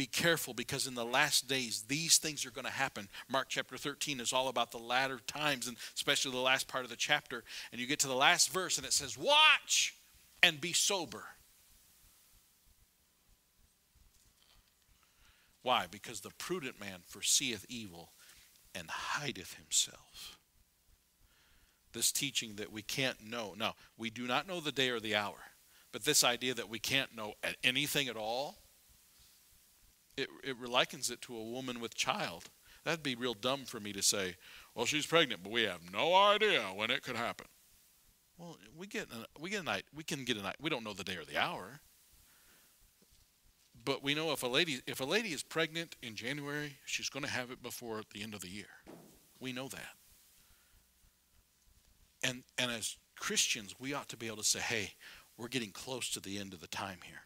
be 0.00 0.06
careful 0.06 0.54
because 0.54 0.86
in 0.86 0.94
the 0.94 1.04
last 1.04 1.46
days 1.46 1.84
these 1.86 2.16
things 2.16 2.46
are 2.46 2.50
going 2.50 2.64
to 2.64 2.70
happen. 2.70 3.06
Mark 3.28 3.48
chapter 3.50 3.76
13 3.76 4.20
is 4.20 4.32
all 4.32 4.48
about 4.48 4.70
the 4.70 4.78
latter 4.78 5.20
times 5.26 5.68
and 5.68 5.76
especially 5.94 6.32
the 6.32 6.38
last 6.38 6.68
part 6.68 6.84
of 6.84 6.90
the 6.90 6.96
chapter. 6.96 7.44
And 7.70 7.80
you 7.80 7.86
get 7.86 7.98
to 8.00 8.08
the 8.08 8.14
last 8.14 8.50
verse 8.50 8.78
and 8.78 8.86
it 8.86 8.94
says, 8.94 9.18
Watch 9.18 9.94
and 10.42 10.58
be 10.58 10.72
sober. 10.72 11.24
Why? 15.62 15.86
Because 15.90 16.20
the 16.20 16.30
prudent 16.38 16.80
man 16.80 17.00
foreseeth 17.06 17.66
evil 17.68 18.12
and 18.74 18.88
hideth 18.90 19.54
himself. 19.54 20.38
This 21.92 22.12
teaching 22.12 22.54
that 22.56 22.72
we 22.72 22.82
can't 22.82 23.28
know. 23.28 23.54
Now, 23.56 23.74
we 23.98 24.10
do 24.10 24.26
not 24.26 24.46
know 24.46 24.60
the 24.60 24.72
day 24.72 24.90
or 24.90 25.00
the 25.00 25.16
hour, 25.16 25.38
but 25.92 26.04
this 26.04 26.22
idea 26.22 26.54
that 26.54 26.70
we 26.70 26.78
can't 26.78 27.16
know 27.16 27.34
anything 27.64 28.08
at 28.08 28.16
all 28.16 28.60
it, 30.20 30.28
it 30.44 30.60
likens 30.60 31.10
it 31.10 31.22
to 31.22 31.36
a 31.36 31.42
woman 31.42 31.80
with 31.80 31.94
child. 31.94 32.44
That'd 32.84 33.02
be 33.02 33.14
real 33.14 33.34
dumb 33.34 33.64
for 33.64 33.80
me 33.80 33.92
to 33.92 34.02
say, 34.02 34.36
well, 34.74 34.86
she's 34.86 35.06
pregnant, 35.06 35.42
but 35.42 35.52
we 35.52 35.62
have 35.62 35.92
no 35.92 36.14
idea 36.14 36.62
when 36.74 36.90
it 36.90 37.02
could 37.02 37.16
happen. 37.16 37.46
Well, 38.38 38.56
we 38.76 38.86
get 38.86 39.08
a, 39.10 39.40
we 39.40 39.50
get 39.50 39.60
a 39.60 39.64
night. 39.64 39.84
We 39.94 40.02
can 40.02 40.24
get 40.24 40.36
a 40.36 40.42
night. 40.42 40.56
We 40.60 40.70
don't 40.70 40.84
know 40.84 40.94
the 40.94 41.04
day 41.04 41.16
or 41.16 41.24
the 41.24 41.38
hour, 41.38 41.80
but 43.84 44.02
we 44.02 44.14
know 44.14 44.32
if 44.32 44.42
a 44.42 44.46
lady 44.46 44.80
if 44.86 45.00
a 45.00 45.04
lady 45.04 45.30
is 45.30 45.42
pregnant 45.42 45.96
in 46.02 46.14
January, 46.14 46.76
she's 46.84 47.08
going 47.08 47.24
to 47.24 47.30
have 47.30 47.50
it 47.50 47.62
before 47.62 48.02
the 48.12 48.22
end 48.22 48.34
of 48.34 48.40
the 48.40 48.48
year. 48.48 48.66
We 49.38 49.52
know 49.52 49.68
that. 49.68 49.96
And 52.22 52.42
and 52.58 52.70
as 52.70 52.96
Christians, 53.16 53.74
we 53.78 53.94
ought 53.94 54.08
to 54.08 54.16
be 54.16 54.26
able 54.26 54.38
to 54.38 54.44
say, 54.44 54.60
"Hey, 54.60 54.94
we're 55.36 55.48
getting 55.48 55.70
close 55.70 56.10
to 56.10 56.20
the 56.20 56.38
end 56.38 56.52
of 56.52 56.60
the 56.60 56.68
time 56.68 56.98
here. 57.04 57.22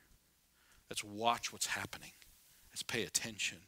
Let's 0.90 1.05
watch 1.05 1.52
what's 1.52 1.66
happening." 1.66 2.12
Let's 2.74 2.82
pay 2.82 3.05
attention. 3.05 3.59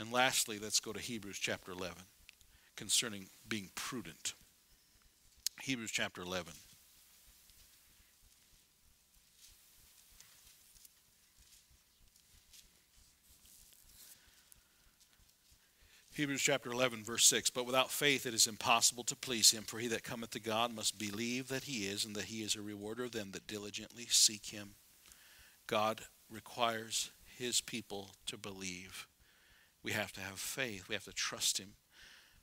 And 0.00 0.10
lastly, 0.10 0.58
let's 0.58 0.80
go 0.80 0.92
to 0.92 0.98
Hebrews 0.98 1.38
chapter 1.38 1.70
11 1.70 2.02
concerning 2.74 3.28
being 3.46 3.70
prudent. 3.76 4.34
Hebrews 5.62 5.92
chapter 5.92 6.22
11. 6.22 6.52
Hebrews 16.14 16.42
chapter 16.42 16.70
11, 16.70 17.02
verse 17.02 17.26
6. 17.26 17.50
But 17.50 17.66
without 17.66 17.90
faith 17.90 18.24
it 18.24 18.34
is 18.34 18.46
impossible 18.46 19.02
to 19.02 19.16
please 19.16 19.50
him, 19.50 19.64
for 19.64 19.78
he 19.78 19.88
that 19.88 20.04
cometh 20.04 20.30
to 20.30 20.38
God 20.38 20.72
must 20.72 20.96
believe 20.96 21.48
that 21.48 21.64
he 21.64 21.88
is, 21.88 22.04
and 22.04 22.14
that 22.14 22.26
he 22.26 22.42
is 22.42 22.54
a 22.54 22.62
rewarder 22.62 23.02
of 23.02 23.10
them 23.10 23.32
that 23.32 23.48
diligently 23.48 24.06
seek 24.08 24.46
him. 24.46 24.76
God 25.66 26.02
requires 26.30 27.10
his 27.36 27.60
people 27.60 28.10
to 28.26 28.38
believe. 28.38 29.08
We 29.82 29.90
have 29.90 30.12
to 30.12 30.20
have 30.20 30.38
faith. 30.38 30.88
We 30.88 30.94
have 30.94 31.04
to 31.04 31.12
trust 31.12 31.58
him. 31.58 31.70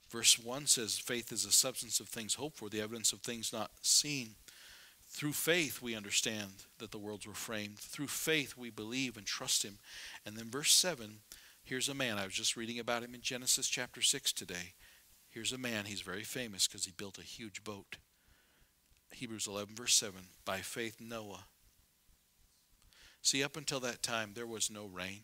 Verse 0.10 0.38
1 0.38 0.68
says, 0.68 1.00
Faith 1.00 1.32
is 1.32 1.46
the 1.46 1.54
substance 1.54 2.02
of 2.02 2.10
things 2.10 2.34
hoped 2.34 2.58
for, 2.58 2.68
the 2.68 2.82
evidence 2.82 3.14
of 3.14 3.22
things 3.22 3.54
not 3.54 3.72
seen. 3.82 4.32
Through 5.08 5.32
faith, 5.32 5.82
we 5.82 5.96
understand 5.96 6.66
that 6.80 6.92
the 6.92 6.98
worlds 6.98 7.26
were 7.26 7.34
framed. 7.34 7.80
Through 7.80 8.08
faith, 8.08 8.58
we 8.58 8.70
believe 8.70 9.16
and 9.16 9.26
trust 9.26 9.64
him. 9.64 9.80
And 10.26 10.36
then, 10.36 10.52
verse 10.52 10.74
7 10.74 11.20
here's 11.72 11.88
a 11.88 11.94
man. 11.94 12.18
I 12.18 12.26
was 12.26 12.34
just 12.34 12.58
reading 12.58 12.80
about 12.80 13.02
him 13.02 13.16
in 13.16 13.22
Genesis 13.22 13.70
chapter 13.70 14.02
6 14.02 14.34
today. 14.34 14.74
Here's 15.30 15.54
a 15.54 15.58
man. 15.58 15.86
He's 15.86 16.02
very 16.02 16.24
famous 16.24 16.68
because 16.68 16.84
he 16.84 16.92
built 16.92 17.18
a 17.18 17.22
huge 17.22 17.64
boat. 17.64 17.96
Hebrews 19.14 19.48
11, 19.48 19.78
verse 19.78 19.94
7 19.94 20.16
By 20.44 20.58
faith, 20.58 20.98
Noah 21.00 21.46
See, 23.22 23.42
up 23.42 23.56
until 23.56 23.80
that 23.80 24.04
time, 24.04 24.32
there 24.36 24.46
was 24.46 24.70
no 24.70 24.86
rain. 24.86 25.22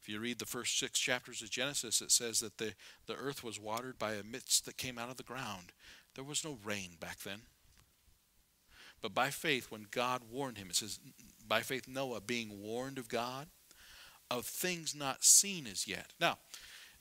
If 0.00 0.08
you 0.08 0.20
read 0.20 0.38
the 0.38 0.46
first 0.46 0.78
six 0.78 1.00
chapters 1.00 1.42
of 1.42 1.50
Genesis, 1.50 2.00
it 2.00 2.12
says 2.12 2.38
that 2.38 2.58
the, 2.58 2.74
the 3.08 3.16
earth 3.16 3.42
was 3.42 3.58
watered 3.58 3.98
by 3.98 4.12
a 4.12 4.22
mist 4.22 4.66
that 4.66 4.76
came 4.76 4.98
out 4.98 5.10
of 5.10 5.16
the 5.16 5.24
ground. 5.24 5.72
There 6.14 6.22
was 6.22 6.44
no 6.44 6.58
rain 6.62 6.90
back 7.00 7.18
then. 7.24 7.40
But 9.02 9.14
by 9.14 9.30
faith, 9.30 9.66
when 9.68 9.88
God 9.90 10.22
warned 10.30 10.58
him, 10.58 10.68
it 10.70 10.76
says, 10.76 11.00
by 11.48 11.62
faith, 11.62 11.88
Noah 11.88 12.20
being 12.20 12.62
warned 12.62 12.98
of 12.98 13.08
God 13.08 13.48
of 14.30 14.46
things 14.46 14.94
not 14.94 15.24
seen 15.24 15.66
as 15.66 15.86
yet. 15.86 16.12
Now, 16.20 16.38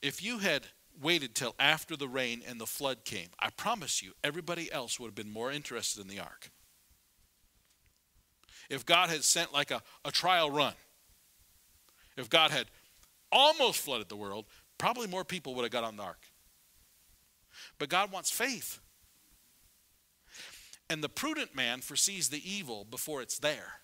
if 0.02 0.24
you 0.24 0.40
had 0.40 0.68
waited 1.02 1.36
till 1.36 1.56
after 1.60 1.96
the 1.96 2.08
rain 2.08 2.42
and 2.48 2.60
the 2.60 2.66
flood 2.66 3.04
came, 3.06 3.30
I 3.40 3.50
promise 3.50 4.02
you, 4.02 4.14
everybody 4.24 4.72
else 4.72 5.00
would 5.00 5.08
have 5.08 5.16
been 5.16 5.32
more 5.32 5.52
interested 5.52 6.02
in 6.02 6.08
the 6.08 6.20
ark 6.20 6.52
if 8.70 8.86
God 8.86 9.10
had 9.10 9.24
sent 9.24 9.54
like 9.54 9.72
a, 9.72 9.82
a 10.04 10.12
trial 10.12 10.50
run, 10.50 10.74
if 12.18 12.30
God 12.30 12.52
had 12.52 12.68
almost 13.32 13.80
flooded 13.80 14.10
the 14.10 14.16
world, 14.16 14.46
probably 14.78 15.08
more 15.08 15.24
people 15.24 15.56
would 15.56 15.64
have 15.64 15.72
got 15.72 15.84
on 15.84 15.98
the 15.98 16.04
ark. 16.04 16.32
But 17.78 17.90
God 17.90 18.12
wants 18.12 18.32
faith. 18.32 18.80
And 20.90 21.04
the 21.04 21.10
prudent 21.10 21.56
man 21.56 21.82
foresees 21.82 22.30
the 22.30 22.50
evil 22.50 22.86
before 22.90 23.22
it's 23.22 23.40
there. 23.40 23.80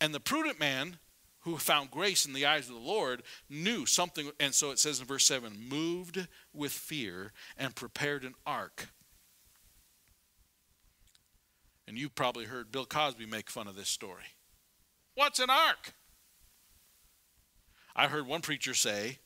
And 0.00 0.14
the 0.14 0.20
prudent 0.20 0.58
man 0.58 0.98
who 1.40 1.56
found 1.56 1.90
grace 1.90 2.26
in 2.26 2.32
the 2.32 2.46
eyes 2.46 2.68
of 2.68 2.74
the 2.74 2.80
Lord 2.80 3.22
knew 3.48 3.86
something. 3.86 4.30
And 4.40 4.54
so 4.54 4.70
it 4.70 4.78
says 4.78 5.00
in 5.00 5.06
verse 5.06 5.26
7 5.26 5.52
moved 5.68 6.26
with 6.52 6.72
fear 6.72 7.32
and 7.56 7.74
prepared 7.74 8.24
an 8.24 8.34
ark 8.46 8.88
and 11.88 11.98
you've 11.98 12.14
probably 12.14 12.44
heard 12.44 12.70
Bill 12.70 12.84
Cosby 12.84 13.24
make 13.24 13.48
fun 13.48 13.66
of 13.66 13.74
this 13.74 13.88
story. 13.88 14.24
What's 15.14 15.38
an 15.38 15.48
ark? 15.48 15.94
I 17.96 18.08
heard 18.08 18.26
one 18.26 18.42
preacher 18.42 18.74
say 18.74 19.18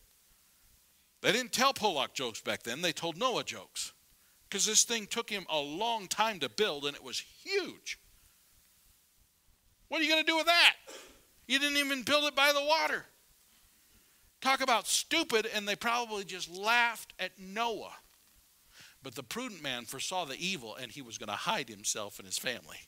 they 1.22 1.32
didn't 1.32 1.52
tell 1.52 1.74
Pollock 1.74 2.14
jokes 2.14 2.40
back 2.40 2.62
then, 2.62 2.80
they 2.80 2.92
told 2.92 3.18
Noah 3.18 3.42
jokes. 3.42 3.92
Because 4.48 4.64
this 4.64 4.84
thing 4.84 5.06
took 5.06 5.28
him 5.28 5.44
a 5.50 5.58
long 5.58 6.06
time 6.06 6.38
to 6.38 6.48
build 6.48 6.84
and 6.84 6.94
it 6.94 7.02
was 7.02 7.18
huge. 7.42 7.98
What 9.88 10.00
are 10.00 10.04
you 10.04 10.10
going 10.10 10.24
to 10.24 10.30
do 10.30 10.36
with 10.36 10.46
that? 10.46 10.74
You 11.52 11.58
didn't 11.58 11.76
even 11.76 12.00
build 12.00 12.24
it 12.24 12.34
by 12.34 12.50
the 12.54 12.64
water. 12.64 13.04
Talk 14.40 14.62
about 14.62 14.86
stupid, 14.86 15.46
and 15.54 15.68
they 15.68 15.76
probably 15.76 16.24
just 16.24 16.50
laughed 16.50 17.12
at 17.18 17.38
Noah. 17.38 17.92
But 19.02 19.16
the 19.16 19.22
prudent 19.22 19.62
man 19.62 19.84
foresaw 19.84 20.24
the 20.24 20.42
evil, 20.42 20.74
and 20.74 20.90
he 20.90 21.02
was 21.02 21.18
going 21.18 21.28
to 21.28 21.34
hide 21.34 21.68
himself 21.68 22.18
and 22.18 22.24
his 22.24 22.38
family. 22.38 22.78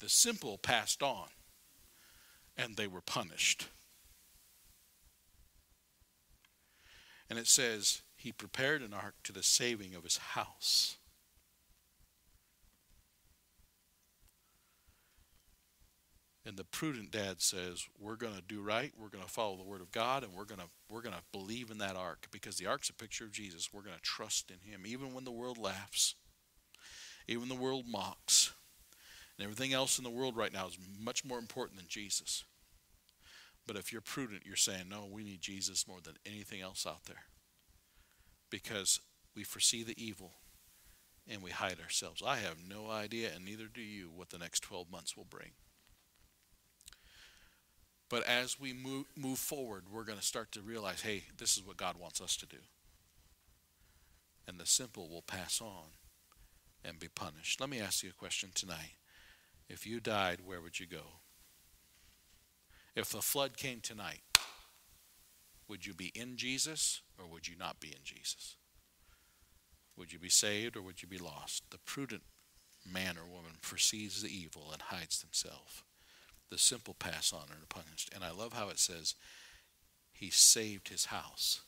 The 0.00 0.08
simple 0.08 0.58
passed 0.58 1.00
on, 1.00 1.28
and 2.56 2.76
they 2.76 2.88
were 2.88 3.00
punished. 3.00 3.68
And 7.30 7.38
it 7.38 7.46
says, 7.46 8.02
He 8.16 8.32
prepared 8.32 8.82
an 8.82 8.92
ark 8.92 9.14
to 9.22 9.32
the 9.32 9.44
saving 9.44 9.94
of 9.94 10.02
his 10.02 10.16
house. 10.16 10.96
And 16.46 16.56
the 16.56 16.64
prudent 16.64 17.10
dad 17.10 17.42
says, 17.42 17.88
"We're 17.98 18.14
going 18.14 18.36
to 18.36 18.40
do 18.40 18.62
right. 18.62 18.92
We're 18.96 19.08
going 19.08 19.24
to 19.24 19.30
follow 19.30 19.56
the 19.56 19.64
word 19.64 19.80
of 19.80 19.90
God, 19.90 20.22
and 20.22 20.32
we're 20.32 20.44
going 20.44 20.60
to 20.60 20.68
we're 20.88 21.02
going 21.02 21.16
to 21.16 21.22
believe 21.32 21.72
in 21.72 21.78
that 21.78 21.96
ark 21.96 22.28
because 22.30 22.56
the 22.56 22.66
ark's 22.66 22.88
a 22.88 22.94
picture 22.94 23.24
of 23.24 23.32
Jesus. 23.32 23.72
We're 23.72 23.82
going 23.82 23.96
to 23.96 24.02
trust 24.02 24.52
in 24.52 24.70
Him, 24.70 24.84
even 24.86 25.12
when 25.12 25.24
the 25.24 25.32
world 25.32 25.58
laughs, 25.58 26.14
even 27.26 27.48
the 27.48 27.56
world 27.56 27.86
mocks, 27.88 28.52
and 29.36 29.44
everything 29.44 29.72
else 29.72 29.98
in 29.98 30.04
the 30.04 30.10
world 30.10 30.36
right 30.36 30.52
now 30.52 30.68
is 30.68 30.78
much 31.00 31.24
more 31.24 31.40
important 31.40 31.78
than 31.78 31.88
Jesus. 31.88 32.44
But 33.66 33.76
if 33.76 33.90
you're 33.90 34.00
prudent, 34.00 34.46
you're 34.46 34.54
saying, 34.54 34.88
no, 34.88 35.08
we 35.10 35.24
need 35.24 35.40
Jesus 35.40 35.88
more 35.88 36.00
than 36.00 36.14
anything 36.24 36.60
else 36.60 36.86
out 36.86 37.06
there 37.06 37.24
because 38.50 39.00
we 39.34 39.42
foresee 39.42 39.82
the 39.82 40.00
evil." 40.00 40.34
And 41.28 41.42
we 41.42 41.50
hide 41.50 41.80
ourselves. 41.80 42.22
I 42.24 42.36
have 42.36 42.68
no 42.68 42.88
idea, 42.88 43.32
and 43.34 43.44
neither 43.44 43.66
do 43.66 43.80
you, 43.80 44.12
what 44.14 44.30
the 44.30 44.38
next 44.38 44.60
12 44.60 44.88
months 44.88 45.16
will 45.16 45.24
bring. 45.24 45.50
But 48.08 48.24
as 48.24 48.60
we 48.60 48.72
move, 48.72 49.06
move 49.16 49.38
forward, 49.38 49.84
we're 49.90 50.04
going 50.04 50.18
to 50.18 50.24
start 50.24 50.52
to 50.52 50.60
realize 50.60 51.02
hey, 51.02 51.24
this 51.38 51.56
is 51.56 51.66
what 51.66 51.76
God 51.76 51.96
wants 51.98 52.20
us 52.20 52.36
to 52.36 52.46
do. 52.46 52.58
And 54.46 54.60
the 54.60 54.66
simple 54.66 55.08
will 55.08 55.22
pass 55.22 55.60
on 55.60 55.90
and 56.84 57.00
be 57.00 57.08
punished. 57.08 57.60
Let 57.60 57.68
me 57.68 57.80
ask 57.80 58.04
you 58.04 58.10
a 58.10 58.12
question 58.12 58.50
tonight. 58.54 58.94
If 59.68 59.86
you 59.86 59.98
died, 59.98 60.38
where 60.44 60.60
would 60.60 60.78
you 60.78 60.86
go? 60.86 61.20
If 62.94 63.10
the 63.10 63.20
flood 63.20 63.56
came 63.56 63.80
tonight, 63.80 64.20
would 65.68 65.84
you 65.84 65.92
be 65.92 66.12
in 66.14 66.36
Jesus 66.36 67.02
or 67.18 67.26
would 67.26 67.48
you 67.48 67.56
not 67.58 67.80
be 67.80 67.88
in 67.88 68.04
Jesus? 68.04 68.56
Would 69.96 70.12
you 70.12 70.18
be 70.18 70.28
saved 70.28 70.76
or 70.76 70.82
would 70.82 71.02
you 71.02 71.08
be 71.08 71.18
lost? 71.18 71.64
The 71.70 71.78
prudent 71.78 72.22
man 72.90 73.16
or 73.18 73.24
woman 73.24 73.52
foresees 73.60 74.22
the 74.22 74.28
evil 74.28 74.70
and 74.72 74.80
hides 74.80 75.20
themselves. 75.20 75.82
The 76.50 76.58
simple 76.58 76.94
pass 76.94 77.32
on 77.32 77.46
and 77.50 77.68
punished. 77.68 78.10
And 78.14 78.22
I 78.22 78.30
love 78.30 78.52
how 78.52 78.68
it 78.68 78.78
says, 78.78 79.14
He 80.12 80.30
saved 80.30 80.88
his 80.88 81.06
house. 81.06 81.62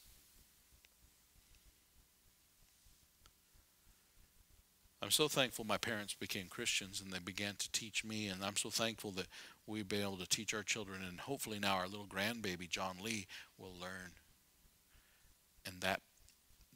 I'm 5.00 5.10
so 5.10 5.28
thankful 5.28 5.64
my 5.64 5.78
parents 5.78 6.14
became 6.14 6.48
Christians 6.48 7.00
and 7.00 7.12
they 7.12 7.20
began 7.20 7.54
to 7.56 7.70
teach 7.70 8.04
me, 8.04 8.26
and 8.26 8.44
I'm 8.44 8.56
so 8.56 8.68
thankful 8.68 9.12
that 9.12 9.28
we've 9.64 9.88
been 9.88 10.02
able 10.02 10.16
to 10.16 10.26
teach 10.26 10.52
our 10.52 10.64
children, 10.64 11.02
and 11.06 11.20
hopefully 11.20 11.60
now 11.60 11.76
our 11.76 11.86
little 11.86 12.06
grandbaby 12.06 12.68
John 12.68 12.96
Lee 13.02 13.26
will 13.56 13.74
learn. 13.80 14.12
And 15.64 15.80
that 15.82 16.00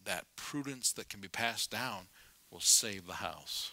that 0.04 0.26
prudence 0.36 0.92
that 0.92 1.08
can 1.08 1.20
be 1.20 1.28
passed 1.28 1.70
down 1.70 2.08
will 2.50 2.60
save 2.60 3.06
the 3.06 3.14
house. 3.14 3.72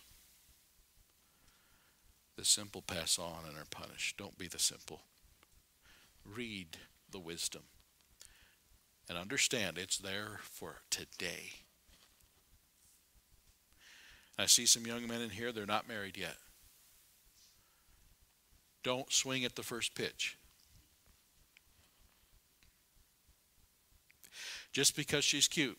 The 2.40 2.46
simple 2.46 2.82
pass 2.82 3.20
on 3.20 3.44
and 3.46 3.58
are 3.58 3.66
punished. 3.70 4.16
Don't 4.16 4.38
be 4.38 4.48
the 4.48 4.60
simple. 4.60 5.02
Read 6.24 6.78
the 7.12 7.20
wisdom 7.20 7.64
and 9.10 9.18
understand 9.18 9.78
it's 9.78 9.98
there 9.98 10.40
for 10.44 10.78
today. 10.90 11.52
I 14.38 14.46
see 14.46 14.66
some 14.66 14.88
young 14.88 15.06
men 15.06 15.20
in 15.20 15.32
here, 15.32 15.52
they're 15.52 15.66
not 15.66 15.90
married 15.90 16.16
yet. 16.16 16.38
Don't 18.84 19.12
swing 19.12 19.44
at 19.44 19.58
the 19.58 19.64
first 19.64 19.94
pitch. 19.94 20.38
Just 24.72 24.96
because 24.96 25.26
she's 25.26 25.50
cute 25.50 25.78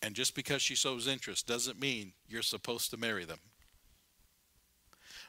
and 0.00 0.14
just 0.14 0.36
because 0.36 0.62
she 0.62 0.76
shows 0.76 1.08
interest 1.08 1.48
doesn't 1.48 1.80
mean 1.80 2.12
you're 2.28 2.42
supposed 2.42 2.92
to 2.92 2.96
marry 2.96 3.24
them. 3.24 3.40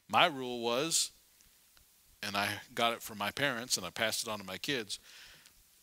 My 0.09 0.25
rule 0.25 0.61
was, 0.61 1.11
and 2.23 2.35
I 2.35 2.49
got 2.73 2.93
it 2.93 3.01
from 3.01 3.17
my 3.17 3.31
parents 3.31 3.77
and 3.77 3.85
I 3.85 3.91
passed 3.91 4.23
it 4.23 4.29
on 4.29 4.39
to 4.39 4.45
my 4.45 4.57
kids 4.57 4.99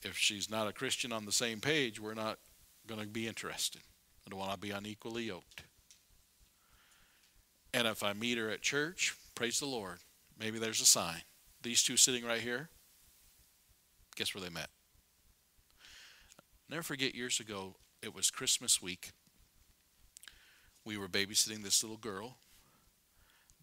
if 0.07 0.17
she's 0.17 0.51
not 0.51 0.69
a 0.69 0.73
Christian 0.73 1.13
on 1.13 1.25
the 1.25 1.33
same 1.33 1.61
page, 1.61 2.01
we're 2.01 2.15
not 2.15 2.39
going 2.87 3.01
to 3.01 3.07
be 3.07 3.27
interested. 3.27 3.83
I 4.27 4.31
don't 4.31 4.39
want 4.39 4.53
to 4.53 4.59
be 4.59 4.71
unequally 4.71 5.25
yoked. 5.25 5.65
And 7.75 7.87
if 7.87 8.03
I 8.03 8.13
meet 8.13 8.39
her 8.39 8.49
at 8.49 8.63
church, 8.63 9.15
praise 9.35 9.61
the 9.61 9.67
Lord, 9.67 9.99
maybe 10.39 10.59
there's 10.59 10.81
a 10.81 10.87
sign. 10.87 11.23
These 11.63 11.83
two 11.83 11.97
sitting 11.97 12.25
right 12.25 12.41
here, 12.41 12.71
guess 14.15 14.35
where 14.35 14.43
they 14.43 14.51
met? 14.51 14.69
Never 16.69 16.83
forget 16.83 17.15
years 17.15 17.39
ago, 17.39 17.77
it 18.03 18.15
was 18.15 18.31
Christmas 18.31 18.81
week. 18.81 19.11
We 20.85 20.97
were 20.97 21.09
babysitting 21.09 21.63
this 21.63 21.83
little 21.83 21.99
girl. 21.99 22.39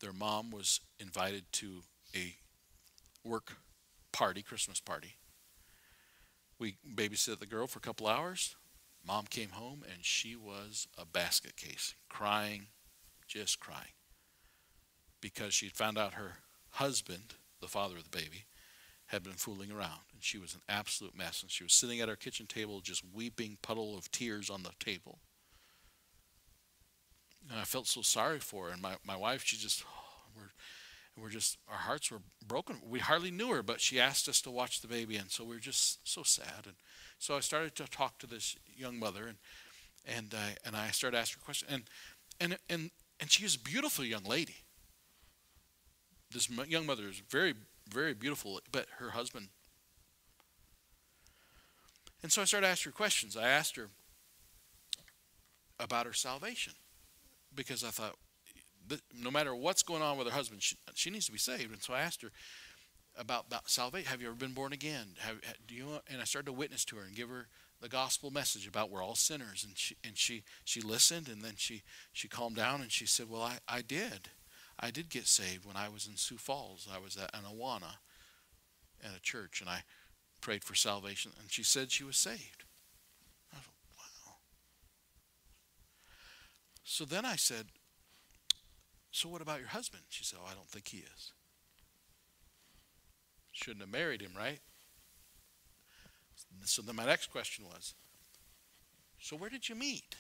Their 0.03 0.11
mom 0.11 0.51
was 0.51 0.81
invited 0.99 1.45
to 1.53 1.83
a 2.13 2.35
work 3.23 3.53
party, 4.11 4.41
Christmas 4.41 4.81
party. 4.81 5.15
We 6.59 6.75
babysat 6.85 7.39
the 7.39 7.45
girl 7.45 7.67
for 7.67 7.79
a 7.79 7.81
couple 7.81 8.07
hours. 8.07 8.57
Mom 9.07 9.27
came 9.29 9.51
home 9.51 9.81
and 9.89 10.03
she 10.03 10.35
was 10.35 10.89
a 10.97 11.05
basket 11.05 11.55
case, 11.55 11.95
crying, 12.09 12.67
just 13.29 13.61
crying 13.61 13.93
because 15.21 15.53
she'd 15.53 15.77
found 15.77 15.97
out 15.97 16.15
her 16.15 16.39
husband, 16.71 17.35
the 17.61 17.69
father 17.69 17.95
of 17.95 18.03
the 18.03 18.17
baby, 18.17 18.43
had 19.05 19.23
been 19.23 19.31
fooling 19.31 19.71
around. 19.71 20.01
And 20.13 20.21
she 20.21 20.37
was 20.37 20.53
an 20.53 20.61
absolute 20.67 21.17
mess. 21.17 21.41
And 21.41 21.49
she 21.49 21.63
was 21.63 21.71
sitting 21.71 22.01
at 22.01 22.09
our 22.09 22.17
kitchen 22.17 22.45
table, 22.45 22.81
just 22.81 23.03
weeping, 23.13 23.57
puddle 23.61 23.97
of 23.97 24.11
tears 24.11 24.49
on 24.49 24.63
the 24.63 24.71
table. 24.81 25.19
And 27.49 27.59
I 27.59 27.63
felt 27.63 27.87
so 27.87 28.01
sorry 28.01 28.39
for 28.39 28.67
her. 28.67 28.71
And 28.71 28.81
my, 28.81 28.95
my 29.05 29.15
wife, 29.15 29.43
she 29.45 29.57
just, 29.57 29.83
oh, 29.85 30.31
we're, 30.35 31.23
we're 31.23 31.29
just, 31.29 31.57
our 31.69 31.77
hearts 31.77 32.11
were 32.11 32.21
broken. 32.45 32.77
We 32.85 32.99
hardly 32.99 33.31
knew 33.31 33.49
her, 33.49 33.63
but 33.63 33.81
she 33.81 33.99
asked 33.99 34.27
us 34.27 34.41
to 34.41 34.51
watch 34.51 34.81
the 34.81 34.87
baby. 34.87 35.17
And 35.17 35.29
so 35.29 35.43
we 35.43 35.55
were 35.55 35.61
just 35.61 36.07
so 36.07 36.23
sad. 36.23 36.65
And 36.65 36.75
so 37.19 37.35
I 37.35 37.39
started 37.39 37.75
to 37.75 37.85
talk 37.89 38.17
to 38.19 38.27
this 38.27 38.55
young 38.75 38.97
mother, 38.97 39.27
and, 39.27 39.37
and, 40.05 40.33
I, 40.33 40.57
and 40.65 40.75
I 40.75 40.89
started 40.89 41.17
asking 41.17 41.41
her 41.41 41.45
questions. 41.45 41.71
And, 41.71 41.83
and, 42.39 42.57
and, 42.69 42.91
and 43.19 43.31
she 43.31 43.43
was 43.43 43.55
a 43.55 43.59
beautiful 43.59 44.03
young 44.03 44.23
lady 44.23 44.63
this 46.33 46.49
young 46.67 46.85
mother 46.85 47.07
is 47.07 47.21
very, 47.29 47.53
very 47.89 48.13
beautiful, 48.13 48.59
but 48.71 48.87
her 48.97 49.11
husband. 49.11 49.49
And 52.21 52.31
so 52.31 52.41
I 52.41 52.45
started 52.45 52.67
asking 52.67 52.91
her 52.91 52.95
questions. 52.95 53.37
I 53.37 53.47
asked 53.47 53.75
her 53.75 53.89
about 55.79 56.05
her 56.05 56.13
salvation 56.13 56.73
because 57.55 57.83
I 57.83 57.89
thought, 57.89 58.15
no 59.13 59.31
matter 59.31 59.55
what's 59.55 59.83
going 59.83 60.01
on 60.01 60.17
with 60.17 60.27
her 60.27 60.33
husband, 60.33 60.61
she, 60.61 60.75
she 60.93 61.09
needs 61.09 61.25
to 61.27 61.31
be 61.31 61.37
saved. 61.37 61.71
And 61.71 61.81
so 61.81 61.93
I 61.93 62.01
asked 62.01 62.21
her 62.21 62.31
about, 63.17 63.45
about 63.47 63.69
salvation. 63.69 64.09
Have 64.09 64.21
you 64.21 64.27
ever 64.27 64.35
been 64.35 64.53
born 64.53 64.73
again? 64.73 65.15
Have, 65.19 65.37
do 65.67 65.75
you? 65.75 65.87
And 66.11 66.21
I 66.21 66.25
started 66.25 66.47
to 66.47 66.53
witness 66.53 66.85
to 66.85 66.97
her 66.97 67.03
and 67.03 67.15
give 67.15 67.29
her 67.29 67.47
the 67.81 67.89
gospel 67.89 68.31
message 68.31 68.67
about 68.67 68.89
we're 68.89 69.03
all 69.03 69.15
sinners. 69.15 69.63
And 69.63 69.77
she 69.77 69.95
and 70.03 70.17
she 70.17 70.43
she 70.63 70.81
listened, 70.81 71.27
and 71.27 71.41
then 71.41 71.53
she 71.55 71.83
she 72.11 72.27
calmed 72.27 72.55
down 72.55 72.81
and 72.81 72.91
she 72.91 73.05
said, 73.05 73.29
"Well, 73.29 73.41
I 73.41 73.57
I 73.67 73.81
did." 73.81 74.29
I 74.79 74.91
did 74.91 75.09
get 75.09 75.27
saved 75.27 75.65
when 75.65 75.77
I 75.77 75.87
was 75.87 76.07
in 76.07 76.17
Sioux 76.17 76.37
Falls. 76.37 76.87
I 76.93 76.97
was 76.97 77.15
at 77.15 77.29
an 77.33 77.43
Awana 77.45 77.97
at 79.03 79.15
a 79.15 79.21
church, 79.21 79.61
and 79.61 79.69
I 79.69 79.83
prayed 80.41 80.63
for 80.63 80.75
salvation, 80.75 81.31
and 81.39 81.51
she 81.51 81.63
said 81.63 81.91
she 81.91 82.03
was 82.03 82.17
saved. 82.17 82.63
I 83.53 83.57
thought, 83.57 83.73
wow. 83.97 84.35
So 86.83 87.05
then 87.05 87.25
I 87.25 87.35
said, 87.35 87.67
So 89.11 89.29
what 89.29 89.41
about 89.41 89.59
your 89.59 89.69
husband? 89.69 90.03
She 90.09 90.23
said, 90.23 90.39
Oh, 90.41 90.47
I 90.49 90.53
don't 90.53 90.67
think 90.67 90.87
he 90.87 90.97
is. 90.97 91.31
Shouldn't 93.51 93.81
have 93.81 93.91
married 93.91 94.21
him, 94.21 94.31
right? 94.37 94.59
So 96.65 96.81
then 96.81 96.95
my 96.95 97.05
next 97.05 97.31
question 97.31 97.65
was, 97.65 97.93
So 99.19 99.35
where 99.35 99.49
did 99.49 99.69
you 99.69 99.75
meet? 99.75 100.15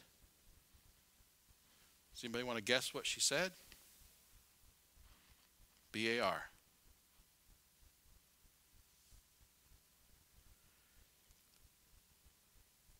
Does 2.13 2.23
anybody 2.23 2.43
want 2.43 2.57
to 2.57 2.63
guess 2.63 2.93
what 2.93 3.05
she 3.05 3.19
said? 3.19 3.51
B 5.91 6.17
A 6.17 6.23
R. 6.23 6.43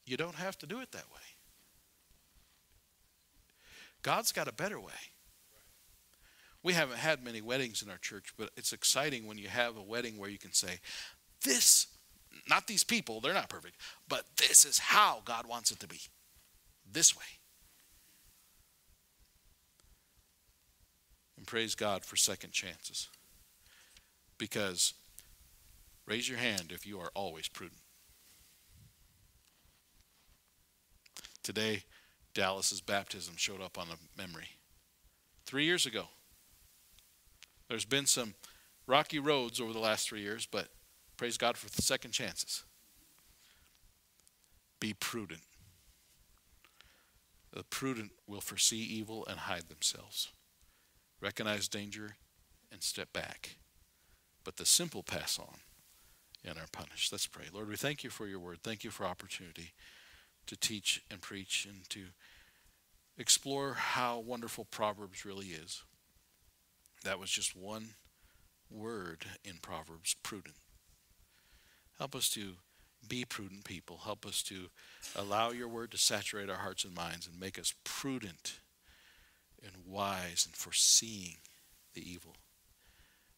You 0.05 0.18
don't 0.18 0.36
have 0.36 0.57
to 0.59 0.68
do 0.68 0.82
it 0.82 0.91
that 0.91 1.05
way. 1.14 1.22
God's 4.04 4.32
got 4.32 4.47
a 4.47 4.54
better 4.54 4.80
way. 4.80 4.91
We 6.62 6.74
haven't 6.74 6.97
had 6.97 7.24
many 7.24 7.41
weddings 7.41 7.82
in 7.82 7.89
our 7.89 7.97
church, 7.97 8.34
but 8.38 8.51
it's 8.56 8.72
exciting 8.72 9.26
when 9.26 9.38
you 9.38 9.47
have 9.47 9.76
a 9.76 9.82
wedding 9.82 10.18
where 10.18 10.30
you 10.30 10.38
can 10.38 10.54
say, 10.54 10.80
This, 11.43 11.88
not 12.47 12.68
these 12.68 12.84
people, 12.84 13.20
they're 13.20 13.34
not 13.34 13.49
perfect, 13.49 13.76
but 14.08 14.26
this 14.38 14.66
is 14.66 14.78
how 14.78 15.22
God 15.26 15.47
wants 15.47 15.72
it 15.72 15.80
to 15.80 15.88
be. 15.88 15.99
This 16.89 17.16
way. 17.16 17.24
And 21.38 21.47
praise 21.47 21.76
God 21.76 22.06
for 22.06 22.16
second 22.16 22.51
chances. 22.51 23.10
Because 24.38 24.93
raise 26.06 26.30
your 26.30 26.38
hand 26.38 26.72
if 26.72 26.86
you 26.86 26.99
are 26.99 27.12
always 27.14 27.47
prudent. 27.47 27.82
Today, 31.43 31.84
Dallas's 32.34 32.82
baptism 32.82 33.36
showed 33.38 33.62
up 33.62 33.78
on 33.78 33.88
a 33.88 34.20
memory. 34.22 34.50
Three 35.46 35.66
years 35.66 35.86
ago. 35.86 36.06
There's 37.70 37.86
been 37.86 38.06
some 38.06 38.36
rocky 38.88 39.20
roads 39.20 39.60
over 39.60 39.74
the 39.74 39.80
last 39.80 40.08
three 40.08 40.22
years, 40.22 40.48
but 40.50 40.68
praise 41.18 41.38
God 41.38 41.58
for 41.58 41.70
the 41.70 41.82
second 41.82 42.12
chances. 42.12 42.64
Be 44.80 44.94
prudent. 44.94 45.42
The 47.54 47.64
prudent 47.64 48.12
will 48.28 48.42
foresee 48.42 48.82
evil 48.82 49.26
and 49.28 49.40
hide 49.40 49.70
themselves 49.70 50.32
recognize 51.24 51.70
danger, 51.70 52.18
and 52.72 52.84
step 52.84 53.14
back. 53.14 53.56
But 54.44 54.58
the 54.58 54.66
simple 54.66 55.04
pass 55.04 55.40
on 55.40 55.60
and 56.44 56.58
are 56.58 56.68
punished. 56.72 57.12
Let's 57.12 57.28
pray. 57.28 57.46
Lord, 57.52 57.70
we 57.70 57.78
thank 57.78 58.04
you 58.04 58.10
for 58.10 58.28
your 58.28 58.40
word. 58.40 58.60
Thank 58.62 58.84
you 58.84 58.92
for 58.92 59.06
opportunity 59.06 59.72
to 60.48 60.56
teach 60.56 61.02
and 61.10 61.22
preach 61.22 61.66
and 61.70 61.89
to 61.89 62.06
explore 63.18 63.74
how 63.74 64.20
wonderful 64.20 64.66
Proverbs 64.66 65.26
really 65.26 65.48
is. 65.48 65.84
That 67.04 67.20
was 67.20 67.30
just 67.30 67.56
one 67.56 67.89
word 68.70 69.26
in 69.44 69.56
Proverbs, 69.62 70.16
prudent. 70.24 70.56
Help 71.98 72.16
us 72.16 72.30
to 72.30 72.54
be 73.08 73.26
prudent 73.26 73.66
people. 73.66 74.00
Help 74.04 74.26
us 74.26 74.41
to 74.44 74.70
allow 75.16 75.52
your 75.52 75.68
word 75.68 75.91
to 75.91 75.98
saturate 75.98 76.50
our 76.50 76.58
hearts 76.58 76.86
and 76.86 76.96
minds 76.96 77.28
and 77.28 77.39
make 77.39 77.60
us 77.60 77.74
prudent 77.84 78.60
and 79.62 79.74
wise 79.86 80.46
and 80.46 80.56
foreseeing 80.56 81.38
the 81.94 82.10
evil 82.10 82.36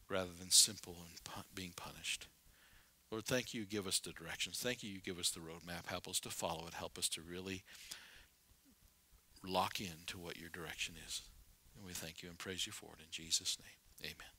rather 0.08 0.30
than 0.38 0.50
simple 0.50 0.96
and 1.00 1.44
being 1.54 1.72
punished. 1.76 2.28
Lord, 3.10 3.24
thank 3.24 3.54
you, 3.54 3.64
give 3.64 3.86
us 3.86 4.00
the 4.00 4.12
directions. 4.12 4.58
Thank 4.58 4.82
you, 4.82 4.90
you 4.90 5.00
give 5.00 5.18
us 5.18 5.30
the 5.30 5.40
roadmap. 5.40 5.86
Help 5.86 6.08
us 6.08 6.18
to 6.20 6.30
follow 6.30 6.66
it. 6.66 6.74
Help 6.74 6.98
us 6.98 7.08
to 7.10 7.22
really 7.22 7.62
lock 9.44 9.80
in 9.80 10.04
to 10.08 10.18
what 10.18 10.38
your 10.38 10.50
direction 10.50 10.96
is. 11.06 11.22
And 11.76 11.86
we 11.86 11.92
thank 11.92 12.22
you 12.22 12.28
and 12.28 12.38
praise 12.38 12.66
you 12.66 12.72
for 12.72 12.94
it 12.98 13.02
in 13.02 13.10
Jesus' 13.10 13.58
name. 13.60 14.10
Amen. 14.10 14.32